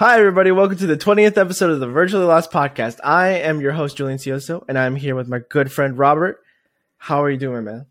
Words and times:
Hi, 0.00 0.18
everybody. 0.18 0.50
Welcome 0.50 0.78
to 0.78 0.86
the 0.86 0.96
20th 0.96 1.36
episode 1.36 1.68
of 1.68 1.78
the 1.78 1.86
Virtually 1.86 2.24
Lost 2.24 2.50
podcast. 2.50 3.00
I 3.04 3.32
am 3.32 3.60
your 3.60 3.72
host, 3.72 3.98
Julian 3.98 4.16
Cioso, 4.16 4.64
and 4.66 4.78
I'm 4.78 4.96
here 4.96 5.14
with 5.14 5.28
my 5.28 5.40
good 5.50 5.70
friend, 5.70 5.98
Robert. 5.98 6.42
How 6.96 7.22
are 7.22 7.28
you 7.28 7.36
doing, 7.36 7.64
man? 7.64 7.84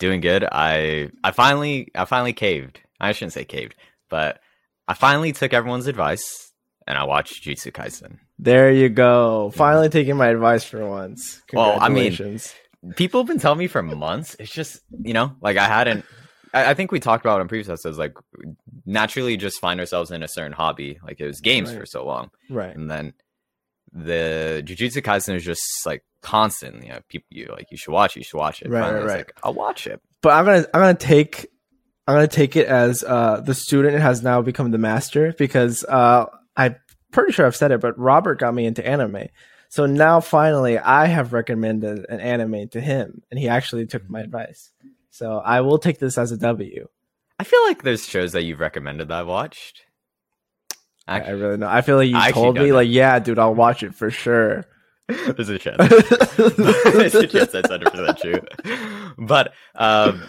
Doing 0.00 0.20
good. 0.20 0.42
I 0.42 1.10
I 1.22 1.30
finally 1.30 1.92
I 1.94 2.06
finally 2.06 2.32
caved. 2.32 2.80
I 2.98 3.12
shouldn't 3.12 3.34
say 3.34 3.44
caved, 3.44 3.76
but 4.08 4.40
I 4.88 4.94
finally 4.94 5.30
took 5.30 5.52
everyone's 5.52 5.86
advice 5.86 6.50
and 6.88 6.98
I 6.98 7.04
watched 7.04 7.44
Jujutsu 7.44 7.70
Kaisen. 7.70 8.18
There 8.40 8.72
you 8.72 8.88
go. 8.88 9.50
Mm-hmm. 9.50 9.56
Finally 9.56 9.90
taking 9.90 10.16
my 10.16 10.26
advice 10.26 10.64
for 10.64 10.84
once. 10.84 11.40
Well, 11.52 11.78
I 11.80 11.88
mean, 11.88 12.40
People 12.96 13.20
have 13.20 13.28
been 13.28 13.38
telling 13.38 13.60
me 13.60 13.68
for 13.68 13.80
months. 13.80 14.34
It's 14.40 14.50
just 14.50 14.80
you 15.04 15.12
know, 15.12 15.36
like 15.40 15.56
I 15.56 15.68
hadn't. 15.68 16.04
I, 16.54 16.70
I 16.70 16.74
think 16.74 16.92
we 16.92 17.00
talked 17.00 17.24
about 17.24 17.40
in 17.40 17.48
previous 17.48 17.68
episodes. 17.68 17.98
Like 17.98 18.14
naturally, 18.86 19.36
just 19.36 19.60
find 19.60 19.80
ourselves 19.80 20.10
in 20.10 20.22
a 20.22 20.28
certain 20.28 20.52
hobby. 20.52 20.98
Like 21.04 21.20
it 21.20 21.26
was 21.26 21.40
games 21.40 21.70
Right. 21.70 21.80
for 21.80 21.86
so 21.86 22.04
long, 22.06 22.30
right. 22.50 22.74
and 22.74 22.90
then 22.90 23.12
the 23.92 24.62
Jujutsu 24.66 25.02
Kaisen 25.02 25.34
is 25.34 25.44
just 25.44 25.62
like 25.86 26.04
constant. 26.22 26.82
You 26.84 26.90
know, 26.90 27.00
people 27.08 27.26
you 27.30 27.46
like 27.50 27.70
you 27.70 27.76
should 27.76 27.92
watch. 27.92 28.16
it, 28.16 28.20
You 28.20 28.24
should 28.24 28.38
watch 28.38 28.62
it. 28.62 28.68
Right, 28.70 28.80
Finally, 28.82 29.00
right, 29.00 29.08
right. 29.08 29.16
Like, 29.18 29.32
I'll 29.42 29.54
watch 29.54 29.86
it. 29.86 30.00
But 30.22 30.30
I'm 30.30 30.44
gonna 30.44 30.66
I'm 30.74 30.80
gonna 30.80 30.94
take 30.94 31.46
I'm 32.06 32.14
gonna 32.14 32.26
take 32.28 32.56
it 32.56 32.66
as 32.66 33.04
uh 33.04 33.40
the 33.40 33.54
student 33.54 33.98
has 34.00 34.22
now 34.22 34.42
become 34.42 34.70
the 34.70 34.78
master 34.78 35.34
because 35.38 35.84
uh 35.84 36.26
I'm 36.56 36.76
pretty 37.12 37.32
sure 37.32 37.46
I've 37.46 37.56
said 37.56 37.70
it, 37.72 37.80
but 37.80 37.98
Robert 37.98 38.38
got 38.38 38.54
me 38.54 38.66
into 38.66 38.86
anime. 38.86 39.28
So 39.70 39.86
now 39.86 40.20
finally 40.20 40.78
I 40.78 41.06
have 41.06 41.32
recommended 41.32 42.06
an 42.08 42.20
anime 42.20 42.68
to 42.70 42.80
him 42.80 43.22
and 43.30 43.38
he 43.38 43.48
actually 43.48 43.86
took 43.86 44.08
my 44.10 44.20
advice. 44.20 44.72
So 45.10 45.38
I 45.38 45.60
will 45.62 45.78
take 45.78 45.98
this 45.98 46.18
as 46.18 46.32
a 46.32 46.36
W. 46.36 46.86
I 47.38 47.44
feel 47.44 47.62
like 47.66 47.82
there's 47.82 48.06
shows 48.06 48.32
that 48.32 48.42
you've 48.42 48.60
recommended 48.60 49.08
that 49.08 49.20
I've 49.20 49.26
watched. 49.26 49.82
I, 51.06 51.20
I 51.20 51.30
really 51.30 51.56
know. 51.56 51.68
I 51.68 51.80
feel 51.80 51.96
like 51.96 52.08
you 52.08 52.16
I 52.18 52.32
told 52.32 52.56
me 52.56 52.72
like, 52.72 52.88
yeah, 52.90 53.18
dude, 53.18 53.38
I'll 53.38 53.54
watch 53.54 53.82
it 53.82 53.94
for 53.94 54.10
sure. 54.10 54.64
There's 55.08 55.48
a 55.48 55.58
chance. 55.58 55.78
There's 56.36 57.14
a 57.14 57.26
chance 57.26 57.52
that's 57.52 57.70
100 57.70 57.90
percent 57.90 58.18
true. 58.18 59.14
But 59.16 59.54
um, 59.74 60.22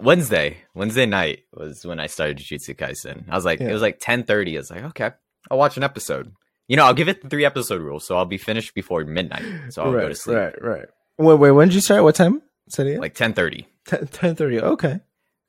Wednesday, 0.00 0.58
Wednesday 0.74 1.04
night 1.04 1.40
was 1.52 1.84
when 1.84 2.00
I 2.00 2.06
started 2.06 2.38
Jujutsu 2.38 2.74
Kaisen. 2.76 3.28
I 3.28 3.34
was 3.34 3.44
like, 3.44 3.60
Yeah. 3.60 3.68
it 3.68 3.72
was 3.74 3.82
like 3.82 3.98
10:30. 3.98 4.54
I 4.54 4.56
was 4.56 4.70
like, 4.70 4.84
okay, 4.84 5.10
I'll 5.50 5.58
watch 5.58 5.76
an 5.76 5.82
episode. 5.82 6.32
You 6.66 6.76
know, 6.78 6.84
I'll 6.86 6.94
give 6.94 7.08
it 7.08 7.20
the 7.22 7.28
three 7.28 7.44
episode 7.44 7.82
rule, 7.82 8.00
so 8.00 8.16
I'll 8.16 8.24
be 8.24 8.38
finished 8.38 8.74
before 8.74 9.04
midnight. 9.04 9.44
So 9.72 9.82
I'll 9.82 9.92
right, 9.92 10.02
go 10.02 10.08
to 10.08 10.14
sleep 10.14 10.36
right, 10.38 10.62
right. 10.62 10.86
Wait, 11.18 11.38
wait. 11.38 11.50
When 11.50 11.68
did 11.68 11.74
you 11.74 11.80
start? 11.82 12.04
What 12.04 12.14
time? 12.14 12.40
Like 12.98 13.14
10:30. 13.14 13.66
ten 14.12 14.34
thirty. 14.34 14.60
Okay. 14.60 15.00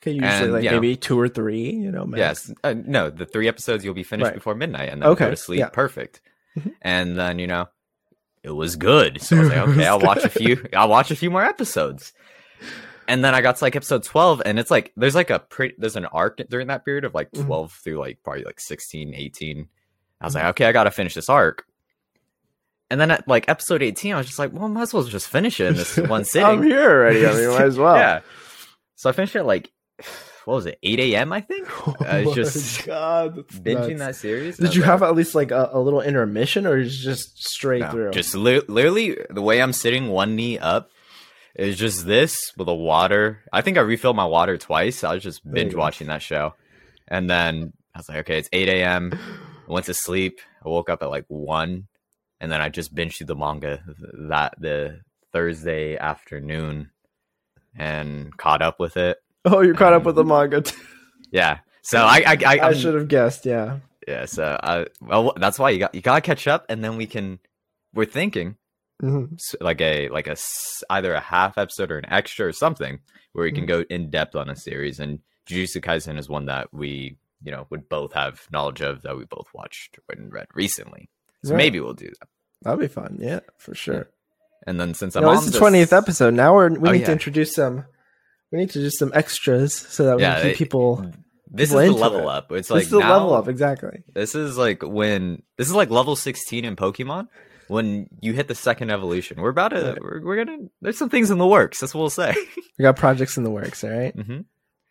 Okay. 0.02 0.12
Usually 0.12 0.28
And, 0.30 0.53
like 0.53 0.64
you 0.64 0.70
know- 0.70 0.75
maybe 0.78 0.95
two 0.95 1.20
or 1.20 1.28
three. 1.28 1.72
You 1.72 1.92
know, 1.92 2.06
max. 2.06 2.20
Yes, 2.50 2.53
uh, 2.64 2.73
no, 2.86 3.09
the 3.09 3.25
three 3.25 3.48
episodes 3.48 3.84
you'll 3.84 3.94
be 3.94 4.03
finished 4.03 4.25
Right. 4.28 4.34
before 4.36 4.56
midnight, 4.56 4.89
and 4.89 5.02
then 5.02 5.09
Okay, 5.09 5.25
go 5.25 5.31
to 5.31 5.36
sleep. 5.36 5.59
yeah. 5.59 5.70
Perfect. 5.70 6.22
Mhm. 6.58 6.72
And 6.81 7.17
then 7.20 7.38
you 7.40 7.47
know, 7.47 7.67
it 8.44 8.52
was 8.52 8.75
good. 8.78 9.22
So 9.22 9.36
I 9.36 9.40
was 9.40 9.50
like, 9.50 9.58
okay, 9.70 9.86
I'll 9.88 10.00
watch 10.00 10.23
a 10.23 10.30
few. 10.30 10.66
I'll 10.73 10.88
watch 10.90 11.12
a 11.12 11.16
few 11.16 11.30
more 11.30 11.44
episodes. 11.44 12.14
And 13.08 13.23
then 13.25 13.34
I 13.34 13.42
got 13.42 13.56
to 13.58 13.64
like 13.64 13.75
episode 13.75 14.03
twelve, 14.03 14.42
and 14.45 14.59
it's 14.59 14.70
like 14.72 14.94
there's 14.95 15.16
like 15.16 15.30
a 15.31 15.40
pretty 15.40 15.75
there's 15.78 15.95
an 15.95 16.06
arc 16.06 16.38
during 16.50 16.67
that 16.67 16.86
period 16.86 17.03
of 17.06 17.14
like 17.16 17.31
Mhm. 17.31 17.45
twelve 17.45 17.73
through 17.73 18.00
like 18.00 18.20
probably 18.23 18.44
like 18.44 18.59
16, 18.59 19.14
18. 19.16 19.67
I 20.22 20.25
was 20.25 20.36
like, 20.36 20.45
okay, 20.45 20.66
I 20.66 20.72
got 20.72 20.84
to 20.84 20.92
finish 20.92 21.14
this 21.16 21.28
arc. 21.30 21.66
And 22.92 23.00
then 23.00 23.12
at 23.12 23.28
like 23.28 23.48
episode 23.48 23.84
eighteen, 23.84 24.14
I 24.14 24.18
was 24.18 24.28
just 24.28 24.40
like, 24.40 24.52
well, 24.54 24.68
might 24.70 24.84
as 24.84 24.94
well 24.94 25.04
just 25.04 25.28
finish 25.28 25.59
it 25.59 25.68
in 25.68 25.76
this 25.76 25.98
one 25.98 26.26
sitting. 26.26 26.48
I'm 26.48 26.64
here 26.64 26.90
already. 26.90 27.26
I 27.26 27.34
mean, 27.34 27.50
might 27.50 27.62
as 27.62 27.78
well. 27.78 27.96
yeah. 27.96 28.22
So 28.96 29.09
I 29.09 29.14
finished 29.14 29.36
it 29.36 29.40
at 29.40 29.46
like 29.46 29.72
what 30.46 30.56
was 30.56 30.66
it, 30.66 30.80
eight 30.81 31.00
a.m. 31.00 31.31
I 31.31 31.42
think 31.42 31.68
Oh 31.88 31.96
Uh, 32.00 32.06
it's 32.18 32.28
my 32.28 32.34
just 32.34 32.86
God, 32.88 33.48
binging 33.50 33.98
nuts. 33.98 34.00
that 34.00 34.16
series. 34.16 34.58
Did 34.58 34.73
you 34.73 34.81
have 34.81 35.04
at 35.04 35.14
least 35.16 35.36
like 35.36 35.52
a, 35.52 35.70
a 35.73 35.80
little 35.80 36.02
intermission, 36.02 36.66
or 36.66 36.78
is 36.78 36.98
just 36.98 37.44
straight 37.48 37.81
no, 37.81 37.92
through? 37.92 38.12
just 38.12 38.34
li- 38.36 38.64
literally 38.68 39.18
the 39.30 39.42
way 39.44 39.62
I'm 39.62 39.74
sitting, 39.74 40.08
one 40.08 40.36
knee 40.36 40.58
up, 40.58 40.90
is 41.56 41.78
just 41.78 42.08
this 42.08 42.36
with 42.58 42.68
a 42.68 42.74
water. 42.74 43.44
I 43.53 43.62
think 43.62 43.78
I 43.78 43.81
refilled 43.81 44.16
my 44.16 44.25
water 44.25 44.58
twice. 44.58 45.03
I 45.03 45.13
was 45.13 45.22
just 45.22 45.42
binge 45.50 45.75
watching 45.75 46.08
that 46.08 46.24
show, 46.24 46.56
and 47.08 47.30
then 47.30 47.74
I 47.94 48.00
was 48.00 48.09
like, 48.09 48.18
okay, 48.19 48.40
it's 48.40 48.50
eight 48.52 48.69
a.m. 48.69 49.12
I 49.68 49.72
went 49.72 49.86
to 49.86 49.94
sleep. 49.94 50.40
I 50.66 50.69
woke 50.69 50.90
up 50.90 51.03
at 51.03 51.09
like 51.12 51.25
one, 51.28 51.88
and 52.39 52.51
then 52.51 52.61
I 52.61 52.69
just 52.69 52.94
binge 52.95 53.17
through 53.17 53.27
the 53.27 53.35
manga 53.35 53.83
that 54.29 54.55
the 54.59 55.01
Thursday 55.33 55.97
afternoon, 55.97 56.89
and 57.77 58.35
caught 58.38 58.61
up 58.61 58.79
with 58.79 58.97
it. 58.97 59.17
oh, 59.45 59.61
you're 59.61 59.75
caught 59.75 59.94
up 59.94 60.03
with 60.03 60.16
the 60.16 60.23
manga. 60.23 60.61
Too. 60.61 60.77
Yeah. 61.31 61.59
So 61.83 62.00
I 62.00 62.23
I 62.25 62.38
I, 62.45 62.59
I 62.69 62.73
should 62.73 62.95
have 62.95 63.07
guessed. 63.07 63.45
Yeah. 63.45 63.79
Yeah, 64.07 64.25
so 64.25 64.59
I 64.61 64.88
well 65.01 65.33
that's 65.38 65.59
why 65.59 65.69
you 65.69 65.79
got 65.79 65.94
you 65.94 66.01
gotta 66.01 66.22
catch 66.22 66.47
up, 66.47 66.66
and 66.69 66.83
then 66.83 66.97
we 66.97 67.05
can. 67.05 67.39
We're 67.94 68.05
thinking 68.05 68.56
Mhm. 69.01 69.39
like 69.61 69.79
a 69.81 70.09
like 70.09 70.27
a 70.27 70.35
either 70.89 71.13
a 71.13 71.19
half 71.19 71.57
episode 71.57 71.91
or 71.91 71.97
an 72.00 72.09
extra 72.11 72.47
or 72.47 72.51
something 72.51 73.00
where 73.33 73.44
we 73.45 73.51
can 73.51 73.63
Mhm. 73.63 73.67
go 73.67 73.85
in 73.89 74.09
depth 74.09 74.35
on 74.35 74.50
a 74.50 74.56
series. 74.56 75.00
And 75.00 75.19
Jujutsu 75.47 75.81
Kaisen 75.81 76.17
is 76.17 76.27
one 76.27 76.45
that 76.47 76.73
we 76.73 77.17
you 77.44 77.51
know 77.51 77.67
would 77.69 77.88
both 77.88 78.13
have 78.13 78.41
knowledge 78.51 78.81
of 78.81 79.03
that 79.03 79.16
we 79.17 79.25
both 79.25 79.47
watched 79.53 80.00
and 80.09 80.33
read 80.33 80.47
recently. 80.53 81.09
So 81.44 81.51
Right. 81.51 81.57
maybe 81.57 81.79
we'll 81.79 81.94
do 81.94 82.07
that. 82.19 82.27
That'd 82.63 82.79
be 82.79 82.88
fun. 82.88 83.17
Yeah, 83.19 83.39
for 83.57 83.73
sure. 83.75 84.09
And 84.67 84.79
then 84.79 84.94
since 84.94 85.16
I'm 85.16 85.23
this 85.23 85.39
is 85.39 85.45
this- 85.45 85.53
the 85.53 85.59
twentieth 85.59 85.94
episode. 85.94 86.33
Now 86.33 86.53
we're 86.55 86.69
we 86.69 86.89
Oh, 86.89 86.91
need 86.91 87.00
yeah. 87.01 87.05
to 87.07 87.11
introduce 87.13 87.53
some. 87.55 87.85
We 88.51 88.57
need 88.59 88.72
to 88.72 88.79
do 88.79 88.89
some 88.89 89.11
extras 89.13 89.73
so 89.73 90.05
that 90.05 90.17
we 90.17 90.23
Yeah, 90.23 90.35
can 90.41 90.44
keep 90.44 90.51
they- 90.51 90.57
people. 90.57 91.11
this 91.51 91.69
is 91.69 91.75
the 91.75 91.91
level 91.91 92.22
it. 92.22 92.27
up. 92.27 92.51
It's 92.51 92.67
This 92.67 92.72
like 92.72 92.83
is 92.83 92.89
the 92.89 93.00
now- 93.00 93.13
level 93.13 93.33
up 93.33 93.47
exactly. 93.47 94.03
This 94.13 94.35
is 94.35 94.57
like 94.57 94.83
when 94.83 95.44
this 95.57 95.67
is 95.67 95.73
like 95.75 95.89
level 95.89 96.16
16 96.16 96.66
in 96.66 96.75
Pokemon. 96.75 97.27
When 97.69 98.09
you 98.19 98.33
hit 98.33 98.47
the 98.47 98.56
second 98.56 98.89
evolution, 98.89 99.39
we're 99.39 99.50
about 99.50 99.69
to 99.69 99.81
Right. 99.91 100.01
we're, 100.01 100.21
we're 100.23 100.44
gonna 100.44 100.57
there's 100.81 100.97
some 100.97 101.09
things 101.09 101.29
in 101.29 101.38
the 101.38 101.45
works. 101.47 101.79
That's 101.79 101.94
what 101.94 102.01
we'll 102.01 102.09
say. 102.09 102.33
We 102.79 102.83
got 102.83 102.95
projects 102.97 103.38
in 103.38 103.44
the 103.44 103.51
works. 103.51 103.83
All 103.83 103.91
right. 103.91 104.13
hmm 104.16 104.39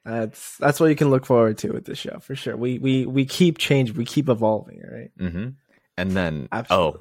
That's 0.05 0.57
that's 0.59 0.79
what 0.81 0.87
you 0.87 0.95
can 0.97 1.11
look 1.11 1.27
forward 1.27 1.59
to 1.59 1.73
with 1.73 1.85
this 1.85 1.99
show 1.99 2.19
for 2.21 2.35
sure. 2.37 2.57
We 2.57 2.79
we 2.79 3.05
we 3.07 3.25
keep 3.27 3.59
changing. 3.59 3.97
We 3.97 4.05
keep 4.05 4.29
evolving. 4.29 4.81
Right. 4.91 5.11
hmm 5.19 5.49
And 5.99 6.13
then 6.13 6.49
oh, 6.71 6.97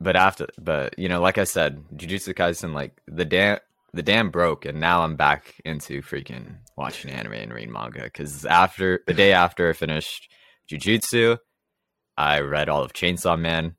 but 0.00 0.14
after 0.14 0.46
but 0.58 0.96
you 0.96 1.08
know, 1.08 1.20
like 1.20 1.38
I 1.38 1.44
said, 1.44 1.82
Jujutsu 1.96 2.34
Kaisen 2.34 2.72
like 2.72 3.00
the 3.08 3.24
dam 3.24 3.58
the 3.92 4.02
dam 4.04 4.30
broke, 4.30 4.64
and 4.64 4.78
now 4.78 5.02
I'm 5.02 5.16
back 5.16 5.56
into 5.64 6.00
freaking 6.00 6.58
watching 6.76 7.10
anime 7.10 7.32
and 7.32 7.52
reading 7.52 7.72
manga. 7.72 8.04
Because 8.04 8.46
after 8.46 9.00
the 9.08 9.12
day 9.12 9.32
after 9.32 9.68
I 9.68 9.72
finished 9.72 10.30
Jujutsu, 10.70 11.38
I 12.16 12.40
read 12.42 12.68
all 12.68 12.84
of 12.84 12.92
Chainsaw 12.92 13.36
Man, 13.36 13.74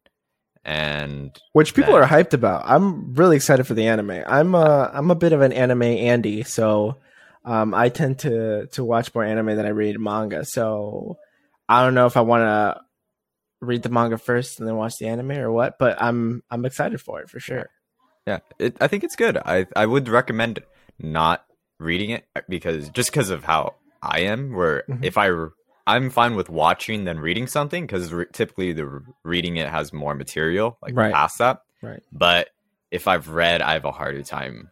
and 0.65 1.39
which 1.53 1.73
people 1.73 1.93
that- 1.93 2.01
are 2.01 2.07
hyped 2.07 2.33
about. 2.33 2.63
I'm 2.65 3.13
really 3.13 3.37
excited 3.37 3.65
for 3.65 3.75
the 3.75 3.87
anime. 3.87 4.23
I'm 4.27 4.55
uh 4.55 4.89
I'm 4.91 5.09
a 5.09 5.15
bit 5.15 5.31
of 5.31 5.39
an 5.39 5.53
anime 5.53 5.83
Andy, 5.83 6.43
so 6.43 6.97
um 7.45 7.73
I 7.73 7.87
tend 7.87 8.19
to 8.19 8.67
to 8.73 8.83
watch 8.83 9.15
more 9.15 9.23
anime 9.23 9.55
than 9.55 9.65
I 9.65 9.69
read 9.69 9.97
manga. 10.01 10.43
So 10.43 11.17
I 11.69 11.83
don't 11.85 11.93
know 11.95 12.07
if 12.07 12.17
I 12.17 12.21
want 12.21 12.41
to 12.41 12.81
read 13.61 13.83
the 13.83 13.89
manga 13.89 14.17
first 14.17 14.59
and 14.59 14.67
then 14.67 14.75
watch 14.75 14.97
the 14.97 15.07
anime 15.07 15.31
or 15.31 15.51
what, 15.51 15.77
but 15.79 16.01
I'm 16.01 16.43
I'm 16.51 16.65
excited 16.65 16.99
for 16.99 17.21
it 17.21 17.29
for 17.29 17.39
sure. 17.39 17.69
Yeah, 18.27 18.39
it, 18.59 18.75
I 18.81 18.87
think 18.87 19.03
it's 19.03 19.15
good. 19.15 19.37
I 19.37 19.67
I 19.75 19.85
would 19.85 20.09
recommend 20.09 20.59
not 20.99 21.45
reading 21.79 22.09
it 22.11 22.25
because 22.49 22.89
just 22.89 23.11
because 23.11 23.29
of 23.29 23.43
how 23.43 23.75
I 24.01 24.21
am. 24.21 24.53
Where 24.53 24.83
Mhm. 24.89 25.03
if 25.03 25.17
I 25.17 25.29
I'm 25.87 26.09
fine 26.11 26.35
with 26.35 26.49
watching 26.49 27.05
than 27.05 27.19
reading 27.19 27.47
something 27.47 27.85
because 27.85 28.13
re- 28.13 28.25
typically 28.31 28.71
the 28.73 29.03
reading 29.23 29.57
it 29.57 29.67
has 29.69 29.91
more 29.93 30.13
material 30.15 30.77
like 30.81 30.95
Right. 30.95 31.13
past 31.13 31.37
that. 31.39 31.61
Right. 31.81 32.03
But 32.11 32.49
if 32.91 33.07
I've 33.07 33.29
read, 33.29 33.61
I 33.61 33.73
have 33.73 33.85
a 33.85 33.91
harder 33.91 34.21
time 34.23 34.69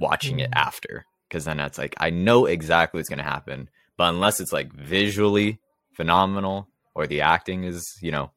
watching 0.00 0.40
it 0.40 0.50
Mm. 0.50 0.56
after 0.56 1.04
because 1.28 1.44
then 1.44 1.60
it's 1.60 1.78
like 1.78 1.94
I 1.98 2.10
know 2.10 2.46
exactly 2.46 2.98
what's 2.98 3.08
gonna 3.08 3.22
happen. 3.22 3.68
But 3.96 4.10
unless 4.14 4.40
it's 4.40 4.52
like 4.52 4.72
visually 4.72 5.58
phenomenal 5.92 6.68
or 6.98 7.06
the 7.06 7.20
acting 7.20 7.62
is 7.62 7.96
you 8.02 8.10
know 8.10 8.32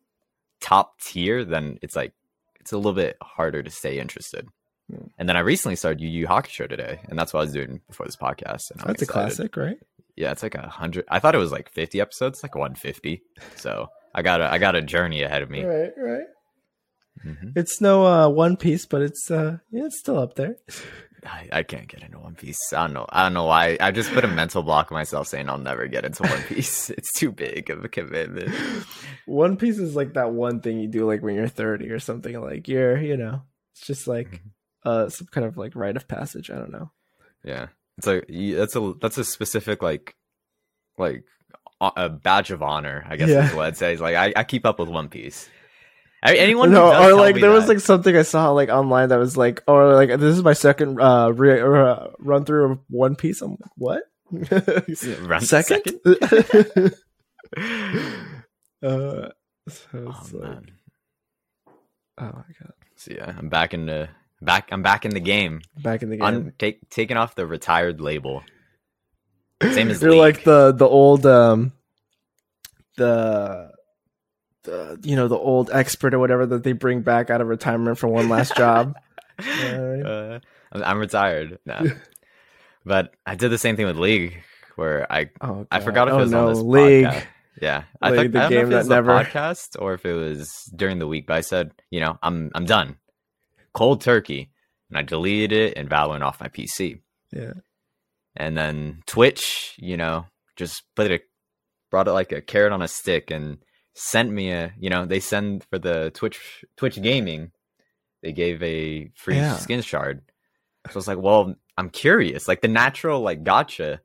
top 0.61 0.99
tier, 1.01 1.43
then 1.43 1.79
it's 1.81 1.95
like 1.95 2.13
it's 2.59 2.71
a 2.71 2.77
little 2.77 2.93
bit 2.93 3.17
harder 3.21 3.63
to 3.63 3.71
stay 3.71 3.99
interested. 3.99 4.47
Mm. 4.91 5.09
And 5.17 5.27
then 5.27 5.35
I 5.35 5.39
recently 5.39 5.75
started 5.75 5.99
Yu 5.99 6.09
Yu 6.09 6.27
Hakusho 6.27 6.69
today, 6.69 7.01
and 7.09 7.17
that's 7.17 7.33
what 7.33 7.39
I 7.39 7.43
was 7.43 7.53
doing 7.53 7.81
before 7.89 8.05
this 8.05 8.15
podcast. 8.15 8.69
And 8.69 8.79
That's 8.81 9.01
a 9.01 9.07
classic, 9.07 9.57
right? 9.57 9.77
Yeah, 10.15 10.31
it's 10.31 10.43
like 10.43 10.53
a 10.53 10.67
hundred. 10.67 11.05
I 11.09 11.17
thought 11.17 11.33
it 11.33 11.39
was 11.39 11.51
like 11.51 11.69
fifty 11.69 11.99
episodes, 11.99 12.43
like 12.43 12.53
one 12.55 12.75
fifty. 12.75 13.23
So 13.55 13.89
I 14.13 14.21
got 14.21 14.41
a 14.41 14.51
I 14.51 14.59
got 14.59 14.75
a 14.75 14.81
journey 14.81 15.23
ahead 15.23 15.41
of 15.41 15.49
me. 15.49 15.63
Right, 15.63 15.91
right. 15.97 16.27
Mhm. 17.25 17.53
It's 17.55 17.81
no 17.81 18.05
uh 18.05 18.29
One 18.29 18.57
Piece, 18.57 18.85
but 18.85 19.01
it's 19.01 19.31
uh 19.31 19.57
yeah, 19.71 19.85
it's 19.85 19.97
still 19.97 20.19
up 20.19 20.35
there. 20.35 20.57
I, 21.25 21.47
I 21.51 21.63
can't 21.63 21.87
get 21.87 22.01
into 22.01 22.17
One 22.19 22.33
Piece. 22.35 22.73
I 22.73 22.85
don't 22.87 22.93
know. 22.93 23.05
I 23.09 23.21
don't 23.23 23.33
know 23.33 23.45
why. 23.45 23.77
I 23.79 23.91
just 23.91 24.11
put 24.11 24.23
a 24.23 24.27
mental 24.27 24.63
block 24.63 24.91
on 24.91 24.97
myself 24.97 25.27
saying 25.27 25.49
I'll 25.49 25.57
never 25.59 25.87
get 25.87 26.03
into 26.05 26.23
One 26.23 26.41
Piece. 26.43 26.89
it's 26.97 27.13
too 27.13 27.31
big 27.31 27.69
of 27.69 27.83
a 27.85 27.89
commitment. 27.89 28.49
One 29.27 29.55
Piece 29.57 29.77
is 29.77 29.95
like 29.95 30.13
that 30.13 30.31
one 30.31 30.61
thing 30.61 30.79
you 30.79 30.87
do 30.87 31.05
like 31.05 31.21
when 31.21 31.35
you're 31.35 31.47
30 31.47 31.89
or 31.91 31.99
something 31.99 32.39
like 32.41 32.67
you're, 32.67 32.97
you 32.99 33.17
know, 33.17 33.43
it's 33.73 33.85
just 33.85 34.07
like 34.07 34.31
Mhm. 34.31 34.39
uh 34.83 35.09
some 35.09 35.27
kind 35.27 35.45
of 35.45 35.57
like 35.57 35.75
rite 35.75 35.95
of 35.95 36.07
passage, 36.07 36.49
I 36.49 36.55
don't 36.55 36.71
know. 36.71 36.91
Yeah, 37.43 37.67
it's 37.97 38.07
like 38.07 38.25
that's 38.27 38.75
a 38.75 38.93
that's 38.99 39.17
a 39.19 39.23
specific 39.23 39.83
like 39.83 40.15
like 40.97 41.23
a, 41.79 41.91
a 41.97 42.09
badge 42.09 42.49
of 42.51 42.63
honor. 42.63 43.05
I 43.07 43.15
guess 43.15 43.29
Yeah. 43.29 43.47
is 43.47 43.53
what 43.55 43.69
it 43.69 43.77
says. 43.77 44.01
Like 44.01 44.15
I, 44.15 44.33
I 44.35 44.43
keep 44.43 44.65
up 44.65 44.79
with 44.79 44.89
One 44.89 45.07
Piece. 45.09 45.49
I, 46.23 46.35
anyone 46.35 46.69
who 46.69 46.75
no, 46.75 46.91
does 46.91 47.11
or 47.11 47.15
like 47.15 47.35
there 47.35 47.49
was 47.49 47.67
like 47.67 47.79
something 47.79 48.15
I 48.15 48.21
saw 48.21 48.51
like 48.51 48.69
online 48.69 49.09
that 49.09 49.17
was 49.17 49.35
like, 49.37 49.63
or 49.67 49.93
like 49.95 50.09
this 50.09 50.35
is 50.37 50.43
my 50.43 50.53
second 50.53 51.01
uh, 51.01 51.31
re- 51.33 51.61
uh 51.61 52.07
run 52.19 52.45
through 52.45 52.71
of 52.73 52.79
One 52.89 53.15
Piece. 53.15 53.41
I'm 53.41 53.51
like, 53.51 53.71
what? 53.75 54.03
Run- 55.27 55.41
second? 55.41 55.99
uh, 58.83 59.29
so 59.67 59.87
Oh, 59.93 60.27
like, 60.33 60.43
man. 60.43 60.71
oh 62.19 62.23
my 62.25 62.43
god, 62.59 62.73
So 62.95 63.13
yeah, 63.13 63.33
I'm 63.37 63.49
back 63.49 63.73
in 63.73 63.85
the 63.87 64.09
back. 64.41 64.69
I'm 64.71 64.81
back 64.83 65.05
in 65.05 65.11
the 65.11 65.19
game. 65.19 65.61
back 65.81 66.03
in 66.03 66.09
the 66.09 66.17
game. 66.17 66.25
I'm 66.25 66.53
take, 66.57 66.89
taking 66.89 67.17
off 67.17 67.35
the 67.35 67.45
retired 67.47 67.99
label. 67.99 68.43
Same 69.61 69.89
as 69.89 70.01
You're 70.01 70.11
League. 70.11 70.19
like 70.19 70.43
the 70.43 70.71
the 70.71 70.87
old 70.87 71.25
um 71.25 71.73
the 72.97 73.70
the 74.63 74.99
you 75.03 75.15
know 75.15 75.27
the 75.27 75.37
old 75.37 75.69
expert 75.71 76.13
or 76.13 76.19
whatever 76.19 76.45
that 76.45 76.63
they 76.63 76.71
bring 76.73 77.01
back 77.01 77.29
out 77.29 77.41
of 77.41 77.47
retirement 77.47 77.97
for 77.97 78.07
one 78.07 78.29
last 78.29 78.55
job. 78.55 78.95
Uh, 79.39 80.39
I'm, 80.71 80.83
I'm 80.83 80.99
retired 80.99 81.57
now. 81.65 81.81
but 82.85 83.13
I 83.25 83.33
did 83.35 83.49
the 83.49 83.57
same 83.57 83.75
thing 83.75 83.87
with 83.87 83.97
League, 83.97 84.43
where 84.75 85.11
I 85.11 85.31
Oh, 85.41 85.65
I 85.71 85.79
forgot 85.79 86.07
if 86.09 86.13
oh, 86.13 86.17
it 86.17 86.21
was 86.21 86.31
no. 86.31 86.47
on 86.47 86.53
this 86.53 86.61
league. 86.63 87.05
podcast. 87.05 87.23
Yeah, 87.59 87.83
I 88.01 88.11
League, 88.11 88.19
think 88.19 88.33
the 88.33 88.39
I 88.39 88.41
don't 88.43 88.51
know 88.51 88.57
game 88.57 88.67
if 88.67 88.71
it 88.71 88.75
was 88.77 88.87
that 88.87 88.93
a 88.93 88.95
never- 89.01 89.11
podcast 89.23 89.81
or 89.81 89.93
if 89.95 90.05
it 90.05 90.13
was 90.13 90.71
during 90.75 90.99
the 90.99 91.07
week. 91.07 91.25
But 91.25 91.37
I 91.37 91.41
said, 91.41 91.71
you 91.89 91.99
know, 92.01 92.19
I'm 92.21 92.51
I'm 92.53 92.65
done, 92.65 92.97
cold 93.73 94.01
turkey, 94.01 94.51
and 94.89 94.97
I 94.99 95.01
deleted 95.01 95.51
it 95.51 95.75
and 95.77 95.89
Valorant 95.89 96.21
off 96.23 96.39
my 96.39 96.47
PC. 96.47 96.99
Yeah. 97.31 97.53
And 98.35 98.55
then 98.55 99.01
Twitch, 99.07 99.73
you 99.77 99.97
know, 99.97 100.25
just 100.55 100.83
put 100.95 101.09
it, 101.11 101.23
brought 101.89 102.07
it 102.07 102.11
like 102.13 102.31
a 102.31 102.41
carrot 102.41 102.71
on 102.73 102.81
a 102.81 102.87
stick 102.87 103.31
and 103.31 103.57
sent 103.93 104.31
me 104.31 104.51
a, 104.51 104.73
you 104.79 104.89
know, 104.89 105.05
they 105.05 105.19
send 105.19 105.63
for 105.65 105.77
the 105.79 106.11
Twitch 106.13 106.63
Twitch 106.77 107.01
gaming, 107.01 107.51
they 108.23 108.31
gave 108.31 108.61
a 108.63 109.09
free 109.15 109.35
Yeah. 109.35 109.57
skin 109.57 109.81
shard. 109.81 110.21
So 110.87 110.93
I 110.93 110.95
was 110.95 111.07
like, 111.07 111.17
well, 111.19 111.55
I'm 111.77 111.89
curious. 111.89 112.47
Like 112.47 112.61
the 112.61 112.67
natural 112.67 113.21
like 113.21 113.43
gotcha 113.43 114.01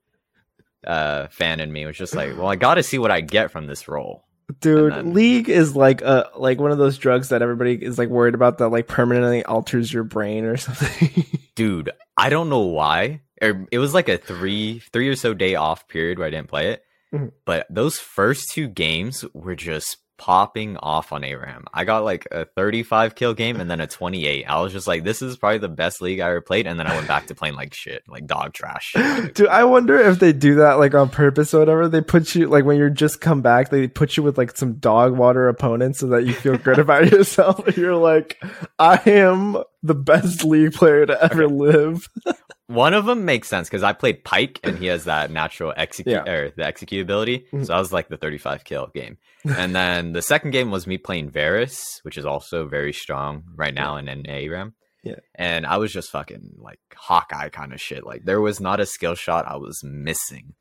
uh 0.87 1.27
fan 1.29 1.61
in 1.61 1.73
me 1.73 1.87
was 1.87 1.97
just 1.97 2.15
like, 2.15 2.37
well, 2.37 2.47
I 2.49 2.57
got 2.57 2.75
to 2.75 2.83
see 2.83 2.99
what 2.99 3.11
I 3.11 3.21
get 3.21 3.51
from 3.51 3.67
this 3.67 3.89
role. 3.89 4.25
Dude, 4.61 4.93
then- 4.93 5.15
League 5.15 5.49
is 5.49 5.75
like 5.75 6.03
a 6.03 6.31
like 6.37 6.61
one 6.61 6.71
of 6.71 6.79
those 6.79 6.99
drugs 6.99 7.31
that 7.31 7.43
everybody 7.43 7.75
is 7.75 7.99
like 7.99 8.09
worried 8.09 8.35
about 8.35 8.59
that 8.59 8.69
like 8.69 8.87
permanently 8.87 9.45
alters 9.45 9.93
your 9.93 10.05
brain 10.05 10.45
or 10.45 10.57
something. 10.57 11.25
Dude, 11.55 11.91
I 12.17 12.29
don't 12.29 12.49
know 12.49 12.61
why. 12.61 13.23
It 13.43 13.79
was 13.79 13.93
like 13.93 14.09
a 14.09 14.17
three 14.17 14.79
three 14.93 15.09
or 15.09 15.17
so 15.17 15.35
day 15.35 15.57
off 15.57 15.89
period 15.89 16.19
where 16.19 16.27
I 16.27 16.31
didn't 16.31 16.49
play 16.49 16.71
it. 16.71 16.83
Mhm. 17.15 17.33
But 17.45 17.67
those 17.71 17.99
first 17.99 18.51
two 18.53 18.69
games 18.69 19.25
were 19.35 19.55
just 19.57 19.99
popping 20.19 20.79
off 20.79 21.13
on 21.13 21.23
ARAM. 21.23 21.67
I 21.75 21.85
got 21.85 22.03
like 22.03 22.27
a 22.31 22.47
35 22.47 23.15
kill 23.15 23.35
game 23.35 23.61
and 23.61 23.71
then 23.71 23.81
a 23.83 23.87
28. 23.87 24.45
I 24.45 24.63
was 24.63 24.73
just 24.73 24.87
like, 24.87 25.05
this 25.05 25.21
is 25.21 25.37
probably 25.37 25.59
the 25.59 25.69
best 25.69 26.01
league 26.01 26.21
I 26.21 26.31
ever 26.31 26.41
played. 26.41 26.67
And 26.67 26.81
then 26.81 26.87
I 26.87 26.95
went 26.95 27.07
back 27.07 27.27
to 27.27 27.35
playing 27.35 27.55
like 27.55 27.75
shit, 27.75 28.03
like 28.09 28.27
dog 28.27 28.55
trash. 28.55 28.95
Dude, 29.35 29.47
I 29.49 29.65
wonder 29.65 29.99
if 29.99 30.19
they 30.19 30.33
do 30.33 30.55
that 30.55 30.79
like 30.79 30.95
on 30.95 31.11
purpose 31.11 31.53
or 31.53 31.59
whatever. 31.59 31.87
They 31.87 32.01
put 32.01 32.35
you 32.35 32.49
like 32.49 32.65
when 32.65 32.79
you're 32.79 32.89
just 32.89 33.21
come 33.21 33.43
back, 33.43 33.69
they 33.69 33.89
put 33.89 34.17
you 34.17 34.23
with 34.23 34.39
like 34.39 34.57
some 34.57 34.77
dog 34.77 35.15
water 35.15 35.49
opponents 35.49 35.99
so 35.99 36.07
that 36.07 36.25
you 36.25 36.33
feel 36.33 36.57
good 36.57 36.79
about 36.79 37.11
yourself. 37.13 37.77
You're 37.77 37.97
like, 37.97 38.43
I 38.79 38.99
am 39.05 39.63
the 39.83 39.95
best 39.95 40.45
league 40.45 40.73
player 40.73 41.05
to 41.05 41.25
ever 41.25 41.47
live. 41.47 42.09
One 42.69 42.95
of 42.95 43.05
them 43.07 43.25
makes 43.25 43.49
sense 43.49 43.69
because 43.69 43.85
I 43.85 43.93
played 43.93 44.25
Pyke 44.25 44.59
and 44.65 44.77
he 44.79 44.87
has 44.87 45.05
that 45.13 45.31
natural 45.31 45.73
execute 45.77 46.15
Yeah. 46.27 46.31
or 46.33 46.51
the 46.51 46.65
execute 46.67 47.03
ability. 47.03 47.47
Mhm. 47.53 47.67
So 47.67 47.75
I 47.75 47.79
was 47.79 47.93
like 47.93 48.09
the 48.09 48.17
35 48.17 48.65
kill 48.65 48.89
game. 48.95 49.19
and 49.45 49.75
then 49.77 50.13
the 50.13 50.23
second 50.23 50.51
game 50.51 50.71
was 50.73 50.87
me 50.87 50.99
playing 50.99 51.31
Varus, 51.31 52.01
which 52.03 52.19
is 52.19 52.27
also 52.27 52.67
very 52.67 52.93
strong 52.93 53.45
right 53.55 53.73
now 53.75 53.97
in 53.97 54.09
an 54.09 54.25
RAM. 54.51 54.75
Yeah. 55.05 55.21
And 55.37 55.65
I 55.67 55.77
was 55.77 55.93
just 55.93 56.11
fucking 56.11 56.55
like 56.59 56.81
Hawkeye 56.97 57.51
kind 57.51 57.73
of 57.73 57.81
shit. 57.81 58.05
Like 58.05 58.25
there 58.25 58.41
was 58.41 58.59
not 58.61 58.81
a 58.81 58.87
skill 58.87 59.15
shot 59.15 59.47
I 59.47 59.57
was 59.57 59.81
missing. 59.85 60.55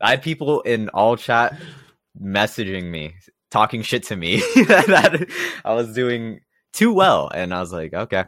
I 0.00 0.10
had 0.10 0.22
people 0.22 0.62
in 0.62 0.88
all 0.88 1.16
chat 1.16 1.56
messaging 2.20 2.90
me, 2.90 3.14
talking 3.52 3.82
shit 3.82 4.02
to 4.04 4.16
me 4.16 4.38
that 4.56 5.28
I 5.64 5.74
was 5.74 5.92
doing 5.94 6.40
too 6.72 6.92
well. 6.92 7.28
And 7.32 7.54
I 7.54 7.60
was 7.60 7.72
like, 7.72 7.94
okay, 7.94 8.24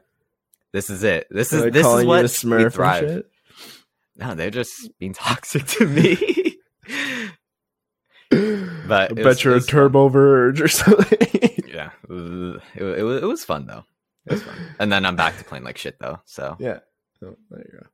this 0.72 0.90
is 0.90 1.02
it. 1.04 1.26
This 1.30 1.52
is 1.52 1.64
this 1.72 1.86
is 1.86 2.04
what 2.04 2.22
we 2.22 2.28
smurf 2.28 2.62
and 2.64 2.72
thrive. 2.74 3.22
No, 4.16 4.34
they're 4.34 4.50
just 4.50 4.90
being 4.98 5.12
toxic 5.14 5.66
to 5.66 5.86
me. 5.86 6.56
But 8.30 9.10
I 9.10 9.14
bet 9.14 9.24
was- 9.24 9.44
you're 9.44 9.56
a 9.56 9.60
fun. 9.60 9.66
turbo 9.68 10.08
verge 10.08 10.60
or 10.60 10.68
something. 10.68 11.18
yeah, 11.68 11.90
it 12.08 12.12
was, 12.12 12.60
it, 12.76 13.02
was- 13.02 13.22
it 13.22 13.26
was 13.26 13.44
fun 13.44 13.66
though. 13.66 13.84
It 14.26 14.32
was 14.34 14.42
fun. 14.42 14.54
And 14.78 14.92
then 14.92 15.04
I'm 15.06 15.16
back 15.16 15.36
to 15.38 15.44
playing 15.44 15.64
like 15.64 15.78
shit 15.78 15.98
though. 15.98 16.20
So 16.26 16.56
yeah. 16.60 16.80
Oh, 17.24 17.36
there 17.50 17.60
you 17.72 17.78
go. 17.80 17.86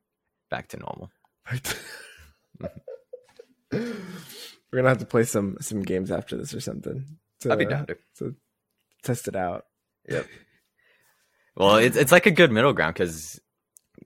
back 0.50 0.68
to 0.68 0.78
normal. 0.78 1.10
Mm-hmm. 3.72 3.90
We're 4.72 4.78
gonna 4.78 4.88
have 4.88 4.98
to 4.98 5.06
play 5.06 5.24
some 5.24 5.56
some 5.60 5.82
games 5.82 6.10
after 6.12 6.36
this 6.36 6.54
or 6.54 6.60
something. 6.60 7.04
To, 7.40 7.52
I'd 7.52 7.58
be 7.58 7.64
down 7.66 7.86
to. 7.86 7.96
to 8.18 8.34
test 9.02 9.26
it 9.28 9.34
out. 9.36 9.64
Well, 11.56 11.76
it's 11.76 11.96
it's 11.96 12.12
like 12.12 12.26
a 12.26 12.30
good 12.30 12.52
middle 12.52 12.72
ground 12.72 12.94
because 12.94 13.40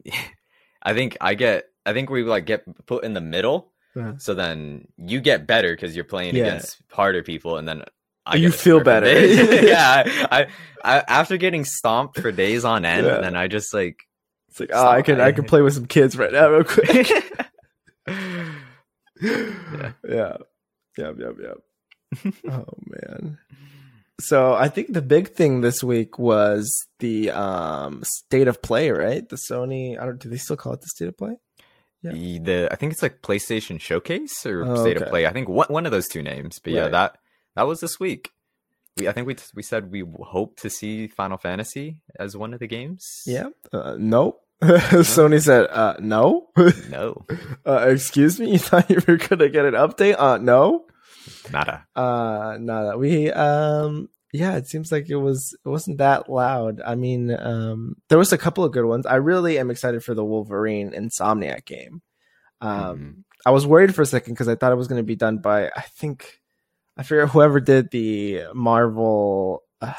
I 0.82 0.94
think 0.94 1.16
I 1.20 1.34
get 1.34 1.64
I 1.84 1.92
think 1.92 2.10
we 2.10 2.22
like 2.22 2.46
get 2.46 2.64
put 2.86 3.04
in 3.04 3.12
the 3.14 3.20
middle, 3.20 3.72
Uh-huh. 3.96 4.14
so 4.18 4.34
then 4.34 4.86
you 4.96 5.20
get 5.20 5.46
better 5.46 5.72
because 5.74 5.94
you're 5.96 6.04
playing 6.04 6.36
Yeah. 6.36 6.44
against 6.46 6.80
harder 6.92 7.22
people, 7.22 7.56
and 7.56 7.66
then 7.68 7.84
I 8.26 8.36
You 8.36 8.50
feel 8.52 8.80
better. 8.82 9.10
yeah, 9.66 10.04
I, 10.06 10.26
I, 10.30 10.46
I 10.98 11.04
after 11.08 11.36
getting 11.38 11.64
stomped 11.64 12.20
for 12.20 12.30
days 12.30 12.64
on 12.64 12.84
end, 12.84 13.06
Yeah. 13.06 13.18
then 13.20 13.34
I 13.36 13.48
just 13.48 13.74
like 13.74 14.06
It's 14.48 14.60
like, 14.60 14.70
oh, 14.72 14.86
I 14.86 15.02
can 15.02 15.20
I 15.20 15.32
can 15.32 15.44
play 15.44 15.62
with 15.62 15.74
some 15.74 15.86
kids 15.86 16.16
right 16.16 16.32
now, 16.32 16.48
real 16.50 16.64
quick. 16.64 17.08
Yeah. 18.06 19.92
yeah. 20.08 20.36
yeah, 20.98 21.12
yeah. 21.18 21.30
yep. 21.42 21.58
oh 22.48 22.64
man. 22.86 23.38
So 24.20 24.54
I 24.54 24.68
think 24.68 24.92
the 24.92 25.02
big 25.02 25.28
thing 25.32 25.60
this 25.60 25.82
week 25.82 26.18
was 26.18 26.86
the 27.00 27.30
um 27.30 28.02
state 28.04 28.48
of 28.48 28.62
play, 28.62 28.90
right? 28.90 29.28
The 29.28 29.36
Sony 29.36 29.98
I 30.00 30.04
don't 30.06 30.20
do 30.20 30.28
they 30.28 30.36
still 30.36 30.56
call 30.56 30.74
it 30.74 30.80
the 30.80 30.86
state 30.88 31.08
of 31.08 31.16
play? 31.18 31.36
Yeah. 32.02 32.12
the, 32.12 32.38
the 32.38 32.68
I 32.72 32.76
think 32.76 32.92
it's 32.92 33.02
like 33.02 33.20
PlayStation 33.22 33.80
Showcase 33.80 34.46
or 34.46 34.64
Oh, 34.64 34.76
State 34.76 34.96
okay. 34.96 35.04
of 35.04 35.10
Play. 35.10 35.26
I 35.26 35.32
think 35.32 35.48
one 35.48 35.66
one 35.68 35.84
of 35.86 35.92
those 35.92 36.08
two 36.08 36.22
names. 36.22 36.58
But 36.58 36.72
yeah, 36.72 36.88
that 36.88 37.18
that 37.56 37.66
was 37.66 37.80
this 37.80 38.00
week. 38.00 38.30
We 38.96 39.06
I 39.08 39.12
think 39.12 39.26
we 39.26 39.36
we 39.54 39.62
said 39.62 39.90
we 39.92 40.04
hope 40.20 40.58
to 40.60 40.70
see 40.70 41.08
Final 41.08 41.36
Fantasy 41.36 42.00
as 42.18 42.36
one 42.36 42.54
of 42.54 42.60
the 42.60 42.66
games. 42.66 43.22
Yeah. 43.26 43.48
Uh, 43.72 43.96
no. 43.98 44.38
Sony 44.62 45.40
said, 45.42 45.66
uh 45.70 45.96
no. 46.00 46.48
No. 46.90 47.24
uh 47.66 47.86
excuse 47.88 48.38
me, 48.40 48.50
you 48.52 48.58
thought 48.58 48.90
you 48.90 49.00
were 49.06 49.16
gonna 49.16 49.48
get 49.48 49.64
an 49.66 49.74
update? 49.74 50.16
Uh 50.18 50.38
no. 50.38 50.86
Nada. 51.52 51.86
Uh 51.94 52.56
no, 52.60 52.96
we 52.98 53.30
um 53.32 54.08
yeah, 54.32 54.56
it 54.56 54.66
seems 54.68 54.92
like 54.92 55.08
it 55.10 55.16
was 55.16 55.56
it 55.64 55.68
wasn't 55.68 55.98
that 55.98 56.28
loud. 56.30 56.80
I 56.84 56.94
mean, 56.94 57.30
um 57.30 57.96
there 58.08 58.18
was 58.18 58.32
a 58.32 58.38
couple 58.38 58.64
of 58.64 58.72
good 58.72 58.84
ones. 58.84 59.06
I 59.06 59.16
really 59.16 59.58
am 59.58 59.70
excited 59.70 60.04
for 60.04 60.14
the 60.14 60.24
Wolverine 60.24 60.92
Insomniac 60.92 61.64
game. 61.64 62.02
Um 62.60 62.70
Mhm. 62.70 63.24
I 63.46 63.50
was 63.52 63.66
worried 63.66 63.94
for 63.94 64.02
a 64.02 64.06
second 64.06 64.34
because 64.34 64.48
I 64.48 64.54
thought 64.54 64.70
it 64.72 64.76
was 64.76 64.86
going 64.88 65.00
to 65.00 65.06
be 65.06 65.16
done 65.16 65.38
by 65.38 65.68
I 65.74 65.80
think 65.96 66.40
I 66.96 67.02
forget 67.02 67.30
whoever 67.30 67.58
did 67.58 67.90
the 67.90 68.42
Marvel 68.52 69.62
uh, 69.80 69.94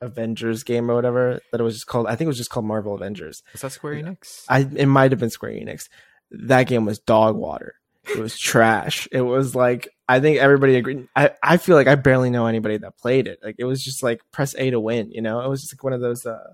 Avengers 0.00 0.62
game 0.62 0.90
or 0.90 0.94
whatever 0.94 1.40
that 1.52 1.60
it 1.60 1.64
was 1.64 1.74
just 1.74 1.86
called. 1.86 2.06
I 2.06 2.16
think 2.16 2.26
it 2.26 2.28
was 2.28 2.38
just 2.38 2.50
called 2.50 2.66
Marvel 2.66 2.94
Avengers. 2.94 3.42
Was 3.52 3.62
that 3.62 3.72
Square 3.72 3.94
Enix? 3.96 4.44
I 4.48 4.60
it 4.74 4.86
might 4.86 5.12
have 5.12 5.20
been 5.20 5.30
Square 5.30 5.52
Enix. 5.52 5.88
That 6.30 6.64
game 6.64 6.84
was 6.84 6.98
dog 6.98 7.36
water. 7.36 7.74
It 8.08 8.18
was 8.18 8.38
trash. 8.38 9.08
It 9.12 9.22
was 9.22 9.54
like 9.54 9.88
I 10.08 10.20
think 10.20 10.38
everybody 10.38 10.76
agreed. 10.76 11.08
I, 11.16 11.30
I 11.42 11.56
feel 11.56 11.76
like 11.76 11.86
I 11.86 11.94
barely 11.94 12.28
know 12.30 12.46
anybody 12.46 12.76
that 12.78 12.98
played 12.98 13.26
it. 13.26 13.38
Like 13.42 13.56
it 13.58 13.64
was 13.64 13.82
just 13.82 14.02
like 14.02 14.20
press 14.32 14.54
A 14.58 14.70
to 14.70 14.78
win. 14.80 15.10
You 15.10 15.22
know, 15.22 15.40
it 15.40 15.48
was 15.48 15.62
just 15.62 15.74
like 15.74 15.82
one 15.82 15.92
of 15.94 16.00
those 16.00 16.26
uh 16.26 16.52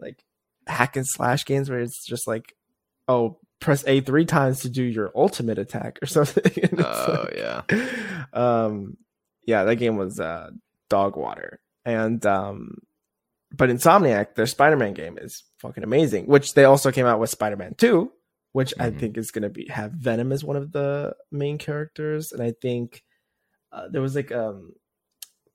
like 0.00 0.22
hack 0.66 0.96
and 0.96 1.06
slash 1.06 1.44
games 1.44 1.70
where 1.70 1.80
it's 1.80 2.04
just 2.04 2.26
like 2.26 2.54
oh 3.06 3.38
press 3.60 3.84
A 3.86 4.00
three 4.00 4.24
times 4.24 4.60
to 4.60 4.68
do 4.68 4.82
your 4.82 5.10
ultimate 5.14 5.58
attack 5.58 5.98
or 6.02 6.06
something. 6.16 6.68
Oh 6.78 7.24
like- 7.24 7.36
yeah. 7.36 8.24
um 8.32 8.96
yeah 9.46 9.64
that 9.64 9.76
game 9.76 9.96
was 9.96 10.20
uh 10.20 10.50
dog 10.90 11.16
water 11.16 11.58
and 11.84 12.24
um 12.26 12.78
but 13.52 13.70
insomniac 13.70 14.34
their 14.34 14.46
spider-man 14.46 14.92
game 14.92 15.16
is 15.18 15.42
fucking 15.60 15.82
amazing 15.84 16.26
which 16.26 16.52
they 16.54 16.64
also 16.64 16.92
came 16.92 17.06
out 17.06 17.18
with 17.18 17.30
spider-man 17.30 17.74
2 17.78 18.12
which 18.52 18.72
i 18.78 18.90
Mhm. 18.90 18.98
think 18.98 19.16
is 19.18 19.30
going 19.30 19.42
to 19.42 19.48
be 19.50 19.66
have 19.68 19.92
venom 19.92 20.32
as 20.32 20.42
one 20.44 20.56
of 20.56 20.72
the 20.72 21.14
main 21.30 21.58
characters 21.58 22.32
and 22.32 22.42
i 22.42 22.52
think 22.62 23.02
uh, 23.72 23.88
there 23.90 24.02
was 24.02 24.14
like 24.14 24.32
um 24.32 24.72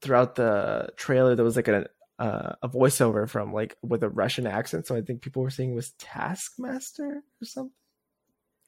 throughout 0.01 0.35
the 0.35 0.89
trailer 0.97 1.35
there 1.35 1.45
was 1.45 1.55
like 1.55 1.67
a 1.67 1.87
uh, 2.19 2.53
a 2.61 2.69
voiceover 2.69 3.27
from 3.27 3.51
like 3.53 3.75
with 3.81 4.03
a 4.03 4.09
russian 4.09 4.45
accent 4.45 4.85
so 4.85 4.95
i 4.95 5.01
think 5.01 5.21
people 5.21 5.41
were 5.41 5.49
saying 5.49 5.71
it 5.71 5.75
was 5.75 5.91
taskmaster 5.99 7.23
or 7.41 7.45
something 7.45 7.71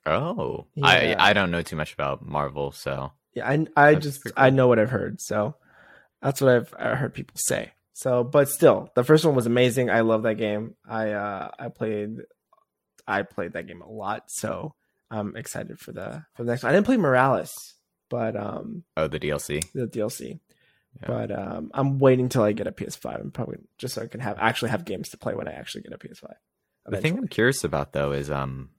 Oh. 0.08 0.68
Yeah. 0.76 0.86
I 0.86 1.30
I 1.30 1.34
don't 1.34 1.50
know 1.50 1.64
too 1.64 1.76
much 1.76 1.94
about 1.94 2.24
Marvel, 2.24 2.72
so 2.72 3.12
Yeah, 3.34 3.48
I 3.50 3.66
I 3.76 3.94
That's 3.94 4.06
just 4.06 4.22
pretty 4.22 4.38
I 4.38 4.52
know 4.52 4.68
what 4.68 4.78
I've 4.78 4.92
heard, 4.92 5.20
so 5.20 5.56
that's 6.22 6.42
what 6.42 6.54
I've 6.54 6.74
I 6.78 6.94
heard 6.96 7.14
people 7.16 7.38
say. 7.38 7.72
So, 7.94 8.24
but 8.24 8.50
still, 8.50 8.92
the 8.96 9.04
first 9.04 9.26
one 9.26 9.34
was 9.36 9.48
amazing. 9.48 9.90
I 9.90 10.02
love 10.02 10.24
that 10.24 10.36
game. 10.36 10.76
I 10.88 11.12
uh 11.14 11.50
I 11.58 11.70
played 11.70 12.18
I 13.08 13.22
played 13.24 13.54
that 13.54 13.68
game 13.68 13.82
a 13.82 13.90
lot, 13.90 14.32
so 14.32 14.74
I'm 15.12 15.36
excited 15.36 15.80
for 15.80 15.92
the 15.92 16.26
for 16.36 16.44
the 16.44 16.52
next 16.52 16.64
one. 16.64 16.72
I 16.72 16.76
didn't 16.76 16.86
play 16.88 16.98
Morales, 16.98 17.76
but 18.10 18.36
um 18.36 18.84
Oh, 18.98 19.08
the 19.08 19.20
DLC. 19.20 19.64
the 19.74 19.88
DLC. 19.88 20.40
Yeah. 21.02 21.08
But 21.08 21.32
um 21.32 21.72
I'm 21.74 22.00
waiting 22.00 22.30
till 22.30 22.44
I 22.44 22.52
get 22.54 22.68
a 22.68 22.72
PS5 22.72 23.22
and 23.22 23.34
probably 23.34 23.58
just 23.78 23.96
so 23.96 24.02
I 24.02 24.08
can 24.08 24.22
have 24.22 24.38
actually 24.40 24.72
have 24.72 24.86
games 24.86 25.10
to 25.10 25.18
play 25.18 25.34
when 25.36 25.48
I 25.48 25.52
actually 25.54 25.82
get 25.84 25.94
a 25.94 25.98
PS5. 25.98 26.32
The 26.88 27.02
thing 27.02 27.18
I'm 27.18 27.28
curious 27.28 27.64
about 27.64 27.94
though 27.94 28.12
is 28.12 28.30
um, 28.30 28.70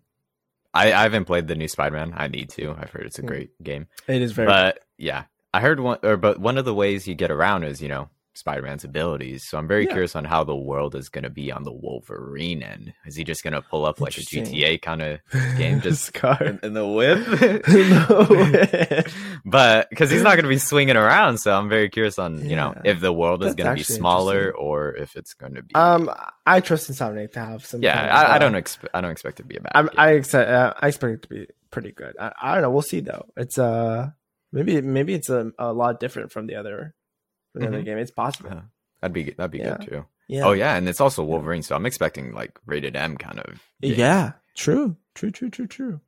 I 0.73 0.93
I 0.93 1.03
haven't 1.03 1.25
played 1.25 1.49
the 1.49 1.55
new 1.57 1.69
Spider-Man. 1.69 2.13
I 2.17 2.29
need 2.29 2.51
to. 2.51 2.75
I've 2.79 2.91
heard 2.91 3.07
it's 3.07 3.19
a 3.19 3.23
Mm. 3.23 3.27
great 3.27 3.63
game. 3.63 3.87
it 4.09 4.23
is 4.23 4.33
very 4.33 4.47
but 4.47 4.85
yeah, 4.97 5.25
I 5.53 5.61
heard 5.61 5.81
one 5.81 5.99
or 6.03 6.17
but 6.17 6.39
one 6.39 6.57
of 6.59 6.65
the 6.65 6.75
ways 6.75 7.07
you 7.09 7.15
get 7.15 7.31
around 7.31 7.65
is 7.65 7.83
you 7.83 7.89
know 7.89 8.09
Spider-Man's 8.37 8.85
abilities. 8.85 9.45
So 9.49 9.59
I'm 9.59 9.67
very 9.69 9.85
Yeah. 9.85 9.93
curious 9.93 10.15
on 10.17 10.25
how 10.25 10.45
the 10.45 10.55
world 10.57 10.95
is 10.95 11.09
going 11.09 11.25
to 11.25 11.31
be 11.31 11.51
on 11.51 11.65
the 11.65 11.73
Wolverine 11.73 12.63
end. 12.63 12.93
Is 13.07 13.17
he 13.17 13.25
just 13.25 13.43
going 13.43 13.55
to 13.55 13.63
pull 13.63 13.85
up 13.87 14.01
like 14.01 14.17
a 14.19 14.21
GTA 14.21 14.81
kind 14.83 15.03
of 15.03 15.21
game, 15.57 15.81
just 15.83 16.05
Scar. 16.05 16.43
in, 16.43 16.61
in 16.63 16.73
the 16.75 16.87
whip? 16.87 17.27
No 17.67 19.03
but 19.45 19.89
because 19.91 20.11
he's 20.11 20.23
not 20.23 20.35
going 20.35 20.45
to 20.45 20.49
be 20.49 20.59
swinging 20.59 20.97
around, 20.97 21.39
so 21.39 21.57
I'm 21.57 21.69
very 21.69 21.89
curious 21.89 22.19
on 22.19 22.49
you 22.49 22.57
know 22.57 22.75
if 22.85 23.01
the 23.01 23.13
world 23.13 23.45
is 23.45 23.55
going 23.55 23.71
to 23.71 23.77
be 23.77 23.83
smaller 23.83 24.53
or 24.53 24.95
if 24.95 25.17
it's 25.17 25.35
going 25.35 25.55
to 25.55 25.63
be. 25.63 25.75
Um, 25.75 26.11
I 26.45 26.61
trust 26.61 26.91
Insomniac 26.91 27.33
to 27.33 27.41
have 27.41 27.65
some. 27.65 27.83
yeah, 27.83 27.97
kind 27.97 28.11
of, 28.11 28.17
I, 28.17 28.35
I 28.35 28.39
don't 28.39 28.55
expect 28.55 28.95
I 28.95 29.01
don't 29.01 29.11
expect 29.13 29.41
it 29.41 29.43
to 29.45 29.49
be 29.49 29.57
a 29.57 29.61
bad. 29.61 29.73
I'm. 29.75 29.91
I 29.97 30.13
expect. 30.13 30.51
Uh, 30.51 30.75
I 30.81 30.89
expect 30.89 31.13
it 31.15 31.23
to 31.23 31.29
be 31.29 31.47
pretty 31.71 31.93
good. 31.93 32.17
I, 32.19 32.33
I 32.41 32.53
don't 32.55 32.63
know. 32.63 32.71
We'll 32.71 32.83
see 32.83 33.01
though. 33.01 33.27
It's 33.37 33.59
uh 33.59 34.11
maybe 34.53 34.81
maybe 34.81 35.15
it's 35.15 35.29
a, 35.31 35.53
a 35.59 35.73
lot 35.73 36.01
different 36.01 36.33
from 36.33 36.47
the 36.47 36.57
other 36.57 36.95
other 37.65 37.81
Mhm. 37.81 37.85
game. 37.85 37.99
It's 37.99 38.11
possible. 38.11 38.51
Uh, 38.51 38.61
that'd 39.01 39.13
be 39.15 39.31
that'd 39.31 39.51
be 39.51 39.59
Yeah. 39.59 39.77
good 39.79 39.89
too. 39.89 40.07
Yeah. 40.29 40.45
Oh 40.47 40.53
yeah, 40.53 40.75
and 40.77 40.89
it's 40.89 41.01
also 41.01 41.23
Wolverine, 41.25 41.63
so 41.63 41.77
I'm 41.77 41.87
expecting 41.87 42.33
like 42.33 42.59
rated 42.67 42.97
M 42.97 43.17
kind 43.17 43.39
of. 43.41 43.63
game. 43.81 43.95
Yeah. 43.99 44.33
True. 44.57 44.97
True. 45.15 45.31
True. 45.31 45.51
True. 45.51 45.67
True. 45.67 46.01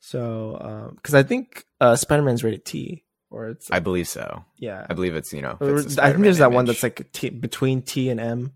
So, 0.00 0.58
um, 0.60 0.94
because 0.96 1.14
I 1.14 1.22
think 1.22 1.64
uh 1.80 1.96
Spider-Man's 1.96 2.44
rated 2.44 2.64
T, 2.64 3.04
or 3.30 3.48
it's 3.48 3.70
I 3.70 3.80
believe 3.80 4.06
so. 4.06 4.44
yeah. 4.58 4.86
I 4.88 4.94
believe 4.94 5.16
it's 5.16 5.32
you 5.32 5.42
know. 5.42 5.56
The 5.60 5.98
I 6.02 6.10
think 6.12 6.22
there's 6.22 6.38
that 6.38 6.52
one 6.52 6.66
that's 6.66 6.82
like 6.82 7.10
T, 7.12 7.30
between 7.30 7.82
T 7.82 8.10
and 8.10 8.20
M. 8.20 8.52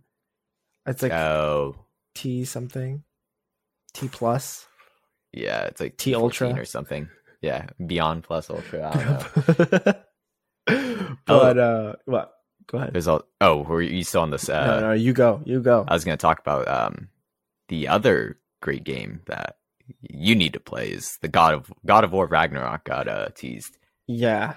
It's 0.87 1.02
like 1.02 1.12
oh 1.12 1.76
T 2.14 2.45
something, 2.45 3.02
T 3.95 4.09
plus. 4.09 4.67
yeah, 5.33 5.62
it's 5.64 5.81
like 5.81 5.97
T 5.97 6.14
Ultra. 6.14 6.52
or 6.55 6.64
something. 6.64 7.09
Yeah, 7.40 7.67
Beyond 7.85 8.25
Plus 8.25 8.50
Ultra. 8.50 8.90
I 8.93 9.05
don't 9.05 9.87
know. 9.87 11.14
but 11.26 11.59
uh, 11.59 11.93
what? 12.05 12.33
Go 12.69 12.79
ahead. 12.79 12.93
There's 12.93 13.09
all. 13.09 13.23
Oh, 13.41 13.63
were 13.63 13.83
you 13.83 14.05
still 14.05 14.21
on 14.23 14.31
this? 14.31 14.49
Uh, 14.49 14.67
no, 14.67 14.81
no, 14.89 14.93
you 14.93 15.13
go. 15.13 15.41
You 15.45 15.61
go. 15.61 15.85
I 15.89 15.95
was 15.95 16.05
going 16.05 16.17
to 16.17 16.21
talk 16.23 16.39
about 16.39 16.69
um, 16.69 17.09
the 17.69 17.89
other 17.89 18.39
great 18.61 18.85
game 18.85 19.21
that 19.27 19.57
you 20.03 20.35
need 20.35 20.53
to 20.53 20.61
play 20.61 20.89
is 20.91 21.17
the 21.23 21.29
God 21.29 21.55
of 21.55 21.73
God 21.87 22.05
of 22.05 22.13
War 22.13 22.27
Ragnarok 22.27 22.85
got 22.85 23.09
uh, 23.09 23.29
teased. 23.35 23.79
Yeah, 24.07 24.55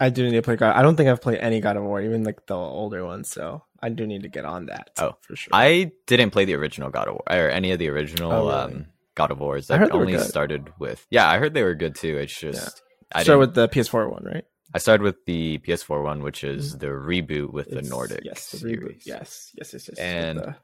I 0.00 0.10
do 0.10 0.24
need 0.24 0.32
to 0.32 0.42
play 0.42 0.56
God. 0.56 0.74
I 0.76 0.82
don't 0.82 0.96
think 0.96 1.08
I've 1.08 1.20
played 1.22 1.38
any 1.38 1.60
God 1.60 1.76
of 1.76 1.84
War, 1.84 2.00
even 2.00 2.24
like 2.24 2.44
the 2.46 2.56
older 2.56 3.04
ones. 3.04 3.30
So 3.30 3.62
I 3.80 3.88
do 3.88 4.06
need 4.06 4.22
to 4.24 4.28
get 4.28 4.44
on 4.44 4.66
that. 4.66 4.90
Oh, 4.98 5.14
for 5.20 5.36
sure. 5.36 5.50
I 5.52 5.92
didn't 6.06 6.30
play 6.30 6.44
the 6.44 6.54
original 6.54 6.90
God 6.90 7.06
of 7.08 7.14
War 7.14 7.22
or 7.30 7.48
any 7.50 7.70
of 7.70 7.78
the 7.78 7.88
original 7.88 8.32
Oh, 8.32 8.48
really? 8.48 8.74
um, 8.74 8.86
God 9.14 9.30
of 9.30 9.38
Wars. 9.38 9.70
I 9.70 9.74
I 9.74 9.78
heard 9.78 9.88
they 9.92 9.96
were 9.98 10.00
only 10.06 10.18
started 10.18 10.72
with. 10.80 11.06
Yeah, 11.10 11.28
I 11.30 11.38
heard 11.38 11.54
they 11.54 11.62
were 11.62 11.74
good 11.76 11.94
too. 11.94 12.16
It's 12.18 12.36
just 12.36 12.82
I 13.12 13.22
Start 13.22 13.38
didn't. 13.38 13.40
with 13.40 13.54
the 13.54 13.68
PS4 13.68 14.10
one, 14.10 14.24
right? 14.24 14.44
I 14.74 14.78
started 14.78 15.04
with 15.04 15.24
the 15.24 15.58
PS4 15.58 16.02
one, 16.02 16.22
which 16.22 16.42
is 16.42 16.76
the 16.78 16.88
reboot 16.88 17.52
with 17.52 17.70
the 17.70 17.80
Nordic 17.82 18.20
Yes, 18.24 18.50
the 18.50 18.58
series. 18.58 18.78
reboot. 18.80 19.06
Yes, 19.06 19.52
yes, 19.54 19.72
yes, 19.72 19.88
yes. 19.88 19.88
with 19.88 19.98
And 20.00 20.38
the- 20.40 20.56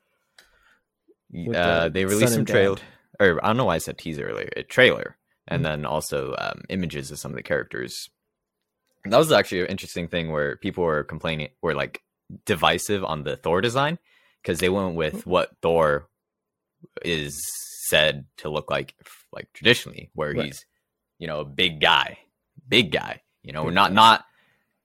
with 1.49 1.57
uh, 1.57 1.85
the 1.85 1.91
they 1.91 2.05
released 2.05 2.35
some 2.35 2.45
trailer, 2.45 2.77
or 3.21 3.43
I 3.45 3.47
don't 3.49 3.57
know 3.57 3.67
why 3.67 3.77
I 3.77 3.79
said 3.79 3.99
teaser 3.99 4.29
earlier. 4.29 4.51
A 4.57 4.65
trailer, 4.65 5.17
and 5.47 5.61
Mhm. 5.61 5.65
then 5.65 5.85
also 5.87 6.35
um, 6.39 6.63
images 6.69 7.13
of 7.13 7.19
some 7.21 7.31
of 7.31 7.37
the 7.37 7.43
characters. 7.45 8.11
And 9.05 9.13
that 9.13 9.19
was 9.19 9.31
actually 9.33 9.61
an 9.63 9.69
interesting 9.69 10.09
thing 10.09 10.31
where 10.33 10.57
people 10.57 10.83
were 10.85 11.05
complaining, 11.05 11.51
were 11.63 11.75
like 11.75 12.03
divisive 12.45 13.05
on 13.05 13.23
the 13.23 13.37
Thor 13.37 13.61
design 13.61 13.99
because 14.43 14.59
they 14.59 14.69
went 14.69 14.97
with 14.97 15.25
what 15.27 15.57
Thor 15.63 16.09
is 17.05 17.41
said 17.89 18.27
to 18.39 18.49
look 18.51 18.71
like, 18.71 18.95
like 19.33 19.53
traditionally, 19.53 20.11
where 20.15 20.33
Right. 20.35 20.47
he's, 20.47 20.67
you 21.19 21.27
know, 21.29 21.41
a 21.41 21.45
big 21.45 21.81
guy, 21.81 22.19
big 22.69 22.91
guy. 22.91 23.23
You 23.43 23.53
know, 23.53 23.65
Big 23.65 23.75
not 23.75 23.93
not. 23.93 24.25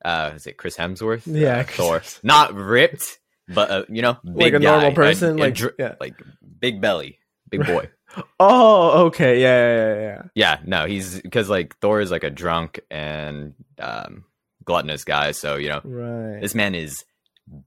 Uh, 0.04 0.34
is 0.36 0.46
it 0.46 0.58
Chris 0.58 0.78
Hemsworth? 0.78 1.24
Yeah, 1.26 1.60
Uh, 1.60 1.64
Thor, 1.64 2.02
not 2.22 2.54
ripped, 2.54 3.20
but 3.48 3.72
uh, 3.72 3.86
you 3.90 4.02
know, 4.02 4.18
like 4.24 4.38
big 4.38 4.54
a 4.56 4.60
normal 4.60 4.92
person, 4.94 5.38
like 5.38 5.56
dr- 5.56 5.76
yeah. 5.80 5.96
like 6.00 6.16
big 6.60 6.82
belly, 6.82 7.20
big 7.50 7.66
boy. 7.66 7.90
Oh, 8.40 9.08
okay, 9.08 9.42
yeah, 9.42 9.76
yeah, 9.76 9.96
yeah, 10.00 10.22
yeah, 10.36 10.60
no, 10.64 10.86
he's 10.86 11.20
because 11.20 11.50
like 11.50 11.76
Thor 11.80 12.00
is 12.00 12.12
like 12.12 12.24
a 12.24 12.30
drunk 12.30 12.80
and 12.90 13.56
um, 13.78 14.24
gluttonous 14.64 15.04
guy. 15.04 15.32
So 15.32 15.58
you 15.58 15.68
know. 15.68 15.82
Right. 15.84 16.40
this 16.40 16.56
man 16.56 16.76
is 16.76 17.04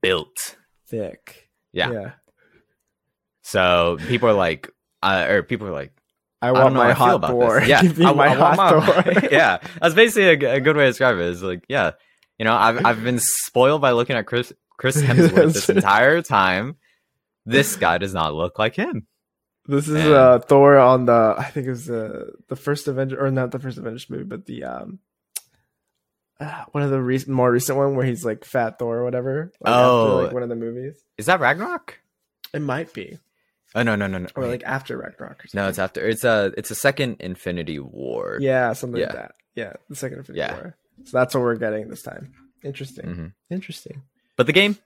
built. 0.00 0.56
thick. 0.86 1.50
Yeah. 1.72 1.92
yeah. 1.92 2.10
So 3.42 3.98
people 4.08 4.28
are 4.28 4.34
like, 4.34 4.70
uh, 5.02 5.26
or 5.28 5.42
people 5.42 5.66
are 5.68 5.72
like, 5.72 5.92
I 6.40 6.48
I, 6.48 6.52
want 6.52 6.64
don't 6.66 6.74
my 6.74 6.92
hot 6.92 7.20
Thor. 7.26 7.60
Yeah, 7.66 7.80
I, 7.80 8.12
my 8.12 8.26
I 8.28 8.34
hot 8.34 8.56
my- 8.56 8.70
Thor. 8.80 9.28
yeah, 9.32 9.58
that's 9.80 9.94
basically 9.94 10.46
a 10.46 10.60
good 10.60 10.76
way 10.76 10.84
to 10.84 10.90
describe 10.90 11.16
it. 11.16 11.22
Is 11.22 11.42
like, 11.42 11.64
yeah, 11.68 11.92
you 12.38 12.44
know, 12.44 12.54
I've 12.54 12.84
I've 12.86 13.02
been 13.02 13.18
spoiled 13.18 13.80
by 13.80 13.90
looking 13.92 14.16
at 14.16 14.26
Chris 14.26 14.52
Chris 14.76 14.96
Hemsworth 15.02 15.52
this 15.54 15.68
entire 15.68 16.22
time. 16.22 16.76
This 17.44 17.76
guy 17.76 17.98
does 17.98 18.14
not 18.14 18.34
look 18.34 18.58
like 18.58 18.76
him. 18.76 19.06
This 19.66 19.88
is 19.88 19.96
And- 19.96 20.14
uh 20.14 20.38
Thor 20.38 20.78
on 20.78 21.06
the 21.06 21.34
I 21.36 21.44
think 21.44 21.66
it 21.66 21.70
was 21.70 21.90
uh, 21.90 22.30
the 22.48 22.56
first 22.56 22.86
Avenger 22.88 23.22
or 23.24 23.30
not 23.30 23.50
the 23.50 23.58
first 23.58 23.76
Avengers 23.78 24.08
movie, 24.08 24.24
but 24.24 24.46
the 24.46 24.64
um 24.64 24.98
uh, 26.40 26.64
one 26.70 26.84
of 26.84 26.90
the 26.90 27.00
recent 27.02 27.34
more 27.34 27.50
recent 27.50 27.76
one 27.76 27.96
where 27.96 28.06
he's 28.06 28.24
like 28.24 28.44
fat 28.44 28.78
Thor 28.78 28.98
or 28.98 29.04
whatever. 29.04 29.50
Like 29.60 29.74
Oh. 29.74 30.04
after, 30.12 30.24
like 30.26 30.32
one 30.34 30.42
of 30.44 30.48
the 30.48 30.54
movies. 30.56 31.02
Is 31.16 31.26
that 31.26 31.40
Ragnarok? 31.40 31.98
It 32.54 32.62
might 32.62 32.92
be. 32.94 33.18
Oh 33.74 33.82
no 33.82 33.94
no 33.96 34.06
no 34.06 34.18
no. 34.18 34.28
Or 34.34 34.46
like 34.46 34.62
after 34.64 34.96
Ragnarok 34.96 35.44
or 35.44 35.46
no, 35.54 35.68
it's 35.68 35.78
after. 35.78 36.06
It's 36.06 36.24
a 36.24 36.52
it's 36.56 36.70
a 36.70 36.74
second 36.74 37.16
Infinity 37.20 37.78
War. 37.78 38.38
Yeah, 38.40 38.72
something 38.72 39.00
like 39.00 39.12
that. 39.12 39.32
Yeah, 39.54 39.74
the 39.88 39.96
second 39.96 40.18
Infinity 40.18 40.40
Yeah. 40.40 40.54
War. 40.54 40.76
So 41.04 41.18
that's 41.18 41.34
what 41.34 41.42
we're 41.42 41.56
getting 41.56 41.88
this 41.88 42.02
time. 42.02 42.32
Interesting. 42.64 43.04
Mhm. 43.06 43.32
Interesting. 43.50 44.02
But 44.36 44.46
the 44.46 44.52
game, 44.52 44.78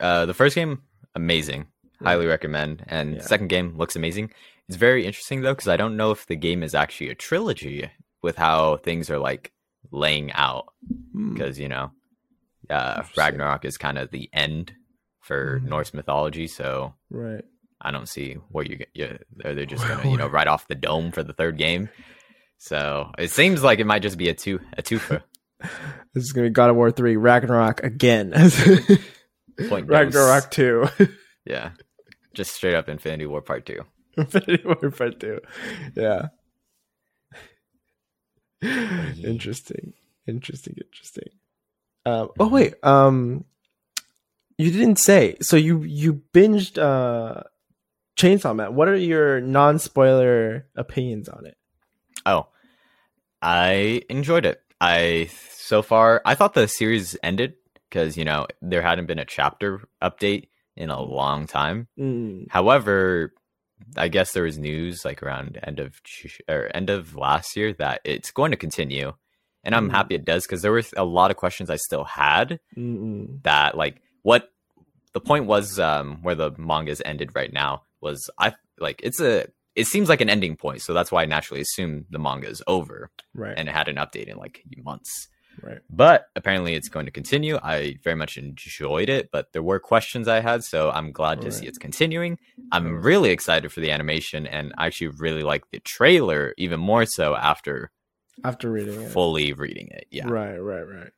uh, 0.00 0.26
the 0.26 0.34
first 0.34 0.54
game, 0.54 0.82
amazing. 1.14 1.66
Highly 2.02 2.26
recommend. 2.26 2.82
And 2.88 3.16
Yeah. 3.16 3.22
second 3.22 3.48
game 3.48 3.76
looks 3.76 3.94
amazing. 3.94 4.32
It's 4.68 4.76
very 4.76 5.04
interesting 5.06 5.42
though 5.42 5.52
because 5.54 5.68
I 5.68 5.76
don't 5.76 5.96
know 5.96 6.10
if 6.10 6.26
the 6.26 6.34
game 6.36 6.62
is 6.62 6.74
actually 6.74 7.10
a 7.10 7.14
trilogy 7.14 7.90
with 8.22 8.36
how 8.36 8.78
things 8.78 9.10
are 9.10 9.18
like 9.18 9.52
laying 9.90 10.32
out. 10.32 10.72
Hmm. 11.12 11.34
Because 11.34 11.58
you 11.60 11.68
know, 11.68 11.92
uh, 12.70 13.02
Ragnarok 13.16 13.64
is 13.64 13.76
kind 13.76 13.98
of 13.98 14.10
the 14.10 14.28
end 14.32 14.72
for 15.20 15.60
Mhm. 15.60 15.64
Norse 15.68 15.94
mythology. 15.94 16.46
So 16.48 16.94
Right. 17.10 17.44
I 17.82 17.90
don't 17.90 18.08
see 18.08 18.34
what 18.48 18.70
you 18.70 18.76
get. 18.76 18.88
Yeah, 18.94 19.16
are 19.44 19.54
they 19.54 19.66
just 19.66 19.86
gonna 19.86 20.08
you 20.08 20.16
know 20.16 20.28
write 20.28 20.46
off 20.46 20.68
the 20.68 20.74
dome 20.76 21.10
for 21.10 21.22
the 21.22 21.32
third 21.32 21.58
game? 21.58 21.88
So 22.58 23.10
it 23.18 23.30
seems 23.30 23.62
like 23.62 23.80
it 23.80 23.86
might 23.86 24.02
just 24.02 24.16
be 24.16 24.28
a 24.28 24.34
two 24.34 24.60
a 24.76 24.82
twofer. 24.82 25.22
This 26.14 26.24
is 26.24 26.32
gonna 26.32 26.48
be 26.48 26.52
God 26.52 26.70
of 26.70 26.76
War 26.76 26.90
three, 26.90 27.16
Ragnarok 27.16 27.84
again. 27.84 28.32
Point 29.68 29.88
Ragnarok 29.88 30.50
two. 30.50 30.88
Yeah, 31.44 31.70
just 32.34 32.52
straight 32.54 32.74
up 32.74 32.88
Infinity 32.88 33.26
War 33.26 33.42
Part 33.42 33.66
Two. 33.66 33.82
Infinity 34.16 34.62
War 34.64 34.90
Part 34.90 35.18
Two. 35.18 35.40
Yeah. 35.96 36.28
interesting. 38.62 39.94
Interesting. 40.26 40.76
Interesting. 40.80 41.30
Um, 42.06 42.28
oh 42.38 42.48
wait. 42.48 42.74
Um, 42.84 43.44
you 44.58 44.70
didn't 44.70 44.98
say. 44.98 45.36
So 45.40 45.56
you 45.56 45.82
you 45.82 46.22
binged 46.32 46.78
uh, 46.78 47.42
Chainsaw 48.16 48.54
Man. 48.54 48.74
What 48.74 48.88
are 48.88 48.96
your 48.96 49.40
non 49.40 49.78
spoiler 49.78 50.66
opinions 50.76 51.28
on 51.28 51.46
it? 51.46 51.56
Oh, 52.26 52.48
I 53.40 54.02
enjoyed 54.08 54.46
it. 54.46 54.60
I 54.80 55.30
so 55.50 55.82
far 55.82 56.22
I 56.24 56.34
thought 56.34 56.54
the 56.54 56.66
series 56.68 57.16
ended 57.22 57.54
because 57.88 58.16
you 58.16 58.24
know 58.24 58.46
there 58.60 58.82
hadn't 58.82 59.06
been 59.06 59.18
a 59.18 59.24
chapter 59.24 59.80
update 60.02 60.48
in 60.76 60.90
a 60.90 61.00
long 61.00 61.46
time. 61.46 61.88
Mm, 61.98 62.46
However, 62.50 63.32
I 63.96 64.08
guess 64.08 64.32
there 64.32 64.44
was 64.44 64.58
news 64.58 65.04
like 65.04 65.22
around 65.22 65.58
end 65.62 65.80
of 65.80 66.00
or 66.48 66.70
end 66.74 66.90
of 66.90 67.14
last 67.16 67.56
year 67.56 67.72
that 67.74 68.00
it's 68.04 68.30
going 68.30 68.50
to 68.50 68.56
continue, 68.56 69.12
and 69.64 69.74
I'm 69.74 69.88
Mm. 69.88 69.92
happy 69.92 70.14
it 70.14 70.24
does 70.24 70.44
because 70.46 70.62
there 70.62 70.72
were 70.72 70.82
a 70.96 71.04
lot 71.04 71.30
of 71.30 71.36
questions 71.36 71.70
I 71.70 71.76
still 71.76 72.04
had 72.04 72.60
mm, 72.76 73.42
that 73.42 73.76
like 73.76 74.00
what 74.22 74.50
the 75.12 75.20
point 75.20 75.46
was 75.46 75.78
um 75.78 76.22
where 76.22 76.34
the 76.34 76.52
manga's 76.58 77.02
ended 77.04 77.34
right 77.34 77.52
now 77.52 77.82
was 78.02 78.28
I 78.38 78.54
like 78.78 79.00
it's 79.02 79.20
a 79.20 79.46
it 79.74 79.86
seems 79.86 80.08
like 80.08 80.20
an 80.20 80.28
ending 80.28 80.56
point, 80.56 80.82
so 80.82 80.92
that's 80.92 81.10
why 81.10 81.22
I 81.22 81.26
naturally 81.26 81.62
assume 81.62 82.04
the 82.10 82.18
manga 82.18 82.48
is 82.48 82.62
over 82.66 83.10
right. 83.34 83.54
and 83.56 83.68
it 83.68 83.72
had 83.72 83.88
an 83.88 83.96
update 83.96 84.26
in 84.28 84.36
like 84.36 84.62
months. 84.84 85.28
Right. 85.62 85.78
But 85.90 86.26
apparently, 86.34 86.74
it's 86.74 86.88
going 86.88 87.06
to 87.06 87.12
continue. 87.12 87.58
I 87.62 87.96
very 88.02 88.16
much 88.16 88.36
enjoyed 88.38 89.08
it, 89.10 89.30
but 89.30 89.52
there 89.52 89.62
were 89.62 89.78
questions 89.78 90.26
I 90.26 90.40
had, 90.40 90.64
so 90.64 90.90
I'm 90.90 91.12
glad 91.12 91.42
to 91.42 91.52
see 91.52 91.66
it's 91.66 91.78
continuing. 91.78 92.38
I'm 92.70 93.02
really 93.02 93.30
excited 93.30 93.70
for 93.70 93.80
the 93.80 93.90
animation, 93.90 94.46
and 94.46 94.72
I 94.78 94.86
actually 94.86 95.08
really 95.18 95.42
like 95.42 95.70
the 95.70 95.80
trailer 95.80 96.54
even 96.56 96.80
more 96.80 97.04
so 97.04 97.36
after 97.36 97.90
After 98.42 98.70
reading 98.70 99.02
it. 99.02 99.10
fully 99.10 99.52
reading 99.52 99.88
it. 99.90 100.06
Yeah, 100.10 100.28
Right, 100.28 100.56
right, 100.56 100.88
right. 100.88 101.10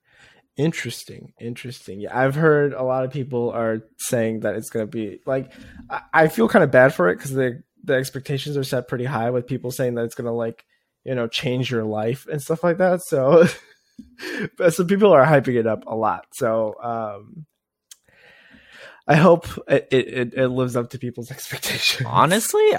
Interesting, 0.56 1.32
interesting. 1.40 2.00
Yeah, 2.00 2.16
I've 2.16 2.36
heard 2.36 2.74
a 2.74 2.84
lot 2.84 3.04
of 3.04 3.10
people 3.10 3.50
are 3.50 3.80
saying 3.98 4.40
that 4.40 4.54
it's 4.54 4.70
going 4.70 4.86
to 4.86 4.90
be 4.90 5.18
like. 5.26 5.52
I, 5.90 6.02
I 6.12 6.28
feel 6.28 6.48
kind 6.48 6.62
of 6.62 6.70
bad 6.70 6.94
for 6.94 7.08
it 7.08 7.16
because 7.16 7.32
the 7.32 7.62
the 7.82 7.94
expectations 7.94 8.56
are 8.56 8.64
set 8.64 8.86
pretty 8.86 9.04
high 9.04 9.30
with 9.30 9.48
people 9.48 9.72
saying 9.72 9.94
that 9.94 10.04
it's 10.04 10.14
going 10.14 10.26
to 10.26 10.32
like 10.32 10.64
you 11.04 11.14
know 11.14 11.26
change 11.26 11.72
your 11.72 11.84
life 11.84 12.28
and 12.30 12.40
stuff 12.40 12.62
like 12.62 12.78
that. 12.78 13.02
So, 13.02 13.46
but 14.56 14.72
some 14.74 14.86
people 14.86 15.12
are 15.12 15.26
hyping 15.26 15.58
it 15.58 15.66
up 15.66 15.84
a 15.88 15.96
lot. 15.96 16.26
So, 16.34 16.74
um, 16.80 17.46
I 19.08 19.16
hope 19.16 19.48
it 19.66 19.88
it, 19.90 20.34
it 20.34 20.48
lives 20.48 20.76
up 20.76 20.90
to 20.90 21.00
people's 21.00 21.30
expectations. 21.32 22.08
honestly, 22.08 22.76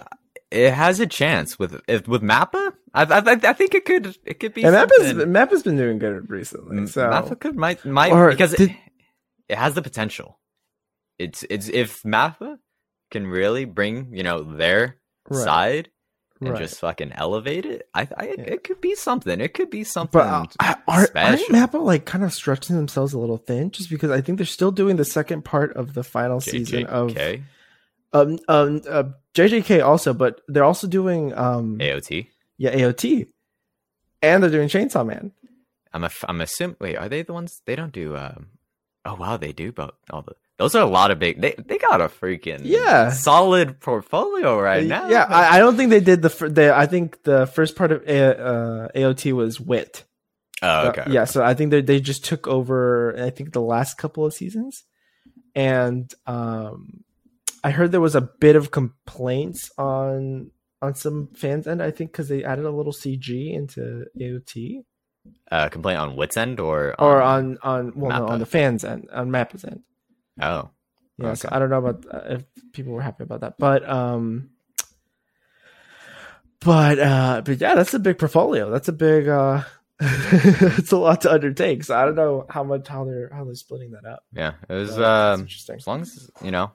it 0.51 0.71
has 0.73 0.99
a 0.99 1.07
chance 1.07 1.57
with 1.59 1.81
if, 1.87 2.07
with 2.07 2.21
Mappa. 2.21 2.73
I, 2.93 3.03
I 3.03 3.31
I 3.49 3.53
think 3.53 3.73
it 3.75 3.85
could 3.85 4.17
it 4.25 4.39
could 4.39 4.53
be. 4.53 4.63
and 4.63 4.73
Map 4.73 4.89
has 4.97 5.07
something. 5.09 5.31
Map 5.31 5.49
has 5.51 5.63
been 5.63 5.77
doing 5.77 5.99
good 5.99 6.29
recently. 6.29 6.87
So 6.87 7.07
Mappa 7.09 7.39
could 7.39 7.55
might 7.55 7.83
might 7.85 8.11
Or 8.11 8.29
because 8.29 8.53
did- 8.53 8.71
it, 8.71 8.75
it 9.49 9.57
has 9.57 9.73
the 9.73 9.81
potential. 9.81 10.39
It's 11.19 11.43
it's 11.49 11.67
if 11.69 12.03
Mappa 12.03 12.57
can 13.11 13.27
really 13.27 13.65
bring 13.65 14.13
you 14.13 14.23
know 14.23 14.43
their 14.43 14.97
Right. 15.29 15.43
side 15.43 15.89
and 16.41 16.49
right. 16.51 16.59
just 16.59 16.79
fucking 16.81 17.11
elevate 17.13 17.65
it. 17.65 17.87
I, 17.95 18.07
I 18.15 18.25
it, 18.25 18.39
Yeah. 18.39 18.45
it 18.45 18.63
could 18.63 18.79
be 18.81 18.93
something. 18.93 19.39
It 19.41 19.53
could 19.55 19.69
be 19.71 19.83
something. 19.83 20.19
But 20.19 20.27
uh, 20.27 20.45
I- 20.59 20.75
are, 20.87 21.07
aren't. 21.15 21.39
Mappa 21.49 21.81
like 21.81 22.05
kind 22.05 22.23
of 22.23 22.33
stretching 22.33 22.75
themselves 22.75 23.13
a 23.13 23.17
little 23.19 23.37
thin? 23.37 23.71
Just 23.71 23.89
because 23.89 24.11
I 24.11 24.21
think 24.21 24.37
they're 24.37 24.45
still 24.45 24.71
doing 24.71 24.97
the 24.97 25.05
second 25.05 25.43
part 25.45 25.73
of 25.75 25.93
the 25.95 26.03
final 26.03 26.39
season 26.41 26.85
of 26.85 27.11
JJK, 27.11 27.43
um 28.15 28.39
um 28.47 28.81
uh, 28.89 29.03
JJK 29.33 29.83
also, 29.83 30.13
but 30.13 30.41
they're 30.47 30.63
also 30.71 30.87
doing 30.87 31.33
um 31.37 31.77
AOT. 31.79 32.27
yeah 32.57 32.73
AOT, 32.79 33.27
and 34.21 34.41
they're 34.41 34.49
doing 34.57 34.69
Chainsaw 34.69 35.05
Man. 35.05 35.31
I'm 35.93 36.03
a, 36.03 36.09
I'm 36.27 36.41
assuming. 36.41 36.75
Wait, 36.79 36.95
are 36.97 37.09
they 37.09 37.21
the 37.23 37.33
ones? 37.33 37.61
They 37.65 37.75
don't 37.75 37.93
do. 37.93 38.15
Um, 38.17 38.47
oh 39.05 39.15
wow, 39.15 39.37
they 39.37 39.51
do. 39.53 39.71
But 39.71 39.95
all 40.09 40.21
the 40.23 40.35
those 40.57 40.73
are 40.75 40.81
a 40.83 40.85
lot 40.99 41.11
of 41.11 41.19
big. 41.19 41.41
They 41.41 41.53
they 41.57 41.77
got 41.77 42.01
a 42.01 42.07
freaking 42.07 42.61
Yeah. 42.63 43.11
solid 43.11 43.79
portfolio 43.79 44.59
right 44.59 44.85
now. 44.87 45.07
Yeah, 45.09 45.25
I, 45.27 45.55
I 45.55 45.59
don't 45.59 45.75
think 45.77 45.89
they 45.91 45.99
did 46.01 46.21
the 46.21 46.29
fir- 46.29 46.49
the 46.49 46.75
I 46.75 46.85
think 46.85 47.23
the 47.23 47.45
first 47.47 47.75
part 47.75 47.91
of 47.91 48.03
A- 48.07 48.39
uh, 48.39 48.87
AOT 48.95 49.31
was 49.33 49.59
Wit. 49.59 50.03
oh 50.63 50.67
Uh, 50.67 50.89
okay. 50.91 51.11
yeah, 51.11 51.25
so 51.25 51.43
I 51.43 51.53
think 51.55 51.71
they 51.71 51.81
they 51.81 51.99
just 51.99 52.23
took 52.25 52.47
over. 52.47 53.15
I 53.19 53.29
think 53.31 53.51
the 53.51 53.61
last 53.75 53.97
couple 53.97 54.25
of 54.25 54.33
seasons, 54.33 54.83
and 55.55 56.11
um, 56.27 57.03
I 57.65 57.71
heard 57.71 57.91
there 57.91 57.99
was 57.99 58.13
a 58.13 58.21
bit 58.21 58.55
of 58.55 58.69
complaints 58.69 59.71
on 59.75 60.51
on 60.83 60.93
some 60.93 61.29
fans' 61.33 61.65
end. 61.65 61.81
I 61.81 61.89
think 61.89 62.11
because 62.11 62.29
they 62.29 62.43
added 62.43 62.63
a 62.63 62.69
little 62.69 62.93
CG 62.93 63.51
into 63.51 64.05
AOT 64.21 64.83
Uh, 65.51 65.69
complaint 65.69 65.97
on 65.97 66.15
Wits 66.15 66.37
End 66.37 66.59
or 66.59 66.93
or 67.01 67.23
on 67.23 67.57
on 67.63 67.93
well 67.95 68.19
no, 68.19 68.27
on 68.27 68.37
the 68.39 68.45
fans' 68.45 68.83
end 68.83 69.09
on 69.11 69.31
Mappa's 69.31 69.65
end. 69.65 69.81
oh 70.39 70.69
Yeah, 71.17 71.33
so 71.33 71.49
I 71.51 71.57
don't 71.57 71.71
know 71.71 71.79
about 71.79 72.05
uh, 72.13 72.35
if 72.35 72.43
people 72.71 72.93
were 72.93 73.01
happy 73.01 73.23
about 73.23 73.41
that, 73.41 73.57
but 73.57 73.81
um, 73.89 74.51
but 76.59 76.99
uh, 76.99 77.41
but 77.43 77.59
yeah, 77.59 77.73
that's 77.73 77.95
a 77.95 77.99
big 77.99 78.19
portfolio. 78.19 78.69
That's 78.69 78.89
a 78.89 78.93
big 78.93 79.27
uh, 79.27 79.63
it's 79.99 80.91
a 80.91 80.97
lot 80.97 81.21
to 81.21 81.33
undertake. 81.33 81.83
So 81.83 81.97
I 81.97 82.05
don't 82.05 82.15
know 82.15 82.45
how 82.47 82.63
much 82.63 82.87
how 82.87 83.05
they're 83.05 83.31
how 83.33 83.43
they're 83.43 83.55
splitting 83.55 83.89
that 83.91 84.05
up. 84.05 84.23
yeah. 84.33 84.53
It 84.69 84.73
was 84.73 84.99
um 84.99 85.41
interesting. 85.41 85.77
as 85.77 85.87
long 85.87 86.01
as 86.01 86.29
you 86.43 86.51
know 86.51 86.71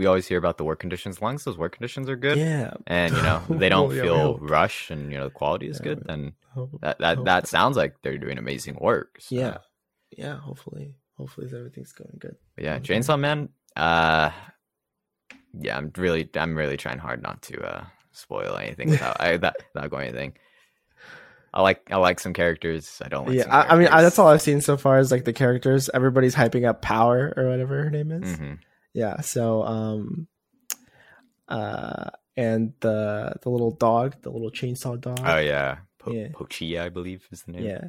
we 0.00 0.06
always 0.06 0.26
hear 0.26 0.38
about 0.38 0.56
the 0.56 0.64
work 0.64 0.80
conditions. 0.80 1.16
As 1.18 1.22
long 1.22 1.34
as 1.34 1.44
those 1.44 1.58
work 1.58 1.72
conditions 1.76 2.08
are 2.08 2.16
good 2.16 2.38
Yeah, 2.38 2.72
and 2.86 3.14
you 3.14 3.22
know 3.22 3.42
they 3.50 3.68
don't 3.68 3.88
Well, 3.88 3.96
yeah, 3.96 4.02
feel 4.02 4.16
hope. 4.18 4.38
rush 4.40 4.90
and 4.90 5.12
you 5.12 5.18
know 5.18 5.24
the 5.24 5.30
quality 5.40 5.68
is 5.68 5.76
Yeah, 5.78 5.84
good, 5.88 6.04
then 6.06 6.32
Hope- 6.54 6.80
that 6.80 6.98
that 7.00 7.16
hope 7.18 7.26
that 7.26 7.46
sounds 7.48 7.76
like 7.76 7.96
they're 8.02 8.18
doing 8.18 8.38
amazing 8.38 8.76
work. 8.80 9.18
so. 9.20 9.34
yeah, 9.34 9.58
yeah. 10.16 10.36
Hopefully, 10.38 10.94
hopefully 11.18 11.46
everything's 11.54 11.92
going 11.92 12.16
good. 12.18 12.36
But 12.56 12.64
yeah, 12.64 12.74
Okay. 12.76 12.94
Chainsaw 12.96 13.20
Man. 13.20 13.50
Uh, 13.76 14.30
yeah, 15.52 15.76
I'm 15.76 15.92
really, 15.96 16.28
I'm 16.34 16.56
really 16.56 16.76
trying 16.76 16.98
hard 16.98 17.22
not 17.22 17.42
to 17.42 17.60
uh 17.62 17.84
spoil 18.12 18.56
anything 18.56 18.88
without 18.94 19.20
I, 19.20 19.36
that 19.36 19.56
without 19.74 19.90
going 19.90 20.08
anything. 20.08 20.32
I 21.52 21.62
like, 21.62 21.82
I 21.90 21.96
like 21.96 22.20
some 22.20 22.32
characters. 22.32 23.02
I 23.04 23.08
don't 23.08 23.26
like. 23.26 23.36
yeah, 23.36 23.46
I, 23.52 23.74
I 23.74 23.78
mean 23.78 23.88
I, 23.88 24.02
that's 24.02 24.18
all 24.20 24.28
I've 24.28 24.40
seen 24.42 24.60
so 24.60 24.76
far 24.76 24.98
is 25.00 25.10
like 25.10 25.24
the 25.24 25.32
characters. 25.32 25.90
Everybody's 25.92 26.34
hyping 26.34 26.64
up 26.68 26.80
Power 26.80 27.32
or 27.36 27.48
whatever 27.48 27.82
her 27.82 27.90
name 27.90 28.12
is. 28.12 28.38
Mhm. 28.38 28.58
Yeah. 28.94 29.20
So 29.20 29.62
um, 29.62 30.26
uh, 31.48 32.10
and 32.36 32.72
the 32.80 33.34
the 33.42 33.50
little 33.50 33.72
dog, 33.72 34.16
the 34.22 34.30
little 34.30 34.50
chainsaw 34.50 35.00
dog. 35.00 35.20
Oh 35.24 35.38
yeah, 35.38 35.78
po- 35.98 36.12
Yeah. 36.12 36.28
Pochita, 36.28 36.80
I 36.82 36.88
believe 36.88 37.26
is 37.30 37.42
the 37.42 37.52
name. 37.52 37.64
Yeah. 37.64 37.84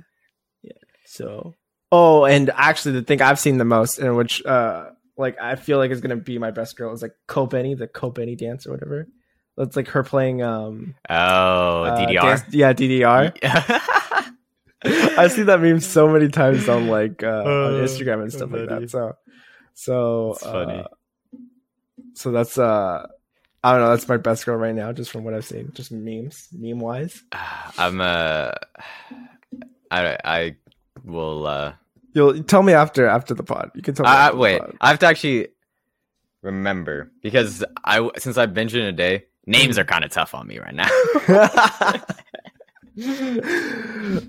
Yeah. 0.61 0.71
So 1.05 1.53
Oh, 1.93 2.23
and 2.25 2.49
actually 2.55 2.93
the 2.93 3.01
thing 3.01 3.21
I've 3.21 3.39
seen 3.39 3.57
the 3.57 3.65
most 3.65 3.99
in 3.99 4.15
which 4.15 4.43
uh 4.45 4.89
like 5.17 5.37
I 5.41 5.55
feel 5.55 5.77
like 5.77 5.91
is 5.91 6.01
gonna 6.01 6.15
be 6.15 6.37
my 6.37 6.51
best 6.51 6.77
girl 6.77 6.93
is 6.93 7.01
like 7.01 7.13
Kobeni, 7.27 7.77
the 7.77 7.87
Kobeni 7.87 8.37
dance 8.37 8.65
or 8.65 8.71
whatever. 8.71 9.07
That's 9.57 9.75
like 9.75 9.89
her 9.89 10.03
playing 10.03 10.41
um 10.41 10.95
Oh, 11.09 11.13
uh, 11.83 11.97
DDR. 12.07 12.21
dance- 12.21 12.43
yeah, 12.53 12.73
DDR. 12.73 13.33
I've 14.83 15.31
seen 15.31 15.45
that 15.45 15.61
meme 15.61 15.79
so 15.79 16.07
many 16.07 16.27
times 16.29 16.67
on 16.67 16.87
like 16.87 17.21
uh, 17.23 17.27
on 17.27 17.73
Uh, 17.75 17.83
Instagram 17.85 18.23
and 18.23 18.33
stuff 18.33 18.51
like 18.51 18.67
that. 18.69 18.89
So 18.89 19.13
so 19.81 20.31
It's 20.33 20.43
funny. 20.43 20.79
uh, 20.79 20.87
so 22.13 22.31
that's 22.31 22.57
uh 22.57 23.07
I 23.63 23.71
don't 23.71 23.81
know, 23.81 23.89
that's 23.89 24.07
my 24.07 24.17
best 24.17 24.45
girl 24.45 24.57
right 24.57 24.73
now, 24.75 24.91
just 24.91 25.11
from 25.11 25.23
what 25.23 25.33
I've 25.33 25.45
seen. 25.45 25.71
Just 25.73 25.91
memes, 25.91 26.47
meme 26.51 26.79
wise. 26.79 27.23
I'm 27.77 27.99
uh, 28.01 28.51
I 29.89 30.17
I 30.23 30.55
will 31.03 31.47
uh. 31.47 31.73
You'll 32.13 32.43
tell 32.43 32.63
me 32.63 32.73
after 32.73 33.07
after 33.07 33.33
the 33.33 33.43
pod. 33.43 33.71
You 33.75 33.81
can 33.81 33.95
tell 33.95 34.03
me. 34.05 34.09
I, 34.11 34.13
I- 34.13 34.17
after 34.25 34.35
the 34.35 34.41
wait. 34.41 34.61
I 34.81 34.89
have 34.89 34.99
to 34.99 35.05
actually 35.07 35.47
remember 36.41 37.11
because 37.21 37.63
I 37.83 38.07
since 38.17 38.37
I've 38.37 38.53
been 38.53 38.69
in 38.69 38.85
a 38.85 38.91
day, 38.91 39.25
names 39.45 39.77
are 39.79 39.85
kind 39.85 40.03
of 40.03 40.11
tough 40.11 40.33
on 40.35 40.47
me 40.47 40.59
right 40.59 40.75
now. 40.75 40.89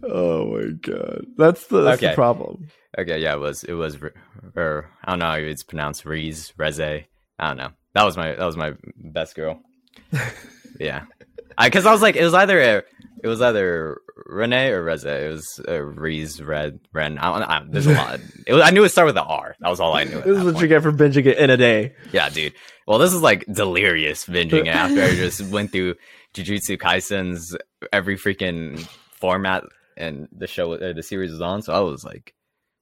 oh 0.05 0.47
my 0.57 0.71
god, 0.81 1.27
that's 1.37 1.67
the 1.67 1.83
that's 1.83 2.01
the 2.01 2.13
problem. 2.15 2.69
Okay, 2.99 3.19
yeah, 3.19 3.35
it 3.35 3.41
was 3.41 3.65
it 3.65 3.75
was 3.75 3.99
or 4.57 4.91
I 5.05 5.11
don't 5.11 5.19
know 5.19 5.27
how 5.27 5.35
it's 5.35 5.63
pronounced 5.63 6.05
Reese 6.05 6.53
Reze. 6.59 7.05
I 7.39 7.49
don't 7.49 7.57
know. 7.57 7.71
That 7.95 8.05
was 8.05 8.17
my 8.17 8.33
that 8.33 8.45
was 8.45 8.57
my 8.57 8.75
best 8.97 9.35
girl. 9.35 9.61
yeah, 10.81 11.05
because 11.61 11.87
I, 11.87 11.93
was 11.93 12.03
like 12.03 12.17
it 12.17 12.25
was 12.25 12.35
either 12.35 12.61
a, 12.61 12.83
it 13.23 13.29
was 13.29 13.43
either 13.43 14.01
Renee 14.27 14.71
or 14.71 14.85
Reze. 14.85 15.05
It 15.05 15.31
was 15.31 15.61
uh, 15.69 15.81
Reese 15.81 16.41
Red 16.41 16.81
Ren. 16.93 17.19
I 17.19 17.33
don't, 17.33 17.43
I 17.43 17.65
there's 17.69 17.87
a 17.87 17.95
lot. 17.95 18.21
It 18.47 18.55
was, 18.55 18.63
I 18.63 18.71
knew 18.71 18.83
it 18.83 18.89
started 18.89 19.11
with 19.11 19.15
the 19.15 19.23
R. 19.23 19.55
That 19.61 19.69
was 19.69 19.79
all 19.79 19.95
I 19.95 20.05
knew. 20.05 20.21
This 20.21 20.39
is 20.39 20.45
what 20.45 20.55
point. 20.55 20.63
you 20.63 20.69
get 20.69 20.83
for 20.83 20.93
binging 20.93 21.27
it 21.27 21.39
in 21.39 21.51
a 21.51 21.57
day. 21.57 21.95
Yeah, 22.11 22.29
dude. 22.29 22.55
Well, 22.87 22.99
this 22.99 23.13
is 23.13 23.23
like 23.23 23.45
delirious 23.47 24.27
binging 24.27 24.67
after 24.67 25.03
I 25.03 25.11
just 25.15 25.43
went 25.43 25.71
through 25.71 25.95
Jujutsu 26.35 26.79
Kaisen's 26.79 27.57
every 27.93 28.17
freaking 28.17 28.81
format 29.13 29.65
and 29.97 30.29
the 30.33 30.47
show 30.47 30.73
or 30.73 30.93
the 30.93 31.03
series 31.03 31.31
was 31.31 31.41
on. 31.41 31.63
So 31.63 31.73
I 31.73 31.81
was 31.81 32.05
like, 32.05 32.35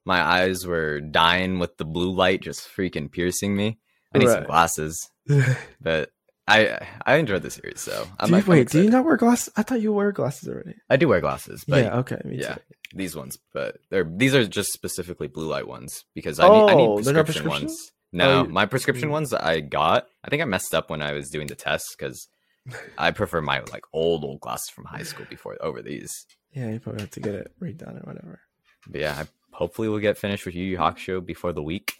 my 0.05 0.21
eyes 0.21 0.65
were 0.65 0.99
dying 0.99 1.59
with 1.59 1.77
the 1.77 1.85
blue 1.85 2.11
light 2.11 2.41
just 2.41 2.67
freaking 2.67 3.11
piercing 3.11 3.55
me. 3.55 3.77
I 4.13 4.17
need 4.17 4.27
some 4.29 4.43
glasses, 4.45 5.09
but 5.81 6.09
I 6.47 6.77
I 7.05 7.15
enjoyed 7.15 7.43
the 7.43 7.49
series. 7.49 7.79
So 7.79 8.05
I'm, 8.19 8.29
you, 8.31 8.37
I'm 8.37 8.45
wait, 8.45 8.69
do 8.69 8.81
you 8.83 8.89
not 8.89 9.05
wear 9.05 9.15
glasses? 9.17 9.53
I 9.55 9.63
thought 9.63 9.81
you 9.81 9.93
wear 9.93 10.11
glasses 10.11 10.49
already. 10.49 10.75
I 10.89 10.97
do 10.97 11.07
wear 11.07 11.21
glasses, 11.21 11.63
but 11.67 11.83
yeah, 11.85 11.97
okay, 11.99 12.19
yeah, 12.25 12.55
too. 12.55 12.61
these 12.93 13.15
ones, 13.15 13.37
but 13.53 13.77
they're 13.89 14.03
these 14.03 14.35
are 14.35 14.45
just 14.45 14.73
specifically 14.73 15.27
blue 15.27 15.47
light 15.47 15.67
ones 15.67 16.03
because 16.13 16.39
I 16.39 16.49
need 16.49 16.63
I 16.63 16.73
Oh, 16.73 16.95
need 16.97 17.05
they're 17.05 17.13
not 17.13 17.25
prescription 17.25 17.43
prescription? 17.43 17.67
ones. 17.67 17.91
No, 18.13 18.41
Oh, 18.41 18.43
my 18.45 18.65
prescription 18.65 19.07
mm. 19.07 19.13
ones 19.13 19.33
I 19.33 19.61
got, 19.61 20.07
I 20.25 20.29
think 20.29 20.41
I 20.41 20.45
messed 20.45 20.75
up 20.75 20.89
when 20.89 21.01
I 21.01 21.13
was 21.13 21.29
doing 21.29 21.47
the 21.47 21.55
test 21.55 21.95
because 21.97 22.27
I 22.97 23.11
prefer 23.11 23.39
my 23.41 23.61
like 23.71 23.85
old 23.93 24.25
old 24.25 24.41
glasses 24.41 24.69
from 24.75 24.83
high 24.85 25.03
school 25.03 25.25
before 25.29 25.55
over 25.61 25.81
these. 25.81 26.11
Yeah, 26.53 26.69
you 26.71 26.79
probably 26.81 27.01
have 27.03 27.11
to 27.11 27.19
get 27.21 27.35
it 27.35 27.51
redone 27.61 27.95
or 28.03 28.07
whatever. 28.11 28.41
But 28.89 28.99
yeah, 28.99 29.15
I, 29.21 29.27
hopefully 29.61 29.89
we'll 29.89 29.99
get 29.99 30.17
finished 30.17 30.45
with 30.45 30.55
Yu 30.55 30.65
Yu 30.65 30.77
Hakusho 30.77 31.23
before 31.23 31.53
the 31.53 31.61
week. 31.61 31.99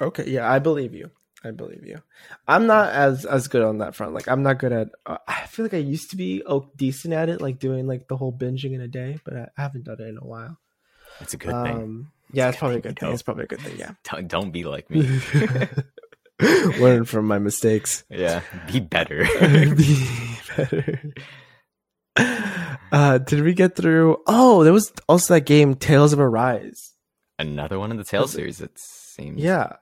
Okay, 0.00 0.24
yeah, 0.26 0.50
I 0.50 0.58
believe 0.58 0.92
you. 0.94 1.10
I 1.42 1.50
believe 1.50 1.86
you. 1.86 2.02
I'm 2.46 2.66
not 2.66 2.92
as 2.92 3.24
as 3.24 3.48
good 3.48 3.62
on 3.62 3.78
that 3.78 3.94
front. 3.94 4.12
Like, 4.12 4.28
I'm 4.28 4.42
not 4.42 4.58
good 4.58 4.72
at. 4.72 4.88
Uh, 5.06 5.18
I 5.26 5.46
feel 5.46 5.64
like 5.64 5.74
I 5.74 5.78
used 5.78 6.10
to 6.10 6.16
be 6.16 6.42
oh, 6.46 6.70
decent 6.76 7.14
at 7.14 7.30
it, 7.30 7.40
like 7.40 7.58
doing 7.58 7.86
like 7.86 8.06
the 8.08 8.16
whole 8.16 8.32
binging 8.32 8.74
in 8.74 8.82
a 8.82 8.88
day, 8.88 9.18
but 9.24 9.34
I 9.34 9.48
haven't 9.56 9.84
done 9.84 10.00
it 10.00 10.08
in 10.08 10.18
a 10.18 10.26
while. 10.26 10.58
It's 11.20 11.32
a 11.32 11.38
good 11.38 11.50
thing. 11.50 11.76
Um, 11.76 12.12
yeah, 12.32 12.48
it's 12.48 12.58
probably 12.58 12.78
a 12.78 12.80
good 12.80 12.98
thing. 12.98 13.08
thing, 13.08 13.14
It's 13.14 13.22
probably 13.22 13.44
a 13.44 13.46
good 13.46 13.60
thing. 13.60 13.78
Yeah. 13.78 13.92
Don't, 14.10 14.28
don't 14.28 14.50
be 14.50 14.64
like 14.64 14.90
me. 14.90 15.20
Learn 16.80 17.04
from 17.04 17.26
my 17.26 17.38
mistakes. 17.38 18.04
yeah, 18.10 18.40
be 18.70 18.80
better. 18.80 19.24
Be 19.40 20.06
better. 20.56 21.12
Uh, 22.92 23.18
did 23.18 23.42
we 23.42 23.54
get 23.54 23.74
through? 23.74 24.18
Oh, 24.28 24.62
there 24.62 24.72
was 24.72 24.92
also 25.08 25.34
that 25.34 25.46
game, 25.46 25.74
Tales 25.74 26.12
of 26.12 26.20
Arise. 26.20 26.92
Another 27.40 27.76
one 27.76 27.90
in 27.90 27.96
the 27.96 28.04
Tales 28.04 28.30
series. 28.30 28.60
It 28.60 28.70
seems. 28.78 29.42
Yeah. 29.42 29.72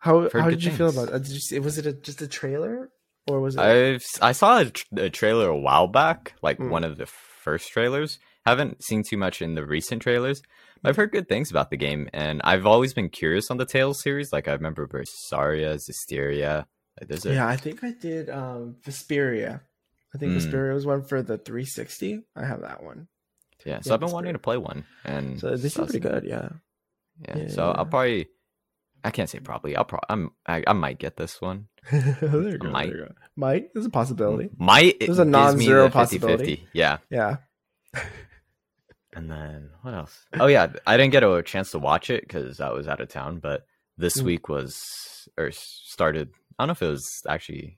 How 0.00 0.28
how 0.30 0.50
did 0.50 0.62
you 0.62 0.70
feel 0.72 0.90
about 0.90 1.08
it? 1.08 1.22
Did 1.22 1.32
you 1.32 1.40
see, 1.40 1.58
was 1.60 1.78
it 1.78 1.86
a, 1.86 1.94
just 1.94 2.20
a 2.20 2.28
trailer 2.28 2.90
or 3.26 3.40
was 3.40 3.54
it? 3.56 3.60
I've 3.60 4.04
I 4.20 4.32
saw 4.32 4.58
a, 4.60 4.64
tr- 4.66 4.84
a 4.98 5.08
trailer 5.08 5.48
a 5.48 5.56
while 5.56 5.86
back, 5.86 6.34
like 6.42 6.58
Mm. 6.58 6.68
one 6.68 6.84
of 6.84 6.98
the 6.98 7.06
first 7.06 7.70
trailers. 7.70 8.18
Haven't 8.44 8.84
seen 8.84 9.02
too 9.02 9.16
much 9.16 9.40
in 9.40 9.54
the 9.54 9.64
recent 9.64 10.02
trailers. 10.02 10.42
But 10.82 10.90
I've 10.90 10.96
heard 10.96 11.10
good 11.12 11.28
things 11.28 11.50
about 11.50 11.70
the 11.70 11.76
game, 11.78 12.10
and 12.12 12.42
I've 12.44 12.66
always 12.66 12.92
been 12.92 13.08
curious 13.08 13.50
on 13.50 13.56
the 13.56 13.64
Tales 13.66 14.02
series. 14.02 14.30
Like 14.30 14.46
I 14.46 14.52
remember 14.52 14.86
Bersaria, 14.86 15.78
Zisteria. 15.78 16.66
Like 17.00 17.08
there's 17.08 17.24
a 17.24 17.32
yeah, 17.32 17.48
I 17.48 17.56
think 17.56 17.82
I 17.82 17.92
did 17.92 18.28
um 18.28 18.76
Vesperia. 18.84 19.62
I 20.14 20.18
think 20.18 20.32
Mm. 20.32 20.72
Was 20.74 20.86
one 20.86 21.02
for 21.02 21.22
the 21.22 21.36
360. 21.38 22.24
I 22.34 22.44
have 22.44 22.62
that 22.62 22.82
one. 22.82 23.08
yeah. 23.66 23.80
So 23.80 23.90
yeah, 23.90 23.94
I've 23.94 24.00
been 24.00 24.10
wanting 24.10 24.32
to 24.32 24.38
play 24.38 24.56
one, 24.56 24.84
and 25.04 25.38
So 25.40 25.48
seem 25.56 25.62
that's- 25.62 25.74
pretty 25.76 26.00
good, 26.00 26.24
yeah. 26.24 26.48
Yeah. 27.26 27.36
Yeah, 27.38 27.48
so 27.48 27.66
yeah. 27.66 27.72
I'll 27.78 27.86
probably. 27.86 28.28
I 29.04 29.10
can't 29.10 29.28
say 29.30 29.38
probably. 29.40 29.76
I'll 29.76 29.84
probably. 29.84 30.06
I'm. 30.08 30.30
I, 30.46 30.62
I 30.66 30.72
might 30.72 30.98
get 30.98 31.16
this 31.16 31.40
one. 31.40 31.68
there 31.92 32.48
you 32.48 32.58
go. 32.58 32.70
Might. 32.70 32.86
There 32.90 32.96
you 32.98 33.04
go. 33.06 33.14
Might. 33.36 33.72
There's 33.74 33.86
a 33.86 33.90
possibility. 33.90 34.50
Might. 34.56 34.98
There's 35.00 35.18
a 35.18 35.24
non-zero 35.24 35.84
the 35.84 35.90
50-50. 35.90 35.92
possibility. 35.92 36.68
Yeah. 36.72 36.98
Yeah. 37.10 37.36
And 39.14 39.30
then 39.30 39.70
what 39.82 39.94
else? 39.94 40.26
Oh 40.38 40.46
yeah, 40.46 40.68
I 40.86 40.96
didn't 40.96 41.12
get 41.12 41.24
a 41.24 41.42
chance 41.42 41.70
to 41.72 41.78
watch 41.78 42.10
it 42.10 42.22
because 42.22 42.60
I 42.60 42.70
was 42.70 42.86
out 42.86 43.00
of 43.00 43.08
town. 43.08 43.40
But 43.40 43.64
this 43.96 44.18
Mm. 44.20 44.24
week 44.24 44.48
was 44.48 45.28
or 45.36 45.50
started. 45.50 46.30
I 46.58 46.62
don't 46.62 46.68
know 46.68 46.72
if 46.72 46.82
it 46.82 46.88
was 46.90 47.22
actually 47.28 47.77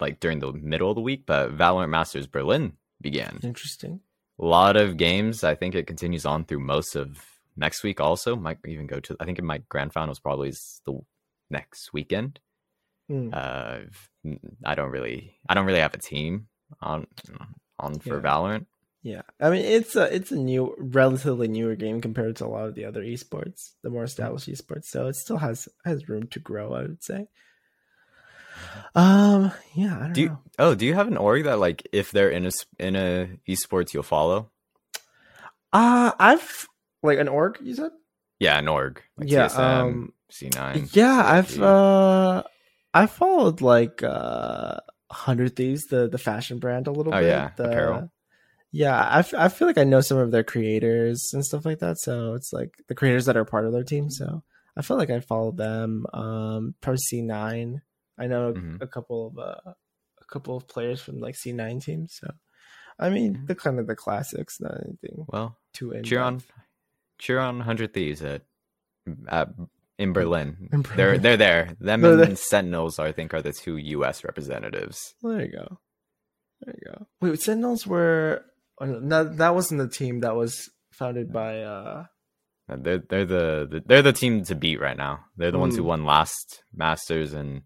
like 0.00 0.20
during 0.20 0.38
the 0.40 0.52
middle 0.52 0.90
of 0.90 0.94
the 0.94 1.00
week, 1.00 1.24
but 1.26 1.56
Valorant 1.56 1.90
Masters 1.90 2.26
Berlin 2.26 2.72
began. 3.00 3.38
Interesting. 3.42 4.00
A 4.40 4.44
lot 4.44 4.76
of 4.76 4.96
games. 4.96 5.42
I 5.44 5.54
think 5.54 5.74
it 5.74 5.86
continues 5.86 6.24
on 6.24 6.44
through 6.44 6.60
most 6.60 6.94
of 6.94 7.24
next 7.56 7.82
week. 7.82 8.00
Also, 8.00 8.36
might 8.36 8.58
even 8.66 8.86
go 8.86 9.00
to. 9.00 9.16
I 9.18 9.24
think 9.24 9.42
my 9.42 9.58
grand 9.68 9.92
finals 9.92 10.20
probably 10.20 10.50
is 10.50 10.80
the 10.86 11.00
next 11.50 11.92
weekend. 11.92 12.38
Hmm. 13.08 13.30
Uh, 13.32 13.78
I 14.64 14.74
don't 14.74 14.90
really. 14.90 15.38
I 15.48 15.54
don't 15.54 15.66
really 15.66 15.80
have 15.80 15.94
a 15.94 15.98
team 15.98 16.48
on 16.80 17.06
on 17.78 17.98
for 17.98 18.16
Yeah. 18.16 18.22
Valorant. 18.22 18.66
Yeah, 19.02 19.22
I 19.40 19.50
mean 19.50 19.64
it's 19.64 19.94
a 19.94 20.12
it's 20.14 20.32
a 20.32 20.36
new, 20.36 20.74
relatively 20.76 21.46
newer 21.48 21.76
game 21.76 22.00
compared 22.00 22.36
to 22.36 22.46
a 22.46 22.48
lot 22.48 22.68
of 22.68 22.74
the 22.74 22.84
other 22.84 23.02
esports, 23.02 23.72
the 23.82 23.90
more 23.90 24.02
established 24.04 24.48
esports. 24.48 24.86
So 24.86 25.06
it 25.06 25.14
still 25.14 25.38
has 25.38 25.68
has 25.84 26.08
room 26.08 26.26
to 26.28 26.40
grow, 26.40 26.74
I 26.74 26.82
would 26.82 27.02
say. 27.02 27.28
Um, 28.94 29.52
yeah, 29.74 29.96
I 29.96 30.00
don't 30.04 30.12
Do 30.14 30.20
you, 30.22 30.28
know. 30.30 30.38
oh, 30.58 30.74
do 30.74 30.84
you 30.86 30.94
have 30.94 31.06
an 31.08 31.16
org 31.16 31.44
that 31.44 31.58
like 31.58 31.86
if 31.92 32.10
they're 32.10 32.30
in 32.30 32.46
a 32.46 32.50
in 32.78 32.96
a 32.96 33.28
esports 33.48 33.92
you'll 33.94 34.02
follow? 34.02 34.50
Uh 35.72 36.12
I've 36.18 36.66
like 37.02 37.18
an 37.18 37.28
org. 37.28 37.58
You 37.62 37.74
said? 37.74 37.90
Yeah, 38.38 38.58
an 38.58 38.68
org. 38.68 39.02
Like 39.16 39.30
yeah. 39.30 39.46
TSM, 39.46 39.58
Um. 39.58 40.12
C9. 40.32 40.94
Yeah, 40.94 41.22
I've 41.24 41.58
uh, 41.60 42.42
I 42.92 43.06
followed 43.06 43.60
like 43.62 44.02
uh, 44.02 44.76
Hundred 45.10 45.56
Thieves, 45.56 45.86
the 45.86 46.08
the 46.08 46.18
fashion 46.18 46.58
brand, 46.58 46.86
a 46.86 46.90
little 46.92 47.14
Oh, 47.14 47.18
bit. 47.20 47.26
yeah, 47.28 47.50
the, 47.56 47.64
apparel. 47.64 48.12
Yeah, 48.70 49.00
I, 49.00 49.20
f- 49.20 49.32
I 49.32 49.48
feel 49.48 49.66
like 49.66 49.78
I 49.78 49.84
know 49.84 50.02
some 50.02 50.18
of 50.18 50.30
their 50.30 50.44
creators 50.44 51.30
and 51.32 51.42
stuff 51.42 51.64
like 51.64 51.78
that. 51.78 51.98
So 51.98 52.34
it's 52.34 52.52
like 52.52 52.74
the 52.88 52.94
creators 52.94 53.24
that 53.24 53.36
are 53.38 53.44
part 53.46 53.64
of 53.64 53.72
their 53.72 53.84
team. 53.84 54.10
So 54.10 54.42
I 54.76 54.82
feel 54.82 54.98
like 54.98 55.08
I 55.08 55.20
followed 55.20 55.56
them. 55.56 56.04
Um, 56.12 56.74
probably 56.82 56.98
C 56.98 57.22
nine. 57.22 57.80
I 58.18 58.26
know 58.26 58.52
Mhm. 58.52 58.80
a 58.82 58.86
couple 58.86 59.28
of 59.28 59.38
uh, 59.38 59.72
a 60.20 60.24
couple 60.32 60.56
of 60.56 60.66
players 60.68 61.00
from 61.00 61.20
like 61.20 61.36
C 61.36 61.52
nine 61.52 61.80
teams. 61.80 62.14
So 62.20 62.28
I 62.98 63.10
mean, 63.10 63.36
Mhm. 63.36 63.46
the 63.46 63.54
kind 63.54 63.78
of 63.78 63.86
the 63.86 63.94
classics, 63.96 64.60
not 64.60 64.74
anything 64.84 65.24
Well, 65.28 65.56
too 65.72 65.92
in. 65.92 66.02
cheer 66.04 66.20
on, 66.20 66.42
cheer 67.18 67.38
on 67.38 67.60
Hundred 67.60 67.94
Thieves 67.94 68.22
at, 68.22 68.42
at 69.28 69.48
in 69.98 70.12
Berlin. 70.12 70.68
In 70.72 70.82
They're 70.82 71.10
Berlin. 71.18 71.22
they're 71.22 71.36
there. 71.36 71.76
Them 71.80 72.00
They're 72.02 72.20
and. 72.22 72.38
Sentinels, 72.38 72.98
I 72.98 73.12
think, 73.12 73.32
are 73.34 73.42
the 73.42 73.52
two 73.52 73.76
U.S. 73.76 74.24
representatives. 74.24 75.14
There 75.22 75.42
you 75.46 75.52
go. 75.52 75.78
There 76.62 76.74
you 76.76 76.92
go. 76.92 77.06
Wait, 77.20 77.40
Sentinels 77.40 77.86
were 77.86 78.44
oh, 78.80 78.86
no, 78.86 79.24
that 79.24 79.54
wasn't 79.54 79.78
the 79.80 79.88
team 79.88 80.20
that 80.20 80.34
was 80.34 80.68
founded 80.92 81.32
by 81.32 81.62
uh 81.62 82.06
They're 82.68 82.98
they're 82.98 83.24
the, 83.24 83.66
the 83.70 83.82
they're 83.86 84.02
the 84.02 84.12
team 84.12 84.42
to 84.44 84.54
beat 84.56 84.80
right 84.80 84.96
now. 84.96 85.20
They're 85.36 85.52
the 85.52 85.58
ones 85.60 85.76
who 85.76 85.82
Mm. 85.82 85.86
won 85.86 86.04
last 86.04 86.64
Masters, 86.74 87.32
and 87.32 87.62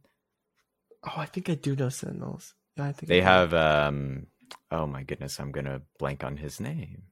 oh 1.05 1.15
I 1.17 1.27
think 1.27 1.49
I 1.51 1.55
do 1.55 1.75
know 1.77 1.89
Sentinels. 1.89 2.55
Yeah, 2.77 2.87
I 2.89 2.93
think 2.93 3.09
they 3.09 3.21
do. 3.21 3.27
have 3.27 3.55
um. 3.55 4.27
Oh 4.71 4.87
my 4.87 5.03
goodness, 5.03 5.39
I'm 5.41 5.53
gonna 5.53 5.83
blank 5.99 6.25
on 6.25 6.37
his 6.37 6.61
name. 6.61 7.05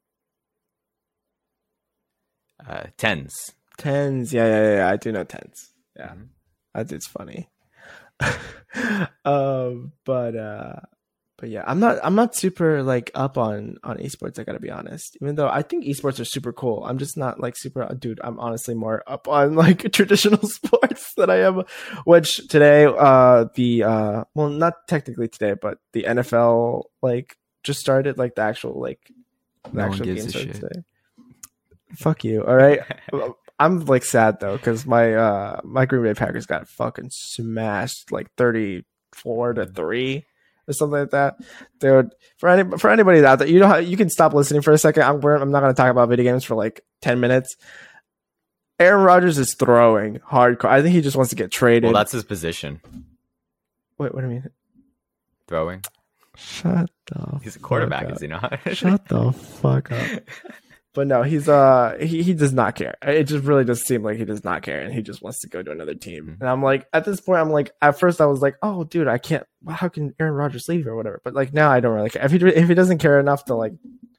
Uh, 2.66 2.84
TenZ. 2.98 3.52
TenZ. 3.78 4.32
Yeah, 4.32 4.46
yeah, 4.46 4.76
yeah. 4.76 4.88
I 4.90 4.96
do 4.96 5.12
know 5.12 5.24
TenZ. 5.24 5.68
Yeah. 5.96 6.12
Mhm. 6.12 6.28
That 6.74 6.92
it's 6.92 7.06
funny. 7.06 7.48
um, 9.24 9.92
but 10.04 10.36
uh, 10.36 10.76
but 11.40 11.48
yeah, 11.48 11.64
I'm 11.66 11.80
not 11.80 11.98
I'm 12.02 12.14
not 12.14 12.36
super 12.36 12.82
like 12.82 13.10
up 13.14 13.38
on 13.38 13.78
on 13.82 13.96
esports. 13.96 14.38
I 14.38 14.44
gotta 14.44 14.60
be 14.60 14.70
honest. 14.70 15.16
Even 15.22 15.36
though 15.36 15.48
I 15.48 15.62
think 15.62 15.86
esports 15.86 16.20
are 16.20 16.24
super 16.26 16.52
cool, 16.52 16.84
I'm 16.84 16.98
just 16.98 17.16
not 17.16 17.40
like 17.40 17.56
super. 17.56 17.82
uh, 17.82 17.94
Dude, 17.94 18.20
I'm 18.22 18.38
honestly 18.38 18.74
more 18.74 19.02
up 19.06 19.26
on 19.26 19.54
like 19.56 19.90
traditional 19.92 20.46
sports 20.48 21.14
than 21.14 21.30
I 21.30 21.36
am. 21.38 21.64
Which 22.04 22.46
today, 22.48 22.84
uh, 22.84 23.46
the 23.54 23.82
uh, 23.84 24.24
well, 24.34 24.50
not 24.50 24.86
technically 24.86 25.28
today, 25.28 25.54
but 25.54 25.78
the 25.94 26.02
NFL 26.04 26.84
like 27.00 27.36
just 27.64 27.80
started 27.80 28.18
like 28.18 28.34
the 28.34 28.42
actual 28.42 28.78
like 28.78 29.00
the 29.72 29.78
No 29.78 29.84
actual 29.86 30.04
game 30.04 30.18
started 30.28 30.52
shit. 30.54 30.54
today. 30.56 30.82
Fuck 31.96 32.22
you. 32.22 32.44
All 32.44 32.54
right. 32.54 32.80
I'm 33.58 33.80
like 33.86 34.04
sad 34.04 34.40
though 34.40 34.56
because 34.58 34.86
my 34.86 35.14
uh 35.14 35.60
my 35.64 35.86
Green 35.86 36.02
Bay 36.02 36.14
Packers 36.14 36.46
got 36.46 36.68
fucking 36.68 37.08
smashed 37.10 38.12
like 38.12 38.28
thirty 38.36 38.84
four 39.12 39.54
to 39.54 39.66
three 39.66 40.24
or 40.68 40.72
something 40.72 41.00
like 41.00 41.10
that. 41.10 41.36
Dude, 41.78 42.12
for 42.38 42.48
any 42.48 42.78
for 42.78 42.90
anybody 42.90 43.24
out 43.24 43.38
there, 43.38 43.48
you 43.48 43.58
know 43.60 43.68
how 43.68 43.76
you 43.76 43.96
can 43.96 44.10
stop 44.10 44.34
listening 44.34 44.62
for 44.62 44.72
a 44.72 44.78
second. 44.78 45.02
I'm 45.02 45.24
I'm 45.24 45.50
not 45.50 45.60
gonna 45.60 45.74
talk 45.74 45.90
about 45.90 46.08
video 46.08 46.24
games 46.24 46.44
for 46.44 46.54
like 46.54 46.82
ten 47.00 47.20
minutes. 47.20 47.56
Aaron 48.78 49.04
Rodgers 49.04 49.36
is 49.38 49.54
throwing 49.54 50.20
hardcore. 50.20 50.70
I 50.70 50.80
think 50.80 50.94
he 50.94 51.02
just 51.02 51.16
wants 51.16 51.30
to 51.30 51.36
get 51.36 51.50
traded. 51.50 51.84
Well, 51.84 51.92
that's 51.92 52.12
his 52.12 52.24
position. 52.24 52.80
Wait, 53.98 54.14
what 54.14 54.22
do 54.22 54.28
you 54.28 54.34
mean? 54.34 54.50
Throwing. 55.46 55.82
Shut 56.36 56.90
the. 57.06 57.40
He's 57.42 57.56
a 57.56 57.58
quarterback, 57.58 58.10
is 58.10 58.20
he 58.20 58.26
not? 58.26 58.58
Shut 58.72 59.06
the 59.08 59.32
fuck 59.32 59.92
up. 59.92 60.22
But 60.92 61.06
no, 61.06 61.22
he's 61.22 61.48
uh 61.48 61.96
he, 62.00 62.22
he 62.22 62.34
does 62.34 62.52
not 62.52 62.74
care. 62.74 62.96
It 63.02 63.24
just 63.24 63.44
really 63.44 63.64
does 63.64 63.82
seem 63.82 64.02
like 64.02 64.16
he 64.18 64.24
does 64.24 64.42
not 64.42 64.62
care 64.62 64.80
and 64.80 64.92
he 64.92 65.02
just 65.02 65.22
wants 65.22 65.40
to 65.42 65.48
go 65.48 65.62
to 65.62 65.70
another 65.70 65.94
team. 65.94 66.24
Mhm. 66.36 66.40
And 66.40 66.48
I'm 66.50 66.62
like 66.64 66.88
at 66.92 67.04
this 67.04 67.20
point 67.20 67.40
I'm 67.40 67.50
like 67.50 67.70
at 67.80 67.98
first 68.00 68.20
I 68.20 68.26
was 68.26 68.42
like, 68.42 68.56
"Oh, 68.60 68.82
dude, 68.84 69.06
I 69.06 69.18
can't 69.18 69.46
how 69.68 69.88
can 69.88 70.14
Aaron 70.18 70.34
Rodgers 70.34 70.68
leave 70.68 70.86
or 70.88 70.96
whatever?" 70.96 71.20
But 71.22 71.34
like 71.34 71.52
now 71.54 71.70
I 71.70 71.78
don't 71.78 71.94
really 71.94 72.10
care. 72.10 72.24
If 72.24 72.32
he 72.32 72.38
if 72.38 72.68
he 72.68 72.74
doesn't 72.74 72.98
care 72.98 73.20
enough 73.20 73.44
to 73.44 73.54
like 73.54 73.72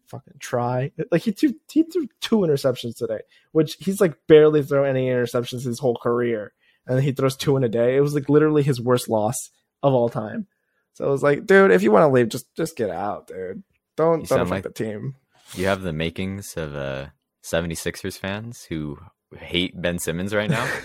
fucking 0.07 0.35
try. 0.39 0.91
Like 1.11 1.23
he 1.23 1.31
threw 1.31 1.53
he 1.69 1.83
threw 1.83 2.07
two 2.21 2.37
interceptions 2.39 2.95
today, 2.97 3.19
which 3.51 3.75
he's 3.79 3.99
like 3.99 4.15
barely 4.27 4.63
thrown 4.63 4.87
any 4.87 5.07
interceptions 5.07 5.63
his 5.65 5.79
whole 5.79 5.97
career. 6.01 6.53
And 6.87 7.01
he 7.03 7.11
throws 7.11 7.35
two 7.35 7.57
in 7.57 7.63
a 7.65 7.69
day. 7.69 7.95
It 7.97 8.01
was 8.01 8.13
like 8.15 8.27
literally 8.29 8.63
his 8.63 8.79
worst 8.81 9.07
loss 9.09 9.51
of 9.83 9.93
all 9.93 10.09
time. 10.09 10.47
So 10.93 11.05
I 11.05 11.09
was 11.09 11.21
like, 11.21 11.45
dude, 11.45 11.71
if 11.71 11.83
you 11.83 11.91
want 11.91 12.03
to 12.03 12.13
leave, 12.13 12.29
just 12.29 12.53
just 12.55 12.75
get 12.77 12.89
out, 12.89 13.27
dude. 13.27 13.61
Don't 13.97 14.21
You 14.21 14.27
don't 14.27 14.39
affect 14.41 14.49
like- 14.49 14.63
the 14.63 14.71
team. 14.71 15.15
You 15.55 15.65
have 15.67 15.81
the 15.81 15.93
makings 15.93 16.55
of 16.57 16.75
uh 16.75 17.07
76ers 17.43 18.17
fans 18.17 18.63
who 18.63 18.97
hate 19.35 19.79
Ben 19.81 19.99
Simmons 19.99 20.33
right 20.33 20.49
now. 20.49 20.67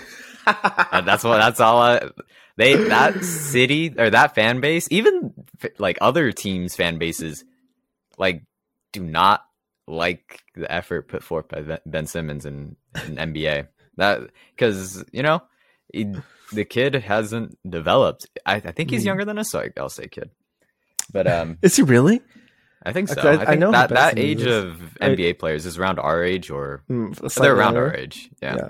Uh, 0.49 1.01
that's 1.01 1.25
what 1.25 1.39
that's 1.39 1.59
all 1.59 1.83
I, 1.83 2.09
they 2.57 2.77
that 2.77 3.25
city 3.25 3.93
or 3.99 4.11
that 4.11 4.37
fan 4.37 4.61
base, 4.61 4.87
even 4.93 5.35
like 5.79 5.99
other 6.01 6.31
teams 6.31 6.77
fan 6.77 6.99
bases 6.99 7.45
like 8.17 8.43
do 8.93 9.01
not 9.03 9.45
like 9.89 10.45
the 10.55 10.71
effort 10.71 11.09
put 11.09 11.25
forth 11.25 11.49
by 11.49 11.81
Ben- 11.85 12.07
Simmons 12.07 12.47
in, 12.47 12.77
in 13.09 13.17
NBA. 13.17 13.67
That 13.97 14.31
cuz 14.57 15.03
you 15.11 15.25
know, 15.25 15.43
he, 15.93 16.15
the 16.53 16.65
kid 16.65 16.95
hasn't 16.95 17.59
developed. 17.69 18.29
I, 18.47 18.55
I 18.57 18.71
think 18.71 18.91
he's 18.91 19.03
Mhm. 19.03 19.07
younger 19.07 19.25
than 19.25 19.39
us, 19.39 19.51
so 19.51 19.65
I'll 19.77 19.89
say 19.89 20.07
kid. 20.07 20.31
But 21.13 21.27
um 21.27 21.59
Is 21.61 21.75
he 21.75 21.83
really? 21.83 22.21
I 22.87 22.93
think 22.93 23.09
so. 23.09 23.21
I- 23.21 23.43
I, 23.45 23.53
I 23.53 23.55
know 23.57 23.73
that 23.73 23.91
that 23.91 24.19
age 24.19 24.41
Simmons 24.43 24.81
of 24.81 24.97
I- 25.01 25.09
NBA 25.11 25.39
players 25.39 25.67
is 25.67 25.77
around 25.79 25.99
our 25.99 26.23
age 26.23 26.51
or 26.51 26.83
Mm, 26.89 27.17
they're 27.35 27.55
around 27.55 27.75
younger. 27.75 27.89
our 27.91 27.97
age, 27.97 28.31
yeah, 28.41 28.57
Yeah. 28.57 28.69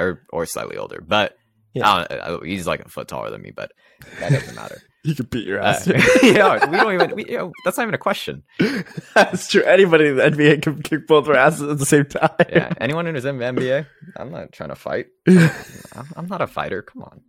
or 0.00 0.22
or 0.32 0.46
slightly 0.46 0.76
older. 0.76 1.00
But 1.06 1.36
Yeah. 1.74 1.88
I 1.90 2.06
don't, 2.08 2.42
I- 2.42 2.46
he's 2.46 2.66
like 2.66 2.80
a 2.80 2.88
foot 2.88 3.08
taller 3.08 3.30
than 3.30 3.42
me, 3.42 3.50
but 3.50 3.72
that 4.20 4.32
doesn't 4.32 4.54
matter. 4.56 4.80
You 5.04 5.14
could 5.14 5.30
beat 5.30 5.46
your 5.46 5.62
Uh, 5.62 5.66
ass. 5.70 5.86
yeah, 6.22 6.66
we 6.68 6.76
don't 6.76 6.92
even. 6.92 7.14
We, 7.14 7.24
you 7.26 7.38
know, 7.38 7.52
that's 7.64 7.76
not 7.78 7.84
even 7.84 7.94
a 7.94 7.98
question. 7.98 8.42
That's 9.14 9.48
true. 9.48 9.62
Anybody 9.62 10.08
in 10.08 10.16
the 10.16 10.24
NBA 10.24 10.60
can 10.62 10.82
kick 10.82 11.06
both 11.06 11.24
their 11.26 11.36
asses 11.36 11.62
at 11.70 11.78
the 11.78 11.86
same 11.86 12.04
time. 12.06 12.30
Yeah, 12.50 12.72
anyone 12.80 13.06
who's 13.06 13.24
in 13.24 13.38
the 13.38 13.44
NBA, 13.44 13.86
I'm 14.16 14.30
not 14.32 14.50
trying 14.52 14.70
to 14.70 14.74
fight. 14.74 15.06
I'm, 15.26 16.06
I'm 16.16 16.26
not 16.26 16.42
a 16.42 16.46
fighter. 16.48 16.82
Come 16.82 17.04
on. 17.04 17.20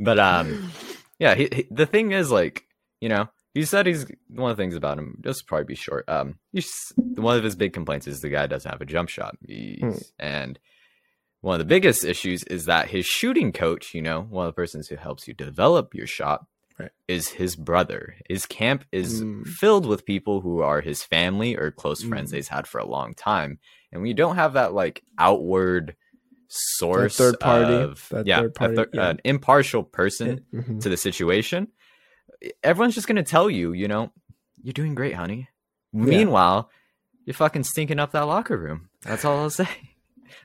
But 0.00 0.18
um, 0.18 0.72
yeah. 1.20 1.34
He, 1.34 1.48
he, 1.52 1.66
the 1.70 1.86
thing 1.86 2.12
is, 2.12 2.30
like, 2.32 2.64
you 3.00 3.10
know, 3.10 3.28
he 3.54 3.64
said 3.64 3.86
he's 3.86 4.06
one 4.28 4.50
of 4.50 4.56
the 4.56 4.62
things 4.62 4.74
about 4.76 4.98
him. 4.98 5.18
Just 5.24 5.46
probably 5.46 5.64
be 5.64 5.74
short. 5.74 6.04
Um, 6.08 6.38
he's 6.52 6.70
one 6.96 7.36
of 7.36 7.44
his 7.44 7.56
big 7.56 7.72
complaints 7.72 8.06
is 8.06 8.20
the 8.20 8.28
guy 8.28 8.46
doesn't 8.46 8.70
have 8.70 8.80
a 8.80 8.86
jump 8.86 9.08
shot, 9.08 9.36
Hmm. 9.46 9.92
and 10.18 10.58
one 11.40 11.54
of 11.54 11.58
the 11.58 11.64
biggest 11.74 12.04
issues 12.04 12.44
is 12.44 12.66
that 12.66 12.88
his 12.88 13.06
shooting 13.06 13.50
coach, 13.52 13.94
you 13.94 14.02
know, 14.02 14.22
one 14.22 14.46
of 14.46 14.52
the 14.52 14.56
persons 14.56 14.88
who 14.88 14.96
helps 14.96 15.26
you 15.26 15.32
develop 15.34 15.94
your 15.94 16.06
shot, 16.06 16.44
Right. 16.78 16.90
is 17.08 17.28
his 17.28 17.56
brother. 17.56 18.16
His 18.28 18.46
camp 18.46 18.84
is 18.92 19.22
Mm. 19.22 19.46
filled 19.46 19.84
with 19.86 20.04
people 20.06 20.40
who 20.42 20.60
are 20.60 20.80
his 20.82 21.02
family 21.02 21.56
or 21.56 21.70
close 21.70 22.02
friends 22.02 22.30
Mm. 22.32 22.36
he's 22.36 22.48
had 22.48 22.66
for 22.66 22.78
a 22.78 22.86
long 22.86 23.14
time, 23.14 23.58
and 23.92 24.06
you 24.06 24.14
don't 24.14 24.36
have 24.36 24.52
that 24.54 24.72
like 24.74 25.02
outward 25.18 25.96
source, 26.48 27.16
third 27.16 27.38
party, 27.40 27.74
of- 27.74 28.12
yeah, 28.24 28.40
third 28.40 28.54
party, 28.54 28.74
thir- 28.76 28.88
yeah. 28.92 29.10
an 29.10 29.20
impartial 29.24 29.82
person 29.84 30.44
Mhm. 30.52 30.80
to 30.82 30.88
the 30.88 30.96
situation, 30.96 31.68
everyone's 32.62 32.94
just 32.94 33.06
gonna 33.06 33.22
tell 33.22 33.48
you, 33.50 33.72
you 33.72 33.88
know, 33.88 34.12
you're 34.62 34.72
doing 34.72 34.94
great, 34.94 35.14
honey. 35.14 35.48
Meanwhile, 35.92 36.70
you're 37.24 37.34
fucking 37.34 37.64
stinking 37.64 37.98
up 37.98 38.12
that 38.12 38.22
locker 38.26 38.56
room. 38.58 38.88
That's 39.02 39.24
all 39.24 39.38
I'll 39.38 39.50
say. 39.62 39.68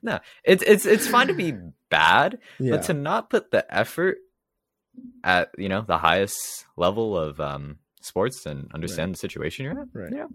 No, 0.01 0.19
it's 0.43 0.63
it's 0.63 0.85
it's 0.85 1.07
fine 1.07 1.27
to 1.27 1.33
be 1.33 1.53
bad, 1.89 2.39
Yeah. 2.59 2.71
but 2.77 2.83
to 2.83 2.93
not 2.93 3.29
put 3.29 3.51
the 3.51 3.65
effort 3.73 4.17
at 5.23 5.49
you 5.57 5.69
know 5.69 5.81
the 5.81 5.97
highest 5.97 6.65
level 6.77 7.17
of 7.17 7.39
um 7.39 7.77
sports 8.01 8.45
and 8.45 8.69
understand 8.73 9.13
the 9.13 9.17
situation 9.17 9.65
you're 9.65 9.73
in, 9.79 9.89
Right. 9.93 10.11
yeah, 10.13 10.27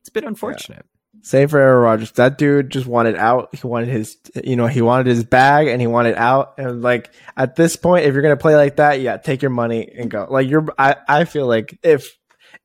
it's 0.00 0.08
a 0.08 0.12
bit 0.12 0.24
unfortunate. 0.24 0.86
Same 1.22 1.48
for 1.48 1.58
Aaron 1.58 1.82
Rodgers. 1.82 2.12
That 2.12 2.38
dude 2.38 2.70
just 2.70 2.86
wanted 2.86 3.16
out. 3.16 3.54
He 3.54 3.66
wanted 3.66 3.88
his, 3.88 4.16
you 4.44 4.56
know, 4.56 4.66
he 4.66 4.82
wanted 4.82 5.06
his 5.06 5.24
bag 5.24 5.66
and 5.68 5.80
he 5.80 5.86
wanted 5.86 6.14
out. 6.14 6.54
And 6.58 6.82
like 6.82 7.12
at 7.36 7.56
this 7.56 7.76
point, 7.76 8.06
if 8.06 8.14
you're 8.14 8.22
gonna 8.22 8.36
play 8.36 8.56
like 8.56 8.76
that, 8.76 9.00
yeah, 9.00 9.16
take 9.16 9.42
your 9.42 9.50
money 9.50 9.90
and 9.96 10.10
go. 10.10 10.26
Like 10.30 10.48
you're, 10.48 10.66
I, 10.78 10.96
I 11.08 11.24
feel 11.24 11.46
like 11.46 11.78
if 11.82 12.16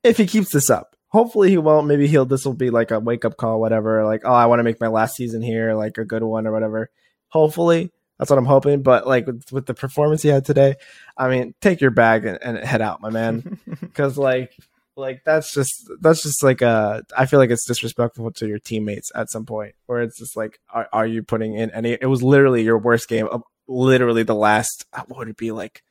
if 0.03 0.17
he 0.17 0.25
keeps 0.25 0.51
this 0.51 0.69
up, 0.69 0.95
hopefully 1.07 1.49
he 1.49 1.57
won't. 1.57 1.87
Maybe 1.87 2.07
he'll. 2.07 2.25
This 2.25 2.45
will 2.45 2.53
be 2.53 2.69
like 2.69 2.91
a 2.91 2.99
wake 2.99 3.25
up 3.25 3.37
call, 3.37 3.59
whatever. 3.59 4.05
Like, 4.05 4.21
oh, 4.25 4.33
I 4.33 4.47
want 4.47 4.59
to 4.59 4.63
make 4.63 4.81
my 4.81 4.87
last 4.87 5.15
season 5.15 5.41
here, 5.41 5.73
like 5.73 5.97
a 5.97 6.05
good 6.05 6.23
one 6.23 6.47
or 6.47 6.51
whatever. 6.51 6.89
Hopefully, 7.29 7.91
that's 8.17 8.29
what 8.29 8.39
I'm 8.39 8.45
hoping. 8.45 8.81
But 8.81 9.07
like 9.07 9.27
with, 9.27 9.51
with 9.51 9.65
the 9.65 9.73
performance 9.73 10.21
he 10.21 10.29
had 10.29 10.45
today, 10.45 10.75
I 11.17 11.29
mean, 11.29 11.53
take 11.61 11.81
your 11.81 11.91
bag 11.91 12.25
and, 12.25 12.39
and 12.41 12.57
head 12.57 12.81
out, 12.81 13.01
my 13.01 13.09
man 13.09 13.59
because 13.81 14.17
like 14.17 14.55
like 14.97 15.21
that's 15.25 15.53
just 15.53 15.89
that's 16.01 16.21
just 16.21 16.43
like 16.43 16.61
uh 16.61 17.01
I 17.17 17.25
feel 17.25 17.39
like 17.39 17.49
it's 17.49 17.65
disrespectful 17.65 18.29
to 18.31 18.47
your 18.47 18.59
teammates 18.59 19.11
at 19.15 19.29
some 19.29 19.45
point 19.45 19.73
where 19.85 20.01
it's 20.01 20.17
just 20.19 20.35
like 20.35 20.59
are, 20.69 20.87
are 20.91 21.07
you 21.07 21.23
putting 21.23 21.55
in 21.55 21.71
any 21.71 21.91
it 21.93 22.07
was 22.07 22.21
literally 22.21 22.61
your 22.63 22.77
worst 22.77 23.07
game 23.07 23.27
of 23.27 23.43
literally 23.67 24.23
the 24.23 24.35
last 24.35 24.85
uh, 24.93 25.03
what 25.07 25.19
would 25.19 25.29
it 25.29 25.37
be 25.37 25.51
like 25.51 25.81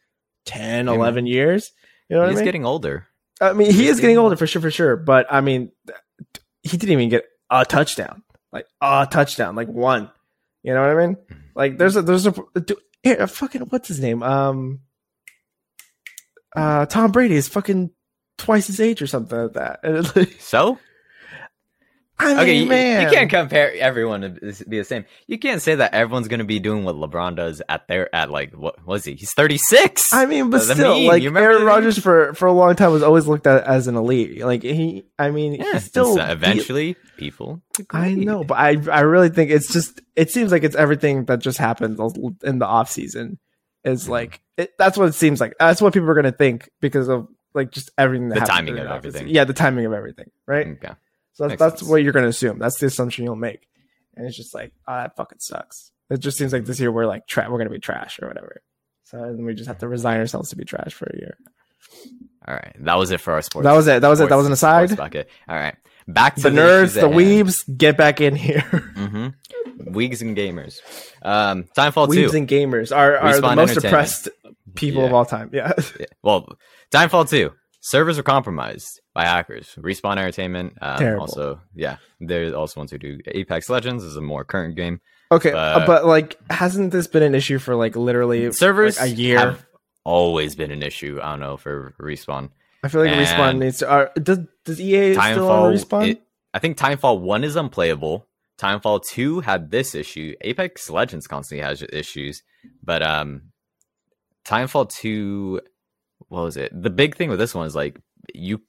10 0.46 0.86
Yeah, 0.86 0.92
11 0.92 1.26
years? 1.26 1.72
You 2.08 2.16
know 2.16 2.22
what 2.22 2.28
He's 2.28 2.36
I 2.36 2.40
mean? 2.40 2.44
He's 2.44 2.46
getting 2.48 2.66
older. 2.66 3.06
I 3.40 3.52
mean 3.54 3.68
he 3.68 3.72
he's 3.72 3.80
is 3.92 3.96
getting 3.96 4.02
getting 4.14 4.18
older 4.18 4.36
for 4.36 4.46
sure 4.46 4.60
for 4.62 4.70
sure 4.70 4.96
but 4.96 5.26
I 5.30 5.40
mean 5.40 5.72
he 6.62 6.76
didn't 6.76 6.92
even 6.92 7.08
get 7.08 7.24
a 7.48 7.64
touchdown. 7.64 8.22
Like 8.52 8.66
a 8.82 9.08
touchdown 9.10 9.56
like 9.56 9.68
one. 9.68 10.10
You 10.62 10.74
know 10.74 10.82
what 10.82 10.90
I 10.90 11.06
mean? 11.06 11.16
Like 11.54 11.78
there's 11.78 11.96
a 11.96 12.02
there's 12.02 12.26
a, 12.26 12.32
do- 12.32 12.76
here, 13.02 13.26
fucking 13.26 13.62
what's 13.62 13.88
his 13.88 13.98
name? 14.00 14.22
Um 14.22 14.80
uh 16.54 16.84
Tom 16.86 17.12
Brady 17.12 17.36
is 17.36 17.48
fucking 17.48 17.90
twice 18.40 18.66
his 18.66 18.80
age 18.80 19.00
or 19.02 19.06
something 19.06 19.38
like 19.38 19.52
that. 19.52 19.80
Like, 20.16 20.40
So 20.40 20.78
I 22.20 22.26
mean, 22.26 22.38
okay, 22.38 22.54
you, 22.58 22.66
man, 22.66 23.02
you 23.02 23.08
can't 23.08 23.30
compare 23.30 23.72
everyone 23.76 24.20
to 24.20 24.64
be 24.68 24.76
the 24.78 24.84
same. 24.84 25.06
You 25.26 25.38
can't 25.38 25.62
say 25.62 25.76
that 25.76 25.94
everyone's 25.94 26.28
gonna 26.28 26.44
be 26.44 26.58
doing 26.58 26.84
what 26.84 26.96
LeBron 26.96 27.36
does 27.36 27.62
at 27.66 27.88
their 27.88 28.14
at 28.14 28.30
like 28.30 28.52
what 28.52 28.84
was 28.86 29.04
he? 29.06 29.14
He's 29.14 29.32
thirty 29.32 29.56
six. 29.56 30.12
I 30.12 30.26
mean, 30.26 30.50
but 30.50 30.60
still, 30.60 30.98
meme, 30.98 31.06
like 31.06 31.22
you 31.22 31.34
Aaron 31.34 31.64
Rodgers 31.64 31.98
for 31.98 32.34
for 32.34 32.46
a 32.46 32.52
long 32.52 32.76
time 32.76 32.92
was 32.92 33.02
always 33.02 33.26
looked 33.26 33.46
at 33.46 33.64
as 33.64 33.86
an 33.86 33.96
elite. 33.96 34.44
Like 34.44 34.62
he, 34.62 35.06
I 35.18 35.30
mean, 35.30 35.54
yeah, 35.54 35.72
he's 35.72 35.84
still 35.84 36.16
so 36.16 36.22
eventually 36.22 36.96
people. 37.16 37.62
I 37.90 38.12
know, 38.14 38.44
but 38.44 38.58
I 38.58 38.76
I 38.92 39.00
really 39.00 39.30
think 39.30 39.50
it's 39.50 39.72
just 39.72 40.02
it 40.14 40.30
seems 40.30 40.52
like 40.52 40.62
it's 40.62 40.76
everything 40.76 41.24
that 41.24 41.38
just 41.38 41.56
happened 41.56 41.98
in 42.42 42.58
the 42.58 42.66
off 42.66 42.90
season 42.90 43.38
is 43.82 44.10
like 44.10 44.42
it, 44.58 44.76
that's 44.76 44.98
what 44.98 45.08
it 45.08 45.14
seems 45.14 45.40
like. 45.40 45.54
That's 45.58 45.80
what 45.80 45.94
people 45.94 46.10
are 46.10 46.14
gonna 46.14 46.32
think 46.32 46.68
because 46.82 47.08
of 47.08 47.28
like 47.54 47.70
just 47.70 47.90
everything 47.98 48.28
that 48.30 48.40
The 48.40 48.46
timing 48.46 48.78
of 48.78 48.86
everything. 48.86 49.28
Yeah, 49.28 49.44
the 49.44 49.52
timing 49.52 49.86
of 49.86 49.92
everything, 49.92 50.30
right? 50.46 50.66
Okay. 50.66 50.92
So 51.32 51.44
that's, 51.44 51.50
Makes 51.52 51.58
that's 51.60 51.80
sense. 51.80 51.90
what 51.90 52.02
you're 52.02 52.12
gonna 52.12 52.28
assume. 52.28 52.58
That's 52.58 52.78
the 52.78 52.86
assumption 52.86 53.24
you'll 53.24 53.36
make, 53.36 53.66
and 54.16 54.26
it's 54.26 54.36
just 54.36 54.54
like, 54.54 54.72
oh, 54.86 54.94
that 54.94 55.16
fucking 55.16 55.38
sucks. 55.40 55.90
It 56.10 56.18
just 56.20 56.36
seems 56.38 56.52
like 56.52 56.64
this 56.64 56.80
year 56.80 56.90
we're 56.92 57.06
like 57.06 57.26
tra- 57.26 57.48
we're 57.50 57.58
gonna 57.58 57.70
be 57.70 57.78
trash 57.78 58.18
or 58.20 58.28
whatever. 58.28 58.62
So 59.04 59.18
then 59.18 59.44
we 59.44 59.54
just 59.54 59.68
have 59.68 59.78
to 59.78 59.88
resign 59.88 60.18
ourselves 60.18 60.50
to 60.50 60.56
be 60.56 60.64
trash 60.64 60.92
for 60.92 61.06
a 61.06 61.16
year. 61.18 61.36
All 62.46 62.54
right, 62.54 62.74
that 62.80 62.94
was 62.94 63.10
it 63.10 63.20
for 63.20 63.32
our 63.32 63.42
sports. 63.42 63.64
That 63.64 63.72
was 63.72 63.86
it. 63.86 64.00
That 64.00 64.08
was 64.08 64.20
it. 64.20 64.28
That 64.28 64.36
was 64.36 64.46
an 64.46 64.56
sports 64.56 64.92
aside. 64.92 64.96
bucket. 64.96 65.28
All 65.48 65.56
right, 65.56 65.76
back 66.08 66.36
to 66.36 66.42
The 66.42 66.50
nerds, 66.50 66.94
the 66.94 67.02
weebs. 67.08 67.64
weebs, 67.66 67.76
get 67.78 67.96
back 67.96 68.20
in 68.20 68.34
here. 68.34 68.60
Mm-hmm. 68.60 69.28
And 69.86 70.36
gamers. 70.36 70.80
Um, 71.22 71.64
Titanfall 71.76 72.08
weebs 72.08 72.30
two. 72.32 72.36
and 72.36 72.48
gamers 72.48 72.94
are, 72.94 73.16
are 73.16 73.40
the 73.40 73.56
most 73.56 73.74
suppressed 73.74 74.28
people 74.74 75.04
of 75.04 75.12
all 75.14 75.24
time. 75.24 75.50
Yeah. 75.52 75.72
Yeah. 75.98 76.06
Well, 76.22 76.56
Titanfall 76.92 77.28
2. 77.28 77.52
Servers 77.82 78.16
were 78.18 78.22
compromised 78.22 79.00
by 79.14 79.24
hackers. 79.24 79.74
Respawn 79.78 80.18
Entertainment. 80.18 80.74
Um. 80.82 81.18
Also, 81.20 81.60
yeah, 81.74 81.96
they're 82.20 82.54
also 82.54 82.80
ones 82.80 82.90
who 82.90 82.98
do 82.98 83.18
Apex 83.26 83.70
Legends 83.70 84.04
is 84.04 84.16
a 84.16 84.20
more 84.20 84.44
current 84.44 84.76
game. 84.76 85.00
Okay, 85.32 85.52
But- 85.52 85.82
uh, 85.82 85.86
but 85.86 86.04
like, 86.06 86.36
hasn't 86.50 86.92
this 86.92 87.06
been 87.06 87.22
an 87.22 87.34
issue 87.34 87.58
for 87.58 87.74
like 87.76 87.96
literally 87.96 88.52
Servers 88.52 89.00
like, 89.00 89.12
a 89.12 89.14
year? 89.14 89.38
have 89.38 89.66
always 90.04 90.54
been 90.56 90.70
an 90.72 90.82
issue. 90.82 91.20
I 91.22 91.30
don't 91.30 91.40
know 91.40 91.56
for 91.56 91.94
Respawn. 92.00 92.50
I 92.82 92.88
feel 92.88 93.02
like 93.04 93.12
respawn 93.12 93.58
needs 93.58 93.78
to. 93.78 93.88
Are, 93.90 94.10
does 94.20 94.38
does 94.64 94.80
EA 94.80 95.12
still 95.14 95.48
own 95.50 95.72
Titanfall. 95.74 95.84
respawn? 95.84 96.08
it- 96.10 96.22
I 96.52 96.58
think 96.58 96.76
Titanfall 96.76 97.20
1 97.20 97.44
is 97.44 97.54
unplayable. 97.56 98.26
Titanfall 98.58 99.04
2 99.06 99.40
had 99.40 99.70
this 99.70 99.94
issue. 99.94 100.34
Apex 100.40 100.90
Legends 100.90 101.26
constantly 101.28 101.62
has 101.64 101.82
issues, 101.92 102.42
but 102.82 103.02
um 103.02 103.52
Titanfall 104.44 104.90
2 104.90 105.60
what 106.30 106.42
was 106.44 106.56
it? 106.56 106.70
The 106.72 106.88
big 106.90 107.16
thing 107.16 107.28
with 107.28 107.38
this 107.38 107.54
one 107.54 107.66
is 107.66 107.74
like 107.74 108.00
you 108.34 108.62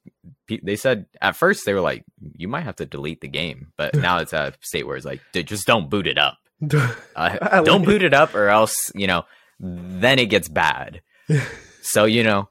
they 0.63 0.75
said 0.75 1.05
at 1.21 1.35
first 1.35 1.65
they 1.65 1.73
were 1.73 1.79
like 1.81 2.03
you 2.35 2.47
might 2.49 2.63
have 2.65 2.75
to 2.77 2.85
delete 2.85 3.21
the 3.21 3.27
game, 3.29 3.71
but 3.77 3.95
now 4.07 4.17
it's 4.17 4.33
at 4.33 4.53
a 4.53 4.57
state 4.61 4.85
where 4.85 4.97
it's 4.97 5.05
like 5.05 5.21
"Dude, 5.31 5.47
just 5.47 5.65
don't 5.65 5.89
boot 5.89 6.07
it 6.07 6.17
up. 6.17 6.37
Uh, 7.15 7.61
don't 7.63 7.85
boot 7.85 8.03
it 8.03 8.13
up 8.13 8.35
or 8.35 8.47
else, 8.49 8.75
you 8.95 9.07
know, 9.07 9.23
then 9.59 10.17
it 10.19 10.27
gets 10.27 10.47
bad. 10.47 11.01
so, 11.81 12.05
you 12.05 12.23
know, 12.23 12.49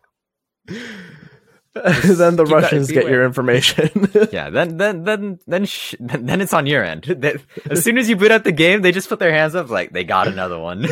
then 0.66 2.36
the 2.36 2.44
that- 2.44 2.46
Russians 2.48 2.90
get 2.90 3.06
your 3.08 3.24
information. 3.24 4.08
yeah, 4.32 4.50
then 4.50 4.76
then 4.76 5.04
then 5.04 5.38
then 5.46 5.64
sh- 5.64 5.94
then 6.00 6.26
then 6.26 6.40
it's 6.40 6.52
on 6.52 6.66
your 6.66 6.84
end. 6.84 7.04
They- 7.04 7.38
as 7.70 7.82
soon 7.84 7.98
as 7.98 8.08
you 8.08 8.16
boot 8.16 8.30
up 8.32 8.42
the 8.44 8.52
game, 8.52 8.82
they 8.82 8.92
just 8.92 9.08
put 9.08 9.18
their 9.18 9.32
hands 9.32 9.54
up 9.54 9.70
like 9.70 9.92
they 9.92 10.04
got 10.04 10.26
another 10.28 10.58
one. 10.58 10.82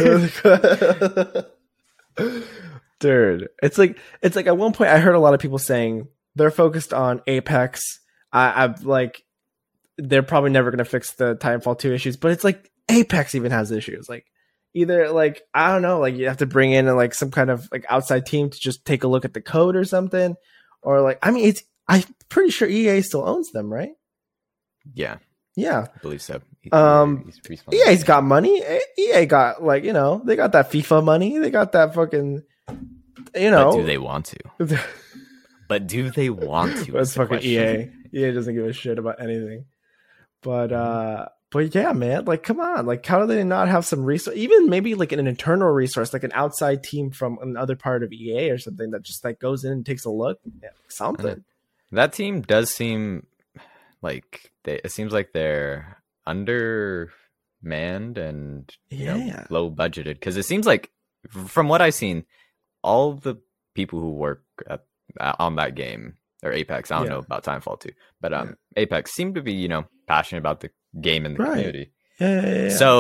Dude, 3.01 3.49
it's 3.63 3.79
like 3.79 3.99
it's 4.23 4.37
like 4.37 4.47
at 4.47 4.57
one 4.57 4.73
point 4.73 4.91
I 4.91 4.99
heard 4.99 5.15
a 5.15 5.21
lot 5.21 5.35
of 5.35 5.41
people 5.41 5.59
saying 5.59 6.09
they're 6.35 6.51
focused 6.51 6.93
on 6.93 7.23
Apex. 7.27 8.01
I, 8.33 8.65
I've 8.65 8.85
like 8.85 9.23
they're 9.97 10.23
probably 10.23 10.51
never 10.51 10.71
gonna 10.71 10.85
fix 10.85 11.13
the 11.13 11.37
Titanfall 11.37 11.79
two 11.79 11.93
issues, 11.93 12.17
but 12.17 12.33
it's 12.33 12.45
like 12.45 12.71
Apex 12.89 13.35
even 13.35 13.53
has 13.53 13.71
issues. 13.71 14.09
Like 14.09 14.27
either 14.75 15.11
like 15.11 15.43
I 15.55 15.73
don't 15.73 15.83
know, 15.83 16.01
like 16.01 16.17
you 16.17 16.29
have 16.29 16.39
to 16.39 16.47
bring 16.47 16.73
in 16.73 16.87
like 16.97 17.15
some 17.15 17.31
kind 17.31 17.51
of 17.51 17.69
like 17.71 17.85
outside 17.89 18.27
team 18.27 18.51
to 18.51 18.59
just 18.59 18.85
take 18.85 19.05
a 19.05 19.09
look 19.09 19.25
at 19.25 19.35
the 19.35 19.41
code 19.41 19.77
or 19.77 19.85
something, 19.85 20.37
or 20.83 21.01
like 21.01 21.19
I 21.23 21.31
mean 21.31 21.49
it's 21.49 21.63
I'm 21.87 22.03
pretty 22.29 22.51
sure 22.51 22.69
EA 22.69 23.03
still 23.03 23.27
owns 23.27 23.51
them, 23.51 23.73
right? 23.73 23.93
yeah, 24.95 25.19
Yeah, 25.57 25.87
I 25.95 25.99
believe 26.01 26.23
so. 26.23 26.41
Um, 26.73 27.25
He's 27.47 27.63
EA's 27.73 28.05
got 28.05 28.25
money. 28.25 28.63
EA 28.99 29.27
got 29.27 29.63
like 29.63 29.85
you 29.85 29.93
know 29.93 30.21
they 30.25 30.37
got 30.37 30.53
that 30.53 30.71
FIFA 30.71 31.05
money. 31.05 31.39
They 31.39 31.51
got 31.51 31.73
that 31.73 31.95
fucking 31.95 32.43
you 33.35 33.51
know. 33.51 33.71
but 33.73 33.77
do 33.77 33.85
they 33.87 33.99
want 33.99 34.27
to? 34.27 34.79
But 35.69 35.87
do 35.87 36.11
they 36.11 36.31
want 36.31 36.87
to? 36.87 36.93
That's 36.93 37.13
fucking 37.15 37.29
question. 37.41 37.93
EA. 38.11 38.19
EA 38.25 38.33
doesn't 38.33 38.55
give 38.55 38.65
a 38.65 38.73
shit 38.73 38.99
about 38.99 39.21
anything. 39.21 39.67
But 40.43 40.73
uh 40.73 41.27
but 41.51 41.75
yeah, 41.75 41.93
man, 41.93 42.25
like 42.25 42.43
come 42.43 42.59
on. 42.59 42.87
Like 42.87 43.05
how 43.05 43.21
do 43.21 43.27
they 43.27 43.45
not 43.45 43.69
have 43.69 43.85
some 43.85 44.03
resource 44.03 44.35
even 44.35 44.71
maybe 44.71 44.95
like 44.95 45.13
an 45.13 45.27
internal 45.27 45.69
resource, 45.69 46.15
like 46.15 46.25
an 46.25 46.33
outside 46.33 46.83
team 46.83 47.11
from 47.11 47.37
another 47.43 47.77
part 47.77 48.03
of 48.03 48.13
EA 48.15 48.49
or 48.51 48.57
something 48.57 48.93
that 48.93 49.03
just 49.03 49.23
like 49.25 49.41
goes 49.41 49.63
in 49.63 49.73
and 49.73 49.85
takes 49.85 50.07
a 50.07 50.11
look? 50.11 50.39
Yeah, 50.63 50.71
something. 50.89 51.45
That 51.93 52.15
team 52.15 52.41
does 52.41 52.73
seem 52.75 53.27
like 54.01 54.51
they. 54.65 54.81
It 54.83 54.91
seems 54.91 55.13
like 55.13 55.33
they're 55.35 55.99
undermanned 56.27 58.19
and 58.19 58.75
you 58.91 59.07
know, 59.07 59.17
Yeah. 59.17 59.47
low 59.51 59.71
budgeted 59.71 60.15
because 60.15 60.37
it 60.39 60.45
seems 60.45 60.67
like 60.67 60.91
from 61.31 61.69
what 61.69 61.83
I've 61.83 61.95
seen, 61.95 62.25
all 62.89 63.13
the 63.15 63.37
people 63.75 64.01
who 64.01 64.11
work 64.27 64.43
at, 64.75 64.81
uh, 65.21 65.35
on 65.39 65.57
that 65.57 65.75
game 65.75 66.17
or 66.43 66.53
Apex. 66.53 66.91
I 66.91 66.97
don't 66.99 67.07
Yeah. 67.07 67.13
know 67.15 67.19
about 67.29 67.45
Titanfall 67.45 67.81
too, 67.81 67.93
but 68.21 68.33
um, 68.33 68.57
Apex 68.77 69.13
seem 69.13 69.35
to 69.35 69.43
be 69.43 69.53
you 69.53 69.69
know 69.69 69.85
passionate 70.07 70.41
about 70.47 70.61
the 70.61 70.71
game 71.09 71.27
and 71.27 71.37
the 71.37 71.43
Right. 71.43 71.53
community. 71.53 71.87
Yeah, 72.21 72.35
yeah, 72.41 72.47
yeah, 72.47 72.63
yeah. 72.71 72.77
So 72.83 72.91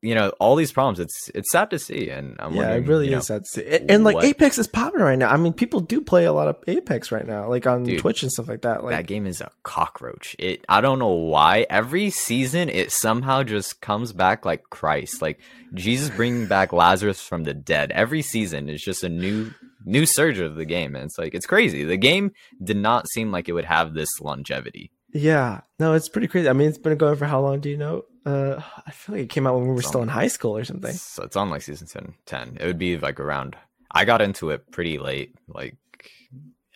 you 0.00 0.14
know 0.14 0.30
all 0.38 0.54
these 0.56 0.72
problems. 0.72 1.00
It's 1.00 1.30
it's 1.34 1.50
sad 1.50 1.70
to 1.70 1.78
see, 1.78 2.10
and 2.10 2.36
I'm 2.38 2.54
yeah, 2.54 2.72
it 2.74 2.86
really 2.86 3.06
you 3.06 3.12
know, 3.12 3.18
is 3.18 3.26
sad 3.26 3.44
to 3.44 3.50
see. 3.50 3.66
And, 3.66 3.90
and, 3.90 4.04
like 4.04 4.16
what- 4.16 4.24
Apex 4.24 4.58
is 4.58 4.66
popular 4.66 5.06
right 5.06 5.18
now. 5.18 5.30
I 5.30 5.36
mean, 5.36 5.52
people 5.52 5.80
do 5.80 6.00
play 6.00 6.24
a 6.24 6.32
lot 6.32 6.48
of 6.48 6.56
Apex 6.66 7.10
right 7.10 7.26
now, 7.26 7.48
like 7.48 7.66
on 7.66 7.84
Dude, 7.84 7.98
Twitch 7.98 8.22
and 8.22 8.30
stuff 8.30 8.48
like 8.48 8.62
that. 8.62 8.84
Like, 8.84 8.96
that 8.96 9.06
game 9.06 9.26
is 9.26 9.40
a 9.40 9.50
cockroach. 9.64 10.36
It 10.38 10.64
I 10.68 10.80
don't 10.80 10.98
know 10.98 11.08
why 11.08 11.66
every 11.68 12.10
season 12.10 12.68
it 12.68 12.92
somehow 12.92 13.42
just 13.42 13.80
comes 13.80 14.12
back 14.12 14.44
like 14.44 14.64
Christ, 14.70 15.20
like 15.20 15.40
Jesus 15.74 16.10
bringing 16.10 16.46
back 16.46 16.72
Lazarus 16.72 17.20
from 17.20 17.44
the 17.44 17.54
dead. 17.54 17.90
Every 17.90 18.22
season 18.22 18.68
is 18.68 18.82
just 18.82 19.02
a 19.02 19.08
new 19.08 19.52
new 19.84 20.06
surge 20.06 20.38
of 20.38 20.54
the 20.54 20.64
game, 20.64 20.94
and 20.94 21.06
it's 21.06 21.18
like 21.18 21.34
it's 21.34 21.46
crazy. 21.46 21.82
The 21.84 21.96
game 21.96 22.32
did 22.62 22.76
not 22.76 23.08
seem 23.08 23.32
like 23.32 23.48
it 23.48 23.52
would 23.52 23.64
have 23.64 23.94
this 23.94 24.20
longevity. 24.20 24.92
Yeah, 25.12 25.60
no, 25.78 25.94
it's 25.94 26.08
pretty 26.08 26.28
crazy. 26.28 26.48
I 26.48 26.52
mean, 26.52 26.68
it's 26.68 26.78
been 26.78 26.96
going 26.98 27.16
for 27.16 27.26
how 27.26 27.40
long? 27.40 27.60
Do 27.60 27.70
you 27.70 27.76
know? 27.76 28.04
Uh, 28.26 28.60
I 28.86 28.90
feel 28.90 29.14
like 29.14 29.24
it 29.24 29.30
came 29.30 29.46
out 29.46 29.54
when 29.56 29.66
we 29.68 29.74
were 29.74 29.82
still 29.82 30.02
in 30.02 30.08
high 30.08 30.28
school 30.28 30.56
or 30.56 30.64
something. 30.64 30.92
So 30.92 31.22
it's 31.22 31.36
on 31.36 31.48
like 31.48 31.62
season 31.62 31.86
10, 31.86 32.14
10. 32.26 32.58
It 32.60 32.66
would 32.66 32.78
be 32.78 32.98
like 32.98 33.18
around. 33.20 33.56
I 33.90 34.04
got 34.04 34.20
into 34.20 34.50
it 34.50 34.70
pretty 34.70 34.98
late, 34.98 35.34
like 35.48 35.76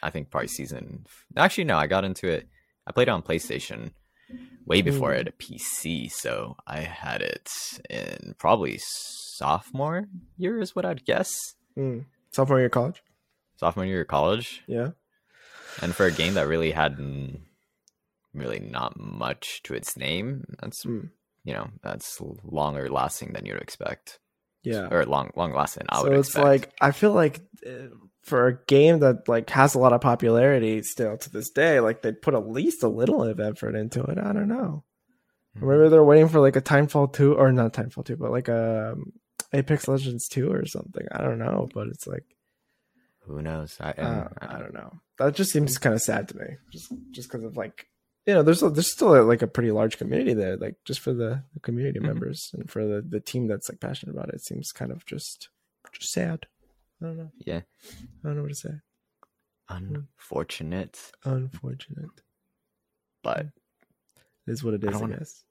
I 0.03 0.09
think 0.11 0.31
probably 0.31 0.49
season. 0.49 1.07
Actually, 1.37 1.64
no, 1.64 1.77
I 1.77 1.87
got 1.87 2.05
into 2.05 2.27
it. 2.29 2.49
I 2.87 2.92
played 2.92 3.09
it 3.09 3.11
on 3.12 3.23
PlayStation 3.23 3.90
way 4.64 4.81
before 4.81 5.12
I 5.12 5.18
had 5.18 5.29
a 5.29 5.33
PC, 5.33 6.11
so 6.11 6.57
I 6.66 6.81
had 6.81 7.21
it 7.21 7.51
in 7.90 8.35
probably 8.38 8.79
sophomore 8.81 10.07
year 10.38 10.59
is 10.59 10.75
what 10.75 10.85
I'd 10.87 11.05
guess. 11.05 11.31
Mm. 11.77 12.07
Sophomore 12.31 12.59
year 12.59 12.66
of 12.66 12.73
college. 12.73 13.03
Sophomore 13.57 13.85
year 13.85 14.01
of 14.03 14.09
college, 14.09 14.62
Yeah. 14.66 14.90
and 15.83 15.95
for 15.95 16.07
a 16.07 16.12
game 16.12 16.35
that 16.35 16.49
really 16.49 16.71
had 16.73 16.97
mm, 16.97 17.40
really 18.35 18.61
not 18.61 18.99
much 18.99 19.62
to 19.64 19.75
its 19.75 19.97
name, 19.97 20.45
that's 20.61 20.85
Mm. 20.85 21.11
you 21.45 21.53
know 21.55 21.68
that's 21.83 22.21
longer 22.45 22.88
lasting 22.88 23.33
than 23.33 23.45
you'd 23.47 23.61
expect, 23.61 24.18
Yeah. 24.62 24.88
or 24.90 25.05
long 25.07 25.31
long 25.37 25.53
lasting. 25.53 25.87
I 25.88 25.97
so 25.99 26.03
would 26.09 26.18
it's 26.18 26.29
expect. 26.29 26.45
like 26.47 26.73
I 26.81 26.90
feel 26.92 27.12
like 27.12 27.40
uh, 27.66 27.88
for 28.23 28.47
a 28.47 28.59
game 28.66 29.01
that 29.01 29.29
like 29.29 29.51
has 29.51 29.75
a 29.75 29.79
lot 29.79 29.92
of 29.92 30.01
popularity 30.01 30.83
still 30.83 31.16
to 31.18 31.31
this 31.31 31.51
day, 31.51 31.81
like 31.81 32.03
they 32.03 32.12
put 32.12 32.35
at 32.35 32.49
least 32.49 32.83
a 32.83 32.88
little 32.88 33.23
of 33.23 33.40
effort 33.40 33.75
into 33.75 34.03
it. 34.05 34.18
I 34.18 34.33
don't 34.33 34.49
know. 34.49 34.85
Mm-hmm. 35.57 35.68
Maybe 35.68 35.88
they're 35.90 36.05
waiting 36.05 36.29
for 36.29 36.40
like 36.40 36.57
a 36.57 36.62
Titanfall 36.62 37.12
two 37.12 37.35
or 37.35 37.53
not 37.53 37.73
Titanfall 37.75 38.05
two, 38.07 38.16
but 38.16 38.31
like 38.31 38.49
a 38.49 38.92
um, 38.92 39.12
Apex 39.53 39.87
Legends 39.88 40.29
two 40.29 40.51
or 40.51 40.64
something. 40.64 41.07
I 41.12 41.21
don't 41.23 41.38
know, 41.38 41.68
but 41.75 41.88
it's 41.88 42.07
like 42.07 42.25
Who 43.27 43.42
knows? 43.42 43.77
I, 43.81 43.90
uh, 43.90 44.29
I 44.40 44.59
don't 44.59 44.73
know. 44.73 45.01
That 45.18 45.35
just 45.35 45.51
seems 45.53 45.77
kind 45.79 45.95
of 45.95 46.01
sad 46.01 46.29
to 46.29 46.37
me, 46.38 46.47
just 46.73 46.92
just 47.11 47.29
because 47.31 47.45
of 47.45 47.57
like 47.57 47.87
you 48.27 48.35
know, 48.35 48.43
there's 48.43 48.63
a, 48.63 48.71
there's 48.71 48.93
still 48.93 49.15
a, 49.15 49.23
like 49.23 49.43
a 49.43 49.47
pretty 49.47 49.71
large 49.73 49.99
community 49.99 50.33
there, 50.35 50.57
like 50.57 50.77
just 50.85 51.01
for 51.01 51.13
the, 51.13 51.43
the 51.55 51.61
community 51.61 51.99
Mhm. 51.99 52.05
members 52.07 52.51
and 52.55 52.71
for 52.71 52.87
the 52.87 53.03
the 53.03 53.21
team 53.21 53.47
that's 53.49 53.69
like 53.69 53.81
passionate 53.81 54.13
about 54.13 54.29
it. 54.29 54.37
It 54.37 54.45
seems 54.45 54.73
kind 54.73 54.93
of 54.93 55.05
just 55.07 55.49
just 55.93 56.13
sad. 56.13 56.47
I 57.03 57.07
don't 57.07 57.17
know. 57.19 57.31
yeah, 57.45 57.63
I 58.25 58.29
don't 58.29 58.37
know 58.37 58.43
what 58.43 58.51
to 58.51 58.55
say. 58.55 58.75
unfortunate, 59.69 61.13
Unfortunate. 61.25 62.11
but 63.23 63.47
It 64.47 64.53
is 64.53 64.63
what 64.65 64.75
it 64.75 64.83
is. 64.85 64.89
I 64.89 64.91
I, 64.91 64.93
don't 64.93 65.01
wanna- 65.03 65.19
guess. 65.19 65.45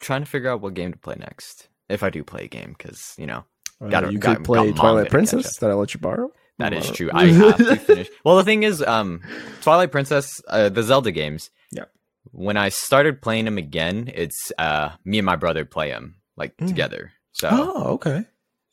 trying 0.00 0.22
to 0.24 0.30
figure 0.30 0.50
out 0.50 0.60
what 0.60 0.74
game 0.74 0.92
to 0.92 0.98
play 0.98 1.16
next. 1.18 1.68
If 1.88 2.02
I 2.02 2.10
do 2.10 2.24
play 2.24 2.44
a 2.44 2.48
game, 2.48 2.74
because 2.76 3.14
you 3.18 3.26
know 3.26 3.44
Uh, 3.80 3.88
Gotta- 3.88 4.10
you 4.10 4.18
got- 4.18 4.36
could 4.38 4.44
play 4.46 4.70
got 4.70 4.76
Twilight 4.80 5.10
Princess 5.10 5.58
that 5.58 5.70
I 5.70 5.74
let 5.74 5.92
you 5.92 6.00
borrow. 6.00 6.32
That 6.58 6.72
is 6.72 6.90
true. 6.90 7.10
I 7.14 7.26
have 7.26 7.56
to 7.58 7.76
finish. 7.76 8.08
Well, 8.24 8.36
the 8.36 8.44
thing 8.44 8.62
is, 8.62 8.82
um, 8.82 9.20
Twilight 9.62 9.92
Princess, 9.92 10.40
uh, 10.48 10.68
the 10.68 10.82
Zelda 10.82 11.10
games. 11.12 11.50
Yeah. 11.72 11.84
When 12.32 12.56
I 12.56 12.68
started 12.70 13.20
playing 13.22 13.44
them 13.46 13.58
again, 13.58 14.10
it's 14.14 14.52
uh 14.58 14.90
me 15.04 15.18
and 15.18 15.26
my 15.26 15.36
brother 15.36 15.64
play 15.64 15.90
them 15.90 16.16
like 16.36 16.56
Mm. 16.56 16.66
together. 16.68 17.12
So 17.32 17.48
Oh, 17.52 17.82
okay. 17.94 18.24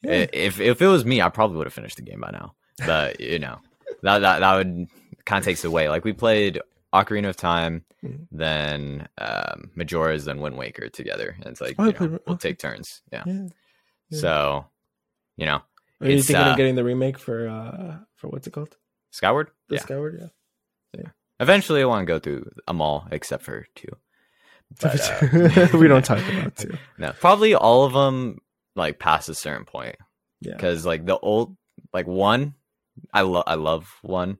Yeah. 0.02 0.26
if 0.34 0.60
if 0.60 0.82
it 0.82 0.88
was 0.88 1.06
me, 1.06 1.22
I 1.22 1.30
probably 1.30 1.58
would 1.58 1.68
have 1.68 1.74
finished 1.74 1.96
the 1.98 2.02
game 2.04 2.22
by 2.22 2.32
now. 2.32 2.56
But 2.86 3.20
you 3.32 3.40
know, 3.40 3.60
that 4.02 4.20
that 4.20 4.40
that 4.40 4.56
would 4.56 4.88
kind 5.26 5.40
of 5.42 5.46
takes 5.46 5.64
away. 5.64 5.88
Like 5.90 6.04
we 6.04 6.14
played 6.14 6.60
Ocarina 6.94 7.30
of 7.30 7.38
Time, 7.38 7.86
Mhm. 8.04 8.28
then 8.32 9.08
um, 9.18 9.72
Majora's, 9.76 10.26
then 10.26 10.40
Wind 10.42 10.58
Waker 10.58 10.90
together, 10.90 11.36
and 11.38 11.48
it's 11.48 11.62
like 11.62 11.76
Oh, 11.80 11.86
you 11.86 11.92
know, 11.94 11.98
played- 11.98 12.12
we'll 12.12 12.36
okay. 12.36 12.50
take 12.50 12.60
turns. 12.60 13.02
Yeah. 13.12 13.24
yeah. 13.26 13.48
Yeah. 14.10 14.20
So, 14.20 14.66
you 15.38 15.46
know, 15.46 15.62
Are 16.04 16.10
you 16.10 16.18
it's, 16.18 16.28
thinking 16.28 16.46
uh, 16.46 16.52
of 16.52 16.58
getting 16.58 16.76
the 16.76 16.84
remake 16.84 17.18
for 17.18 17.48
uh 17.48 17.98
for 18.16 18.28
what's 18.28 18.48
it 18.48 18.52
called? 18.52 18.76
Skyward. 19.12 19.52
The 19.70 19.76
yeah. 19.76 19.82
Skyward, 19.82 20.18
yeah. 20.20 21.00
yeah. 21.00 21.10
Eventually, 21.40 21.82
I 21.82 21.86
want 21.86 22.02
to 22.02 22.12
go 22.12 22.20
through 22.20 22.50
them 22.68 22.82
all 22.82 23.08
except 23.12 23.44
for 23.44 23.68
two. 23.76 23.90
But, 24.82 25.00
uh, 25.22 25.68
we 25.78 25.88
don't 25.88 26.04
talk 26.04 26.20
about 26.32 26.56
two. 26.56 26.78
No, 26.98 27.12
probably 27.14 27.56
all 27.56 27.84
of 27.84 27.94
them 27.94 28.40
like 28.76 29.00
past 29.00 29.30
a 29.30 29.36
certain 29.36 29.66
point. 29.66 29.96
Yeah. 30.42 30.54
Because 30.54 30.86
like 30.86 31.06
the 31.06 31.18
old, 31.18 31.56
like 31.94 32.08
one, 32.08 32.56
I 33.14 33.22
love, 33.22 33.44
I 33.48 33.56
love 33.56 33.88
one. 34.02 34.40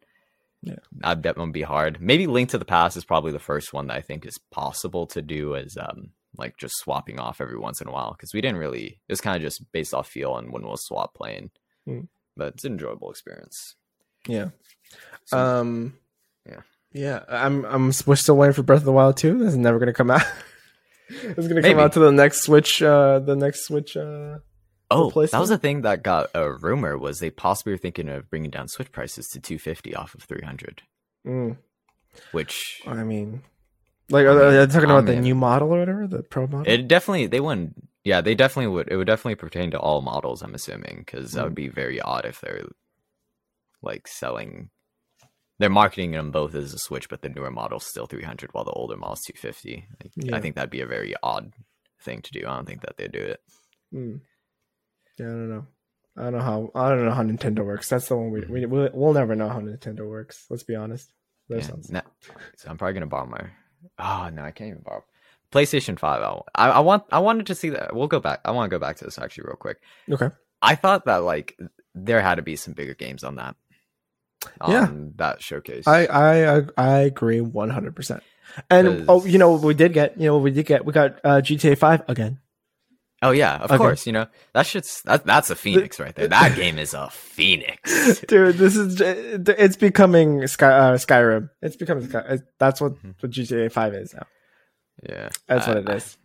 Yeah. 0.62 0.76
I 1.04 1.16
bet 1.16 1.38
one 1.38 1.50
would 1.50 1.54
be 1.54 1.62
hard. 1.62 2.02
Maybe 2.02 2.26
Link 2.26 2.50
to 2.50 2.58
the 2.58 2.66
Past 2.66 2.98
is 2.98 3.06
probably 3.06 3.32
the 3.32 3.40
first 3.40 3.74
one 3.74 3.88
that 3.88 3.98
I 3.98 4.02
think 4.02 4.26
is 4.26 4.40
possible 4.52 5.08
to 5.08 5.22
do 5.22 5.56
as 5.56 5.78
um 5.78 6.12
like 6.38 6.58
just 6.58 6.76
swapping 6.78 7.20
off 7.20 7.42
every 7.42 7.58
once 7.58 7.82
in 7.82 7.88
a 7.88 7.92
while 7.92 8.12
because 8.12 8.34
we 8.34 8.42
didn't 8.42 8.58
really. 8.58 8.86
It 8.86 9.12
was 9.12 9.22
kind 9.22 9.36
of 9.36 9.42
just 9.42 9.64
based 9.72 9.94
off 9.94 10.08
feel 10.08 10.38
and 10.38 10.52
when 10.52 10.64
we'll 10.64 10.78
swap 10.78 11.14
playing. 11.14 11.52
Hmm. 11.86 12.02
But 12.36 12.56
it's 12.56 12.66
an 12.66 12.74
enjoyable 12.74 13.12
experience. 13.12 13.76
Yeah. 14.28 14.50
So, 15.26 15.38
Um. 15.38 15.98
yeah. 16.50 16.62
Yeah. 16.92 17.24
I'm. 17.30 17.66
I'm. 17.66 17.92
We're 18.06 18.16
still 18.16 18.38
waiting 18.38 18.54
for 18.54 18.64
Breath 18.64 18.80
of 18.80 18.86
the 18.86 18.92
Wild 18.92 19.18
two. 19.18 19.38
This 19.38 19.50
is 19.50 19.58
never 19.58 19.80
gonna 19.80 19.94
come 19.94 20.12
out. 20.12 20.22
it's 21.10 21.48
gonna 21.48 21.62
come 21.62 21.80
out 21.80 21.94
to 21.94 22.00
the 22.00 22.12
next 22.12 22.42
Switch. 22.42 22.82
Uh, 22.82 23.20
the 23.20 23.36
next 23.36 23.66
Switch. 23.66 23.96
Uh. 23.98 24.40
oh, 24.92 25.10
that 25.12 25.40
was 25.40 25.50
the 25.50 25.58
thing 25.58 25.82
that 25.82 26.04
got 26.04 26.30
a 26.34 26.52
rumor 26.52 26.98
was 26.98 27.20
they 27.20 27.30
possibly 27.30 27.74
were 27.74 27.78
thinking 27.78 28.10
of 28.10 28.30
bringing 28.30 28.52
down 28.52 28.68
Switch 28.68 28.92
prices 28.92 29.28
to 29.30 29.40
two 29.40 29.58
fifty 29.60 29.94
off 29.96 30.14
of 30.16 30.24
three 30.24 30.44
hundred, 30.44 30.82
mm, 31.28 31.58
which 32.32 32.82
I 32.88 33.04
mean, 33.04 33.44
like, 34.10 34.26
are 34.26 34.36
they, 34.36 34.58
are 34.58 34.66
they 34.66 34.74
talking 34.74 34.90
about 34.90 35.06
the 35.06 35.16
new 35.16 35.36
model 35.36 35.74
or 35.74 35.80
whatever, 35.80 36.08
the 36.08 36.24
Pro 36.24 36.48
model? 36.48 36.72
It 36.72 36.88
definitely 36.88 37.28
they 37.28 37.40
wouldn't. 37.40 37.88
Yeah, 38.04 38.22
they 38.22 38.36
definitely 38.36 38.68
would. 38.68 38.90
It 38.92 38.98
would 38.98 39.08
definitely 39.08 39.36
pertain 39.36 39.72
to 39.72 39.80
all 39.80 40.02
models. 40.02 40.42
I'm 40.42 40.54
assuming 40.56 41.04
because 41.06 41.32
that 41.32 41.44
would 41.46 41.56
be 41.56 41.70
very 41.70 42.02
odd 42.02 42.26
if 42.26 42.42
they're 42.42 42.66
like 43.82 44.08
selling. 44.08 44.70
They're 45.60 45.70
marketing 45.70 46.12
them 46.12 46.32
both 46.32 46.56
as 46.56 46.74
a 46.74 46.80
Switch, 46.80 47.08
but 47.10 47.22
the 47.22 47.30
newer 47.30 47.52
model's 47.52 47.86
still 47.86 48.08
300, 48.08 48.50
while 48.54 48.64
the 48.66 48.72
older 48.72 48.98
model's 48.98 49.22
250. 49.22 49.88
Like, 50.04 50.12
Yeah. 50.16 50.36
I 50.36 50.42
think 50.42 50.56
that'd 50.56 50.70
be 50.70 50.82
a 50.82 50.86
very 50.88 51.14
odd 51.24 51.54
thing 52.02 52.22
to 52.24 52.32
do. 52.32 52.40
I 52.46 52.56
don't 52.56 52.66
think 52.66 52.82
that 52.82 52.98
they'd 52.98 53.12
do 53.12 53.20
it. 53.20 53.40
Mm. 53.94 54.20
Yeah, 55.20 55.26
I 55.28 55.30
don't 55.30 55.50
know. 55.50 55.68
I 56.18 56.24
don't 56.24 56.34
know 56.34 56.42
how. 56.42 56.72
I 56.76 56.90
don't 56.90 57.06
know 57.06 57.12
how 57.12 57.24
Nintendo 57.24 57.66
works. 57.66 57.88
That's 57.90 58.08
the 58.10 58.18
one 58.18 58.32
we 58.32 58.42
we 58.42 58.66
we'll, 58.66 58.90
we'll 58.94 59.14
never 59.14 59.36
know 59.36 59.48
how 59.50 59.60
Nintendo 59.62 60.08
works. 60.08 60.46
Let's 60.50 60.64
be 60.64 60.76
honest. 60.76 61.12
That 61.50 61.58
Yeah, 61.60 61.68
sounds- 61.68 61.92
no- 61.92 62.02
so 62.58 62.70
I'm 62.70 62.78
probably 62.78 62.94
gonna 62.96 63.08
borrow 63.08 63.26
my. 63.28 63.50
Oh 64.00 64.30
no, 64.34 64.44
I 64.44 64.52
can't 64.52 64.70
even 64.70 64.82
borrow. 64.82 65.04
PlayStation 65.52 66.00
Five. 66.00 66.24
I, 66.56 66.70
I 66.70 66.80
want. 66.80 67.04
I 67.12 67.20
wanted 67.20 67.48
to 67.48 67.56
see 67.56 67.70
that. 67.70 67.96
We'll 67.96 68.08
go 68.08 68.20
back. 68.20 68.42
I 68.44 68.52
want 68.52 68.70
to 68.70 68.76
go 68.76 68.80
back 68.80 68.98
to 68.98 69.06
this 69.06 69.20
actually 69.20 69.46
real 69.46 69.56
quick. 69.56 69.78
Okay. 70.12 70.30
I 70.62 70.76
thought 70.76 71.06
that 71.06 71.18
like 71.18 71.58
there 71.94 72.22
had 72.22 72.36
to 72.36 72.42
be 72.42 72.56
some 72.56 72.74
bigger 72.74 72.96
games 72.96 73.24
on 73.24 73.36
that. 73.36 73.56
Yeah. 74.68 74.90
that 75.16 75.42
showcase. 75.42 75.88
I 75.88 76.06
I 76.06 76.62
I 76.78 76.98
agree 77.00 77.42
one 77.42 77.70
hundred 77.70 77.96
percent. 77.96 78.24
And 78.70 79.06
oh, 79.08 79.26
you 79.26 79.38
know 79.38 79.52
what 79.52 79.62
we 79.62 79.74
did 79.74 79.94
get? 79.94 80.20
You 80.20 80.28
know 80.28 80.36
what 80.36 80.44
we 80.44 80.52
did 80.52 80.66
get? 80.66 80.86
We 80.86 80.94
got 80.94 81.20
uh, 81.24 81.42
GTA 81.42 81.78
Five 81.78 82.04
again. 82.08 82.40
Oh 83.24 83.32
yeah, 83.32 83.56
of 83.56 83.72
Okay. 83.72 83.78
course. 83.78 84.06
You 84.06 84.14
know 84.14 84.28
that 84.54 84.66
shit's 84.68 85.02
that, 85.04 85.26
that's 85.26 85.50
a 85.50 85.56
phoenix 85.56 86.00
right 86.00 86.14
there. 86.16 86.28
That 86.28 86.56
game 86.62 86.78
is 86.78 86.94
a 86.94 87.10
phoenix. 87.10 88.20
Dude, 88.28 88.58
this 88.58 88.76
is 88.76 89.00
it's 89.02 89.76
becoming 89.78 90.46
Sky 90.48 90.70
uh, 90.72 90.98
Skyrim. 90.98 91.50
It's 91.62 91.76
becoming 91.78 92.08
Sky. 92.10 92.40
That's 92.60 92.80
what, 92.82 92.94
Mhm. 93.02 93.16
what 93.20 93.32
GTA 93.32 93.72
Five 93.72 93.94
is 93.96 94.14
now. 94.14 94.28
Yeah, 95.10 95.30
That's 95.48 95.68
what 95.68 95.78
it 95.78 95.90
is. 95.90 96.18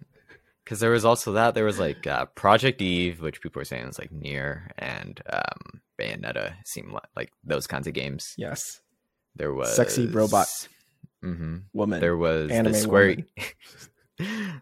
Because 0.64 0.80
there 0.80 0.90
was 0.90 1.04
also 1.06 1.32
that 1.32 1.54
there 1.54 1.64
was 1.64 1.78
like 1.78 2.06
uh, 2.06 2.26
Project 2.34 2.82
Eve, 2.82 3.20
which 3.22 3.40
people 3.40 3.60
were 3.60 3.64
saying 3.64 3.86
was 3.86 3.98
like 3.98 4.10
NieR, 4.10 4.68
and 4.76 5.18
um, 5.32 5.80
Bayonetta 5.98 6.52
seemed 6.66 6.92
like, 6.92 7.08
like 7.16 7.32
those 7.42 7.66
kinds 7.66 7.86
of 7.86 7.94
games. 7.94 8.34
Yes, 8.36 8.80
There 9.34 9.54
was 9.54 9.74
Sexy 9.74 10.06
robot. 10.08 10.46
hmm 11.22 11.58
woman. 11.72 12.00
There 12.00 12.16
was 12.18 12.50
Anime 12.50 12.72
the 12.72 12.78
Square. 12.80 13.16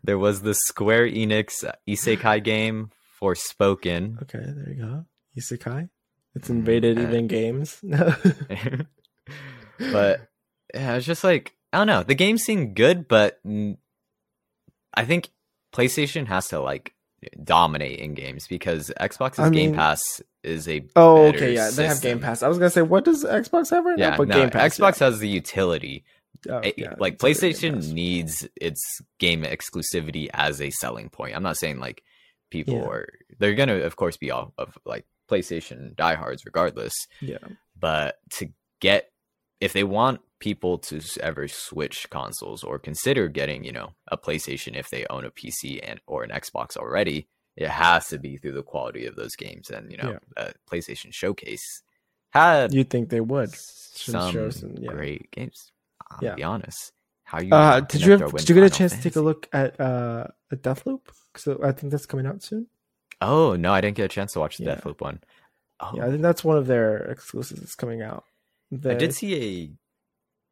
there 0.04 0.18
was 0.18 0.42
the 0.42 0.54
Square 0.54 1.09
Enix 1.09 1.64
Isekai 1.88 2.42
game 2.42 2.90
Forspoken. 3.20 4.22
Okay, 4.22 4.38
there 4.44 4.74
you 4.74 4.82
go. 4.82 5.04
Isekai. 5.38 5.88
It's 6.34 6.50
invaded 6.50 6.98
Uh, 6.98 7.02
even 7.02 7.26
games. 7.28 7.78
but 9.78 10.28
yeah, 10.74 10.96
it's 10.96 11.07
just 11.07 11.24
like 11.24 11.54
I 11.72 11.78
don't 11.78 11.86
know. 11.86 12.02
The 12.02 12.14
game 12.14 12.38
seemed 12.38 12.74
good, 12.74 13.09
but 13.09 13.40
I 14.94 15.04
think 15.04 15.30
PlayStation 15.74 16.26
has 16.26 16.48
to 16.48 16.61
like 16.61 16.94
dominate 17.42 17.98
in 17.98 18.14
games 18.14 18.46
because 18.46 18.92
Xbox's 19.00 19.38
I 19.40 19.50
Game 19.50 19.74
Pass 19.74 20.20
is 20.42 20.68
a 20.68 20.84
oh, 20.94 21.26
okay, 21.28 21.54
yeah, 21.54 21.70
they 21.70 21.86
have 21.86 22.00
Game. 22.00 22.20
Pass. 22.20 22.42
I 22.42 22.48
was 22.48 22.59
gonna 22.59 22.70
say, 22.70 22.82
what 22.82 23.04
does 23.04 23.24
Xbox 23.24 23.70
have 23.70 23.84
right 23.84 23.98
Yeah, 23.98 24.11
now? 24.11 24.16
But 24.18 24.28
no, 24.28 24.36
Game 24.36 24.50
Pass. 24.50 24.78
Xbox 24.78 24.98
has 25.00 25.18
the 25.18 25.28
utility. 25.28 26.04
Yeah. 26.47 26.61
Oh, 26.64 26.70
yeah, 26.76 26.95
like 26.99 27.14
it's 27.22 27.43
a 27.43 27.51
Game 27.53 27.74
PlayStation 27.80 27.93
needs 27.93 28.49
its 28.57 29.01
game 29.18 29.43
exclusivity 29.45 30.28
as 30.34 30.61
a 30.61 30.70
selling 30.70 31.09
point. 31.09 31.37
I'm 31.37 31.43
not 31.43 31.57
saying 31.57 31.78
like 31.78 32.03
people 32.51 32.74
Yeah. 32.74 32.84
are 32.87 33.09
they're 33.39 33.55
gonna 33.55 33.76
of 33.78 33.97
course 33.97 34.16
be 34.16 34.30
all 34.30 34.53
of 34.59 34.76
like 34.84 35.07
PlayStation 35.30 35.95
diehards 35.97 36.45
regardless. 36.45 36.95
Yeah. 37.20 37.39
But 37.78 38.18
to 38.34 38.51
get 38.80 39.11
if 39.61 39.72
they 39.72 39.84
want 39.84 40.20
people 40.39 40.76
to 40.78 41.01
ever 41.22 41.49
switch 41.49 42.09
consoles 42.11 42.62
or 42.62 42.78
consider 42.78 43.26
getting 43.28 43.64
you 43.64 43.72
know 43.72 43.95
a 44.09 44.16
PlayStation 44.18 44.76
if 44.76 44.91
they 44.91 45.07
own 45.09 45.24
a 45.24 45.30
PC 45.30 45.80
and 45.82 46.01
or 46.07 46.22
an 46.24 46.30
Xbox 46.30 46.76
already, 46.76 47.26
it 47.57 47.68
has 47.68 48.09
to 48.09 48.18
be 48.18 48.37
through 48.37 48.53
the 48.53 48.62
quality 48.62 49.07
of 49.07 49.16
those 49.16 49.34
games. 49.34 49.70
And 49.70 49.91
you 49.91 49.97
know, 49.97 50.18
uh, 50.37 50.51
PlayStation 50.70 51.12
Showcase 51.12 51.82
had 52.30 52.74
You'd 52.74 52.91
think 52.91 53.09
they 53.09 53.20
would. 53.22 53.51
Some 53.55 54.32
show 54.32 54.51
some- 54.51 54.76
yeah. 54.78 54.93
great 54.93 55.30
games. 55.30 55.72
I'll 56.11 56.18
Yeah. 56.22 56.34
be 56.34 56.42
honest. 56.44 56.92
How 57.24 57.40
you? 57.40 57.52
Uh, 57.52 57.80
did 57.80 58.02
you 58.02 58.12
have, 58.12 58.32
did 58.36 58.48
you 58.48 58.54
get 58.54 58.64
a 58.64 58.70
chance 58.70 58.92
to 58.94 59.02
take 59.02 59.16
a 59.16 59.20
look 59.20 59.48
at 59.52 59.80
uh 59.80 60.28
at 60.52 60.62
Deathloop? 60.62 61.00
Because 61.32 61.59
I 61.62 61.72
think 61.72 61.90
that's 61.90 62.07
coming 62.07 62.26
out 62.26 62.42
soon. 62.42 62.66
Oh 63.20 63.57
no, 63.57 63.72
I 63.72 63.80
didn't 63.80 63.96
get 63.96 64.04
a 64.04 64.09
chance 64.09 64.32
to 64.34 64.40
watch 64.40 64.59
the 64.59 64.64
Yeah. 64.64 64.76
Deathloop 64.76 65.00
one. 65.00 65.20
Oh, 65.80 65.92
Yeah, 65.94 66.07
I 66.07 66.11
think 66.11 66.22
that's 66.22 66.44
one 66.44 66.57
of 66.57 66.66
their 66.66 66.98
exclusives 67.11 67.61
that's 67.61 67.74
coming 67.74 68.00
out. 68.02 68.24
I 68.72 68.94
did 68.94 69.14
see 69.14 69.34
a 69.34 69.70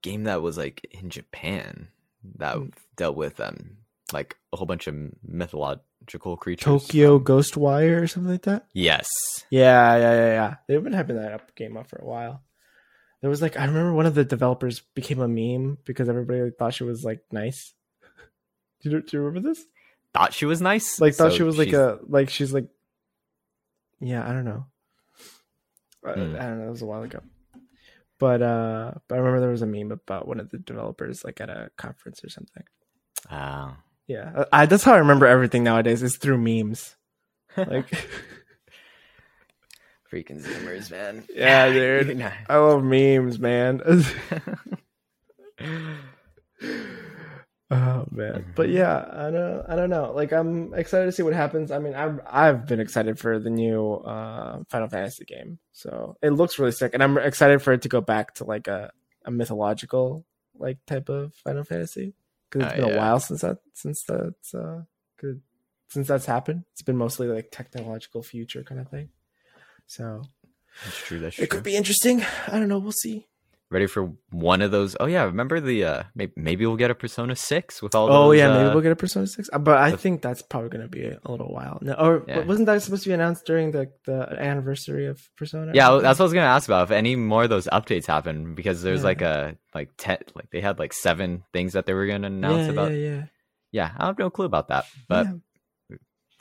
game 0.02 0.24
that 0.24 0.42
was 0.42 0.56
like 0.58 0.84
in 0.90 1.10
Japan 1.10 1.88
that 2.36 2.56
Mm. 2.56 2.72
dealt 2.96 3.16
with 3.16 3.38
um 3.40 3.78
like 4.12 4.36
a 4.52 4.56
whole 4.56 4.66
bunch 4.66 4.86
of 4.86 4.94
mythological 5.22 6.36
creatures. 6.36 6.64
Tokyo 6.64 7.18
Ghostwire 7.18 8.02
or 8.02 8.06
something 8.06 8.32
like 8.32 8.42
that. 8.42 8.66
Yes. 8.72 9.08
Yeah, 9.50 9.96
yeah, 9.96 10.12
yeah, 10.14 10.26
yeah. 10.32 10.54
They've 10.66 10.82
been 10.82 10.92
hyping 10.92 11.20
that 11.22 11.32
up 11.32 11.54
game 11.54 11.76
up 11.76 11.88
for 11.88 11.98
a 12.00 12.04
while. 12.04 12.42
There 13.24 13.30
was 13.30 13.40
like 13.40 13.56
I 13.58 13.64
remember 13.64 13.94
one 13.94 14.04
of 14.04 14.14
the 14.14 14.22
developers 14.22 14.80
became 14.94 15.18
a 15.20 15.26
meme 15.26 15.78
because 15.86 16.10
everybody 16.10 16.50
thought 16.50 16.74
she 16.74 16.84
was 16.84 17.04
like 17.04 17.20
nice. 17.32 17.72
Do 18.82 18.90
you, 18.90 19.00
do 19.00 19.16
you 19.16 19.22
remember 19.22 19.48
this? 19.48 19.64
Thought 20.12 20.34
she 20.34 20.44
was 20.44 20.60
nice. 20.60 21.00
Like 21.00 21.14
thought 21.14 21.30
So 21.30 21.36
she 21.38 21.42
was 21.42 21.56
like 21.56 21.68
she's- 21.70 21.80
a 21.80 21.98
like 22.06 22.28
she's 22.28 22.52
like 22.52 22.68
yeah, 23.98 24.28
I 24.28 24.34
don't 24.34 24.44
know. 24.44 24.66
I, 26.06 26.12
Hmm. 26.12 26.36
I 26.36 26.38
don't 26.40 26.58
know. 26.58 26.66
It 26.66 26.70
was 26.70 26.82
a 26.82 26.84
while 26.86 27.02
ago. 27.02 27.20
But 28.18 28.42
uh, 28.42 28.92
but 29.08 29.14
I 29.14 29.18
remember 29.18 29.40
there 29.40 29.48
was 29.48 29.62
a 29.62 29.66
meme 29.66 29.90
about 29.92 30.28
one 30.28 30.38
of 30.38 30.50
the 30.50 30.58
developers 30.58 31.24
like 31.24 31.40
at 31.40 31.48
a 31.48 31.70
conference 31.78 32.22
or 32.22 32.28
something. 32.28 32.64
Oh. 33.30 33.74
Yeah, 34.06 34.44
I, 34.52 34.66
that's 34.66 34.84
how 34.84 34.92
I 34.92 34.98
remember 34.98 35.24
everything 35.26 35.64
nowadays 35.64 36.02
is 36.02 36.18
through 36.18 36.36
memes. 36.36 36.94
Like, 37.56 37.86
freaking 40.14 40.40
zoomers, 40.40 40.90
man. 40.90 41.24
Yeah, 41.34 41.70
dude. 41.72 42.16
Know. 42.16 42.30
I 42.48 42.56
love 42.56 42.84
memes, 42.84 43.38
man. 43.38 43.82
oh 47.70 48.06
man, 48.10 48.52
but 48.54 48.68
yeah, 48.68 49.04
I 49.10 49.30
don't, 49.30 49.64
I 49.68 49.76
don't 49.76 49.90
know. 49.90 50.12
Like, 50.14 50.32
I'm 50.32 50.72
excited 50.74 51.06
to 51.06 51.12
see 51.12 51.22
what 51.22 51.32
happens. 51.34 51.70
I 51.70 51.78
mean, 51.78 51.94
I've, 51.94 52.20
I've 52.26 52.66
been 52.66 52.80
excited 52.80 53.18
for 53.18 53.38
the 53.38 53.50
new 53.50 53.94
uh, 53.94 54.62
Final 54.68 54.88
Fantasy 54.88 55.24
game, 55.24 55.58
so 55.72 56.16
it 56.22 56.30
looks 56.30 56.58
really 56.58 56.72
sick, 56.72 56.94
and 56.94 57.02
I'm 57.02 57.18
excited 57.18 57.62
for 57.62 57.72
it 57.72 57.82
to 57.82 57.88
go 57.88 58.00
back 58.00 58.34
to 58.34 58.44
like 58.44 58.68
a, 58.68 58.92
a 59.24 59.30
mythological 59.30 60.24
like 60.56 60.78
type 60.86 61.08
of 61.08 61.34
Final 61.34 61.64
Fantasy 61.64 62.14
because 62.48 62.66
it's 62.70 62.80
Oh, 62.80 62.86
been 62.86 62.96
a 62.96 62.98
while 62.98 63.18
since 63.18 63.40
that, 63.40 63.58
since 63.72 64.04
that's 64.04 64.54
uh, 64.54 64.82
good, 65.18 65.40
since 65.88 66.06
that's 66.06 66.26
happened. 66.26 66.64
It's 66.72 66.82
been 66.82 66.96
mostly 66.96 67.26
like 67.26 67.50
technological 67.50 68.22
future 68.22 68.62
kind 68.62 68.80
of 68.80 68.88
thing. 68.88 69.08
So 69.86 70.22
That's 70.84 70.98
true. 70.98 71.18
That's 71.20 71.36
it 71.38 71.48
true. 71.50 71.58
could 71.58 71.62
be 71.64 71.76
interesting. 71.76 72.24
I 72.48 72.58
don't 72.58 72.68
know. 72.68 72.78
We'll 72.78 72.92
see. 72.92 73.26
Ready 73.70 73.86
for 73.86 74.12
one 74.30 74.62
of 74.62 74.70
those? 74.70 74.94
Oh 75.00 75.06
yeah, 75.06 75.24
remember 75.24 75.58
the? 75.58 75.84
uh 75.84 76.02
Maybe, 76.14 76.32
maybe 76.36 76.66
we'll 76.66 76.76
get 76.76 76.90
a 76.92 76.94
Persona 76.94 77.34
Six 77.34 77.82
with 77.82 77.94
all. 77.94 78.08
Oh 78.12 78.28
those, 78.28 78.38
yeah, 78.38 78.48
uh, 78.50 78.54
maybe 78.62 78.74
we'll 78.74 78.82
get 78.82 78.92
a 78.92 78.96
Persona 78.96 79.26
Six. 79.26 79.48
Uh, 79.52 79.58
But 79.58 79.78
I 79.78 79.90
the- 79.90 79.96
think 79.96 80.22
that's 80.22 80.42
probably 80.42 80.68
going 80.68 80.82
to 80.82 80.88
be 80.88 81.06
a, 81.06 81.18
little 81.28 81.52
while. 81.52 81.78
No, 81.82 81.94
or 81.94 82.24
Yeah. 82.28 82.44
wasn't 82.44 82.66
that 82.66 82.82
supposed 82.82 83.02
to 83.04 83.08
be 83.08 83.14
announced 83.14 83.46
during 83.46 83.72
the 83.72 83.90
the 84.06 84.28
anniversary 84.38 85.06
of 85.06 85.18
Persona? 85.36 85.72
Yeah, 85.74 85.98
that's 86.00 86.18
what 86.18 86.24
I 86.24 86.28
was 86.28 86.32
gonna 86.34 86.46
ask 86.46 86.68
about. 86.68 86.84
If 86.84 86.90
any 86.92 87.16
more 87.16 87.44
of 87.44 87.50
those 87.50 87.66
updates 87.66 88.06
happen, 88.06 88.54
because 88.54 88.82
there's 88.82 89.00
Yeah. 89.00 89.04
like 89.10 89.22
a 89.22 89.56
like 89.74 89.90
ten, 89.96 90.18
like 90.36 90.50
they 90.50 90.60
had 90.60 90.78
like 90.78 90.92
seven 90.92 91.42
things 91.52 91.72
that 91.72 91.86
they 91.86 91.94
were 91.94 92.06
gonna 92.06 92.28
announce 92.28 92.66
yeah, 92.66 92.72
about. 92.72 92.92
Yeah, 92.92 92.98
yeah. 92.98 93.22
Yeah, 93.72 93.90
I 93.98 94.06
have 94.06 94.18
no 94.20 94.30
clue 94.30 94.44
about 94.44 94.68
that, 94.68 94.84
but 95.08 95.26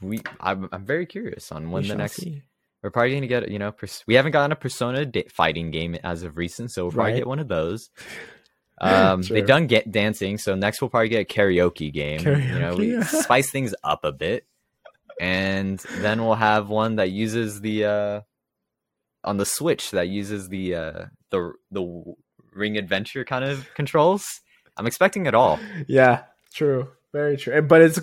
we, 0.02 0.22
I'm, 0.40 0.70
I'm 0.72 0.86
very 0.86 1.08
curious 1.08 1.52
on 1.52 1.72
when 1.72 1.82
we 1.84 1.90
the 1.90 1.96
next. 1.96 2.18
see. 2.18 2.44
We're 2.84 2.90
probably 2.92 3.14
gonna 3.16 3.28
get, 3.28 3.50
you 3.50 3.58
know, 3.60 3.72
pers- 3.72 4.04
we 4.06 4.16
haven't 4.16 4.34
gotten 4.34 4.52
a 4.52 4.56
Persona 4.58 5.06
da- 5.06 5.28
fighting 5.30 5.72
game 5.72 5.96
as 6.04 6.22
of 6.24 6.36
recent, 6.38 6.70
so 6.72 6.84
we'll 6.84 6.92
probably 6.92 7.14
Right. 7.14 7.18
get 7.20 7.28
one 7.28 7.40
of 7.40 7.48
those. 7.48 7.90
Um, 8.82 9.22
Sure. 9.24 9.36
They've 9.36 9.46
done 9.48 9.68
get 9.68 9.92
dancing, 9.92 10.38
so 10.38 10.56
next 10.56 10.82
we'll 10.82 10.90
probably 10.90 11.08
get 11.08 11.22
a 11.22 11.26
karaoke 11.34 11.94
game. 11.94 12.20
You 12.20 12.60
know, 12.60 12.76
we 12.76 12.88
Karaoke. 12.90 13.06
spice 13.24 13.50
things 13.50 13.74
up 13.84 14.04
a 14.04 14.12
bit, 14.12 14.46
and 15.22 15.78
then 16.00 16.22
we'll 16.26 16.34
have 16.36 16.70
one 16.70 16.96
that 16.98 17.12
uses 17.12 17.62
the 17.62 17.86
uh, 17.86 18.22
on 19.24 19.38
the 19.38 19.46
Switch 19.46 19.92
that 19.92 20.10
uses 20.10 20.50
the 20.50 20.76
uh, 20.76 21.06
the 21.30 21.54
the 21.72 22.04
Ring 22.52 22.78
Adventure 22.78 23.24
kind 23.24 23.46
of 23.46 23.72
controls. 23.76 24.42
I'm 24.76 24.88
expecting 24.88 25.28
it 25.28 25.36
all. 25.36 25.60
Yeah, 25.88 26.24
true. 26.54 26.90
Very 27.14 27.38
true. 27.38 27.62
But 27.62 27.82
it's 27.84 28.00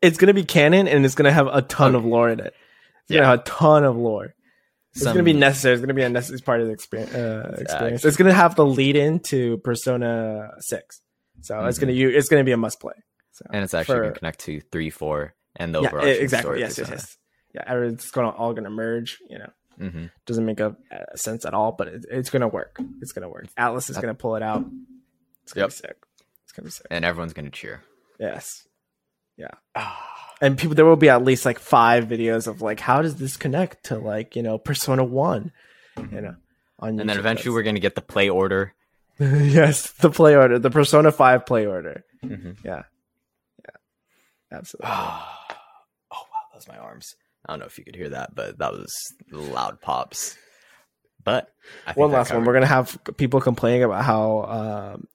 it's 0.00 0.16
going 0.18 0.28
to 0.28 0.34
be 0.34 0.44
canon 0.44 0.86
and 0.88 1.04
it's 1.04 1.16
going 1.16 1.26
to 1.26 1.32
have 1.32 1.48
a 1.48 1.62
ton 1.62 1.94
of 1.96 2.04
lore 2.04 2.30
in 2.30 2.40
it. 2.40 2.54
It's 3.04 3.16
Yeah. 3.16 3.24
have 3.30 3.40
a 3.40 3.42
ton 3.42 3.84
of 3.84 3.96
lore. 3.96 4.34
It's 4.94 5.02
Some- 5.04 5.16
to 5.16 5.22
be 5.22 5.32
necessary. 5.32 5.74
It's 5.74 5.80
going 5.80 5.88
to 5.88 5.94
be 5.94 6.02
a 6.02 6.08
necessary 6.08 6.40
part 6.40 6.60
of 6.60 6.66
the 6.66 6.72
experience. 6.72 7.14
Uh, 7.14 7.56
experience. 7.58 8.04
It's 8.04 8.16
going 8.16 8.28
to 8.28 8.34
have 8.34 8.54
the 8.56 8.66
lead 8.66 8.94
into 8.96 9.56
Persona 9.58 10.50
Six, 10.60 11.00
so 11.40 11.64
it's 11.66 11.78
Mhm. 11.78 11.80
going 11.82 11.94
to 11.94 11.98
you 12.00 12.08
it's 12.10 12.28
going 12.28 12.40
to 12.42 12.44
be 12.44 12.52
a 12.52 12.56
must 12.58 12.78
play. 12.80 12.92
So 13.32 13.46
and 13.52 13.64
it's 13.64 13.72
actually 13.74 13.94
for- 13.96 14.02
going 14.02 14.12
to 14.14 14.18
connect 14.18 14.40
to 14.40 14.60
three, 14.70 14.90
four, 14.90 15.34
and 15.56 15.74
the 15.74 15.80
yeah, 15.80 15.88
overarching 15.88 16.22
exactly. 16.22 16.46
story. 16.46 16.60
Yes, 16.60 16.76
yes, 16.78 16.88
yes. 16.90 17.16
Yeah, 17.54 17.64
going 17.74 17.96
to 17.96 18.36
all 18.36 18.52
going 18.52 18.64
to 18.64 18.70
merge. 18.70 19.18
You 19.30 19.38
know, 19.38 19.50
hmm 19.78 20.06
doesn't 20.26 20.44
make 20.44 20.60
a, 20.60 20.76
a 20.90 21.16
sense 21.16 21.44
at 21.46 21.54
all, 21.54 21.72
but 21.72 21.88
it, 21.88 22.04
it's 22.10 22.28
going 22.30 22.42
to 22.42 22.48
work. 22.48 22.78
It's 23.00 23.12
going 23.12 23.22
to 23.22 23.28
work. 23.30 23.46
Atlus 23.58 23.88
is 23.88 23.96
That- 23.96 24.02
going 24.02 24.14
to 24.14 24.18
pull 24.20 24.36
it 24.36 24.42
out. 24.42 24.64
It's 25.44 25.52
going 25.54 25.64
Yep. 25.64 25.70
to 25.70 25.82
be 25.82 25.88
sick. 25.88 25.96
It's 26.44 26.52
going 26.52 26.64
to 26.64 26.68
be 26.68 26.70
sick. 26.70 26.86
And 26.90 27.04
everyone's 27.04 27.32
going 27.32 27.46
to 27.46 27.50
cheer. 27.50 27.82
Yes. 28.20 28.66
And 30.42 30.58
people 30.58 30.74
there 30.74 30.84
will 30.84 30.96
be 30.96 31.08
at 31.08 31.24
least 31.24 31.46
like 31.46 31.58
five 31.58 32.04
videos 32.04 32.46
of 32.46 32.60
like 32.60 32.80
how 32.80 33.00
does 33.00 33.16
this 33.16 33.38
connect 33.38 33.84
to 33.84 33.96
like 33.96 34.36
you 34.36 34.42
know 34.42 34.58
persona 34.58 35.02
1 35.04 35.50
you 36.10 36.20
know 36.20 36.34
on 36.80 37.00
and 37.00 37.08
then 37.08 37.18
eventually 37.18 37.54
we're 37.54 37.62
going 37.62 37.76
to 37.76 37.80
get 37.80 37.94
the 37.94 38.02
play 38.02 38.28
order. 38.28 38.74
Yes 39.18 39.90
the 39.92 40.10
play 40.10 40.34
order 40.36 40.58
the 40.58 40.70
persona 40.70 41.10
5 41.12 41.46
play 41.46 41.64
order 41.66 42.04
Mhm. 42.24 42.56
yeah 42.64 42.82
yeah 43.64 43.76
absolutely 44.58 44.90
oh 44.90 45.26
wow, 46.12 46.24
those 46.52 46.68
my 46.68 46.76
arms. 46.76 47.14
I 47.46 47.52
don't 47.52 47.60
know 47.60 47.66
if 47.66 47.78
you 47.78 47.84
could 47.84 47.96
hear 47.96 48.10
that, 48.10 48.34
but 48.34 48.58
that 48.58 48.72
was 48.72 48.92
loud 49.32 49.80
pops. 49.80 50.36
But 51.24 51.52
I 51.86 51.92
think 51.92 51.98
one 51.98 52.12
last 52.12 52.32
one 52.32 52.44
we're 52.44 52.52
gonna 52.52 52.66
have 52.66 52.98
people 53.16 53.40
complaining 53.40 53.82
about 53.84 54.04
how 54.04 54.42
um 54.94 55.08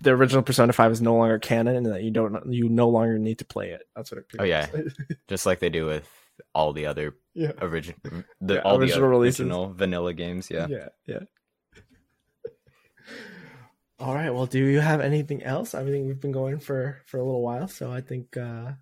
the 0.00 0.10
original 0.10 0.42
persona 0.42 0.72
5 0.72 0.92
is 0.92 1.00
no 1.02 1.14
longer 1.16 1.38
canon 1.38 1.76
and 1.76 1.86
that 1.86 2.02
you 2.02 2.10
don't 2.10 2.52
you 2.52 2.68
no 2.68 2.88
longer 2.88 3.18
need 3.18 3.38
to 3.38 3.44
play 3.44 3.70
it 3.70 3.82
that's 3.96 4.10
what 4.10 4.18
it 4.18 4.26
Oh, 4.38 4.44
yeah. 4.44 4.66
just 5.28 5.46
like 5.46 5.58
they 5.58 5.70
do 5.70 5.86
with 5.86 6.08
all 6.54 6.72
the 6.72 6.86
other 6.86 7.14
yeah 7.34 7.52
original, 7.60 7.98
the 8.40 8.54
Yeah, 8.54 8.60
all 8.60 8.78
the 8.78 8.84
original 8.86 9.08
releases. 9.08 9.40
original 9.40 9.72
vanilla 9.72 10.12
games. 10.14 10.50
Yeah. 10.50 10.66
yeah 10.68 10.88
yeah 11.06 11.18
all 13.98 14.14
right 14.14 14.30
well 14.30 14.46
do 14.46 14.58
you 14.64 14.80
have 14.80 15.00
anything 15.00 15.42
else 15.42 15.74
i 15.74 15.84
think 15.84 16.06
we've 16.06 16.20
been 16.20 16.32
going 16.32 16.58
for 16.58 16.98
for 17.06 17.18
a 17.18 17.24
little 17.24 17.42
while 17.42 17.68
so 17.68 17.90
i 17.92 18.00
think 18.00 18.36
uh 18.36 18.72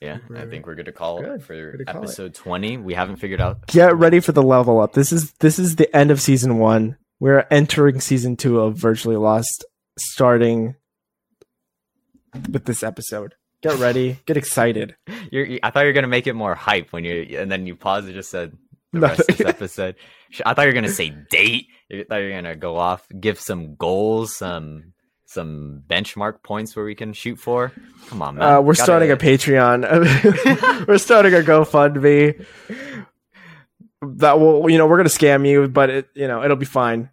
Yeah, 0.00 0.18
I 0.36 0.46
think 0.46 0.66
we're 0.66 0.76
good 0.76 0.86
to 0.86 0.92
call 0.92 1.20
good. 1.20 1.40
it 1.40 1.42
for 1.42 1.54
Good 1.72 1.78
to 1.78 1.84
call 1.84 2.02
it. 2.02 2.04
episode 2.04 2.32
twenty. 2.34 2.76
We 2.76 2.94
haven't 2.94 3.16
figured 3.16 3.40
out. 3.40 3.66
get 3.66 3.96
ready 3.96 4.20
for 4.20 4.30
the 4.32 4.42
level 4.44 4.80
up 4.80 4.92
this 4.92 5.12
is 5.12 5.32
this 5.40 5.58
is 5.58 5.74
the 5.76 5.90
end 5.96 6.10
of 6.12 6.20
season 6.20 6.58
one 6.58 6.96
we're 7.20 7.46
entering 7.50 8.00
season 8.00 8.36
two 8.36 8.60
of 8.60 8.76
virtually 8.76 9.16
lost 9.16 9.64
starting 9.98 10.74
with 12.50 12.64
this 12.64 12.82
episode 12.82 13.34
get 13.62 13.76
ready 13.78 14.18
get 14.26 14.36
excited 14.36 14.94
You're, 15.32 15.58
I 15.62 15.70
thought 15.70 15.80
you 15.80 15.86
were 15.88 15.92
gonna 15.92 16.06
make 16.06 16.26
it 16.26 16.34
more 16.34 16.54
hype 16.54 16.92
when 16.92 17.04
you, 17.04 17.38
and 17.38 17.50
then 17.50 17.66
you 17.66 17.74
paused 17.76 18.06
and 18.06 18.14
just 18.14 18.30
said 18.30 18.56
the 18.92 19.00
Nothing. 19.00 19.16
rest 19.18 19.30
of 19.30 19.36
this 19.38 19.46
episode. 19.54 19.96
I 20.46 20.54
thought 20.54 20.62
you 20.62 20.68
were 20.68 20.72
gonna 20.74 20.88
say 20.88 21.10
date. 21.30 21.66
I 21.92 22.04
thought 22.08 22.16
you 22.16 22.24
were 22.28 22.34
gonna 22.34 22.56
go 22.56 22.76
off, 22.76 23.06
give 23.20 23.38
some 23.40 23.74
goals, 23.76 24.36
some 24.36 24.92
some 25.26 25.82
benchmark 25.86 26.42
points 26.42 26.74
where 26.74 26.86
we 26.86 26.94
can 26.94 27.12
shoot 27.12 27.38
for. 27.38 27.70
Come 28.08 28.22
on, 28.22 28.36
man. 28.36 28.42
uh, 28.54 28.60
we're 28.62 28.72
Gotta- 28.72 28.82
starting 28.84 29.10
a 29.10 29.16
patreon 29.28 30.86
we're 30.88 30.96
starting 30.98 31.34
a 31.34 31.38
gofundme 31.38 32.46
that 34.02 34.38
will 34.40 34.70
you 34.70 34.78
know 34.78 34.86
we're 34.86 34.96
gonna 34.96 35.08
scam 35.10 35.46
you 35.46 35.68
but 35.68 35.90
it 35.90 36.08
you 36.14 36.26
know 36.28 36.42
it'll 36.44 36.56
be 36.56 36.64
fine 36.64 37.10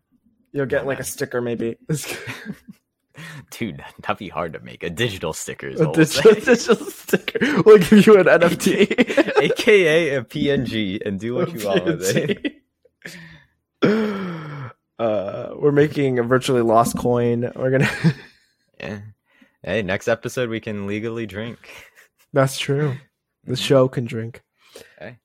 you'll 0.56 0.66
get 0.66 0.88
like 0.88 0.99
a 0.99 1.03
sticker 1.03 1.41
maybe 1.41 1.78
dude. 3.51 3.84
That'd 4.01 4.18
be 4.18 4.30
hard 4.30 4.53
to 4.53 4.60
make 4.62 4.84
a 4.84 4.89
digital 4.89 5.34
sticker. 5.34 5.68
is 5.68 5.82
a 5.82 5.91
digital, 5.91 6.34
digital 6.34 6.76
sticker 6.88 7.62
we'll 7.64 7.78
give 7.78 8.08
you 8.08 8.18
an 8.18 8.26
nft 8.26 9.41
aka 9.41 10.16
a 10.16 10.24
PNG, 10.24 11.06
and 11.06 11.20
do 11.20 11.36
what 11.36 11.53
you 11.53 11.68
want 11.68 11.86
with 11.86 12.16
it. 12.16 12.62
uh 14.99 15.49
we're 15.58 15.72
making 15.72 16.20
a 16.20 16.24
virtually 16.24 16.62
lost 16.62 16.97
coin 16.97 17.51
we're 17.56 17.72
gonna 17.72 17.91
Yeah. 18.80 18.99
Hey, 19.62 19.82
next 19.82 20.08
episode 20.08 20.49
we 20.49 20.60
can 20.60 20.88
legally 20.88 21.26
drink. 21.26 21.58
that's 22.34 22.58
true 22.58 22.95
the 23.43 23.56
show 23.56 23.88
can 23.88 24.06
drink 24.06 24.41
Okay. 25.01 25.18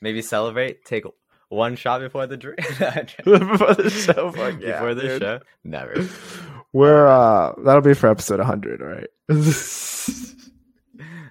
Maybe 0.00 0.22
celebrate. 0.22 0.84
Take 0.84 1.04
one 1.52 1.76
shot 1.76 2.00
before 2.00 2.26
the 2.26 2.36
drink. 2.36 2.56
before 3.24 3.74
the 3.74 3.90
show. 3.90 4.32
Fuck 4.36 4.60
yeah, 4.60 4.72
before 4.72 4.94
the 4.94 5.02
dude. 5.02 5.22
show. 5.22 5.40
Never. 5.64 6.08
We're 6.72 7.06
uh 7.06 7.52
that'll 7.62 7.82
be 7.82 7.94
for 7.94 8.08
episode 8.08 8.38
100, 8.38 8.80
right? 8.80 9.08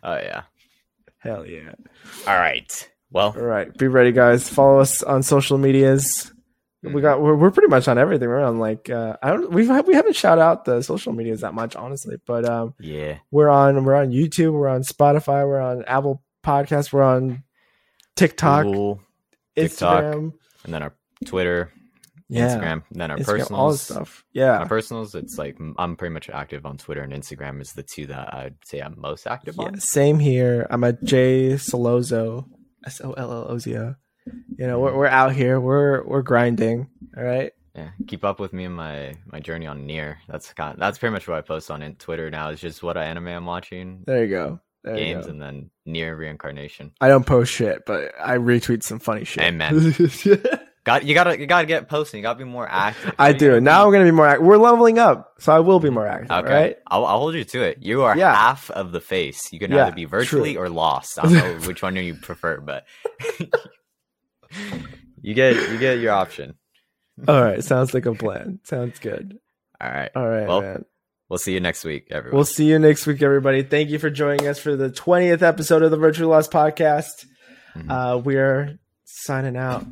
Oh 0.03 0.15
yeah. 0.15 0.43
Hell 1.17 1.45
yeah. 1.45 1.71
All 2.27 2.37
right. 2.37 2.89
Well, 3.09 3.33
All 3.35 3.43
right, 3.43 3.75
be 3.75 3.87
ready, 3.87 4.13
guys. 4.13 4.47
Follow 4.47 4.79
us 4.79 5.03
on 5.03 5.21
social 5.23 5.57
medias. 5.57 6.31
Mm. 6.85 6.93
We 6.93 7.01
got 7.01 7.21
we're, 7.21 7.35
we're 7.35 7.51
pretty 7.51 7.67
much 7.67 7.87
on 7.87 7.97
everything. 7.97 8.29
We're 8.29 8.43
on 8.43 8.59
like 8.59 8.89
uh, 8.89 9.17
I 9.21 9.31
don't 9.31 9.51
we've 9.51 9.69
we 9.85 9.95
haven't 9.95 10.15
shout 10.15 10.39
out 10.39 10.65
the 10.65 10.81
social 10.81 11.11
medias 11.11 11.41
that 11.41 11.53
much, 11.53 11.75
honestly. 11.75 12.17
But 12.25 12.47
um, 12.47 12.73
yeah. 12.79 13.17
we're 13.31 13.49
on 13.49 13.83
we're 13.83 13.95
on 13.95 14.11
YouTube, 14.11 14.53
we're 14.53 14.69
on 14.69 14.83
Spotify, 14.83 15.45
we're 15.45 15.59
on 15.59 15.83
Apple 15.85 16.23
Podcasts, 16.43 16.93
we're 16.93 17.03
on 17.03 17.43
TikTok, 18.15 18.65
TikTok, 19.55 20.03
Instagram, 20.03 20.31
and 20.63 20.73
then 20.73 20.83
our 20.83 20.93
Twitter, 21.25 21.71
yeah, 22.29 22.47
Instagram, 22.47 22.83
and 22.91 23.01
then 23.01 23.11
our 23.11 23.17
Instagram, 23.17 23.25
personals. 23.25 23.51
all 23.51 23.71
this 23.71 23.81
stuff. 23.81 24.25
Yeah, 24.33 24.59
My 24.59 24.65
personals, 24.65 25.15
it's 25.15 25.37
like 25.37 25.57
I'm 25.77 25.95
pretty 25.95 26.13
much 26.13 26.29
active 26.29 26.65
on 26.65 26.77
Twitter 26.77 27.01
and 27.01 27.13
Instagram 27.13 27.61
is 27.61 27.73
the 27.73 27.83
two 27.83 28.07
that 28.07 28.33
I'd 28.33 28.55
say 28.65 28.79
I'm 28.79 28.95
most 28.97 29.27
active 29.27 29.55
yeah. 29.57 29.65
on. 29.65 29.79
Same 29.79 30.19
here. 30.19 30.67
I'm 30.69 30.83
at 30.83 31.03
J 31.03 31.53
Sollozo, 31.53 32.45
S 32.85 33.01
O 33.01 33.13
L 33.13 33.31
L 33.31 33.45
O 33.49 33.57
Z 33.57 33.75
O. 33.77 33.95
You 34.57 34.67
know, 34.67 34.79
we're 34.79 34.95
we're 34.95 35.07
out 35.07 35.33
here. 35.33 35.59
We're 35.59 36.03
we're 36.05 36.21
grinding. 36.21 36.87
All 37.17 37.23
right. 37.23 37.51
Yeah, 37.75 37.89
keep 38.07 38.25
up 38.25 38.39
with 38.39 38.53
me 38.53 38.65
and 38.65 38.75
my 38.75 39.15
my 39.25 39.39
journey 39.39 39.65
on 39.65 39.87
NieR. 39.87 40.15
That's 40.27 40.53
kind 40.53 40.77
that's 40.77 40.97
pretty 40.97 41.13
much 41.13 41.27
what 41.27 41.37
I 41.37 41.41
post 41.41 41.71
on 41.71 41.81
in 41.81 41.95
Twitter 41.95 42.29
now. 42.29 42.49
Is 42.49 42.59
just 42.59 42.83
what 42.83 42.97
anime 42.97 43.27
I'm 43.27 43.45
watching, 43.45 44.03
There 44.05 44.23
you 44.23 44.29
go. 44.29 44.59
There 44.83 44.95
games, 44.95 45.27
and 45.27 45.39
then 45.41 45.69
NieR 45.87 46.17
Reincarnation. 46.17 46.91
I 46.99 47.07
don't 47.07 47.25
post 47.25 47.51
shit, 47.53 47.83
but 47.85 48.13
I 48.19 48.37
retweet 48.37 48.81
some 48.83 48.99
funny 48.99 49.25
shit. 49.25 49.43
Amen. 49.43 49.93
Got 50.83 51.05
you 51.05 51.13
gotta 51.13 51.39
you 51.39 51.45
gotta 51.45 51.67
get 51.67 51.87
posting. 51.87 52.17
You 52.17 52.23
gotta 52.23 52.39
be 52.39 52.43
more 52.45 52.67
active. 52.67 53.13
I 53.19 53.29
You 53.29 53.37
do. 53.37 53.61
Now 53.61 53.83
be- 53.83 53.85
I'm 53.85 53.91
gonna 53.93 54.05
be 54.05 54.15
more. 54.15 54.25
Act- 54.25 54.41
we're 54.41 54.57
leveling 54.57 54.97
up, 54.97 55.33
so 55.37 55.53
I 55.55 55.59
will 55.59 55.79
be 55.79 55.91
more 55.91 56.07
active. 56.07 56.31
Okay, 56.31 56.51
Right? 56.51 56.77
I'll, 56.87 57.05
I'll 57.05 57.19
hold 57.19 57.35
you 57.35 57.43
to 57.43 57.61
it. 57.61 57.77
You 57.81 58.01
are 58.01 58.17
Yeah. 58.17 58.33
half 58.33 58.71
of 58.71 58.91
the 58.91 58.99
face. 58.99 59.53
You 59.53 59.59
can 59.59 59.71
Yeah, 59.71 59.85
either 59.85 59.95
be 59.95 60.05
virtually 60.05 60.53
true. 60.55 60.63
or 60.63 60.69
lost. 60.69 61.19
I 61.19 61.23
don't 61.23 61.33
know 61.33 61.53
which 61.67 61.83
one 61.83 61.95
you 61.97 62.15
prefer, 62.15 62.59
but 62.59 62.85
you 65.21 65.33
get 65.33 65.55
you 65.69 65.77
get 65.77 65.99
your 65.99 66.13
option. 66.13 66.55
All 67.27 67.41
right. 67.43 67.63
Sounds 67.63 67.93
like 67.93 68.05
a 68.07 68.15
plan. 68.15 68.59
Sounds 68.63 68.97
good. 68.99 69.37
All 69.79 69.89
right, 69.89 70.09
All 70.15 70.27
right, 70.27 70.47
Well, 70.47 70.61
man. 70.61 70.85
We'll 71.31 71.37
see 71.39 71.53
you 71.53 71.61
next 71.61 71.85
week, 71.85 72.07
everyone. 72.11 72.35
We'll 72.35 72.45
see 72.45 72.65
you 72.67 72.77
next 72.77 73.07
week, 73.07 73.21
everybody. 73.21 73.63
Thank 73.63 73.89
you 73.89 73.99
for 73.99 74.09
joining 74.09 74.47
us 74.47 74.59
for 74.59 74.75
the 74.75 74.89
20th 74.89 75.41
episode 75.41 75.81
of 75.81 75.89
the 75.89 75.95
Virtual 75.97 76.29
Lost 76.29 76.51
Podcast. 76.51 77.25
Mhm. 77.75 77.89
Uh, 77.89 78.17
we 78.17 78.35
are 78.35 78.77
signing 79.05 79.55
out. 79.55 79.85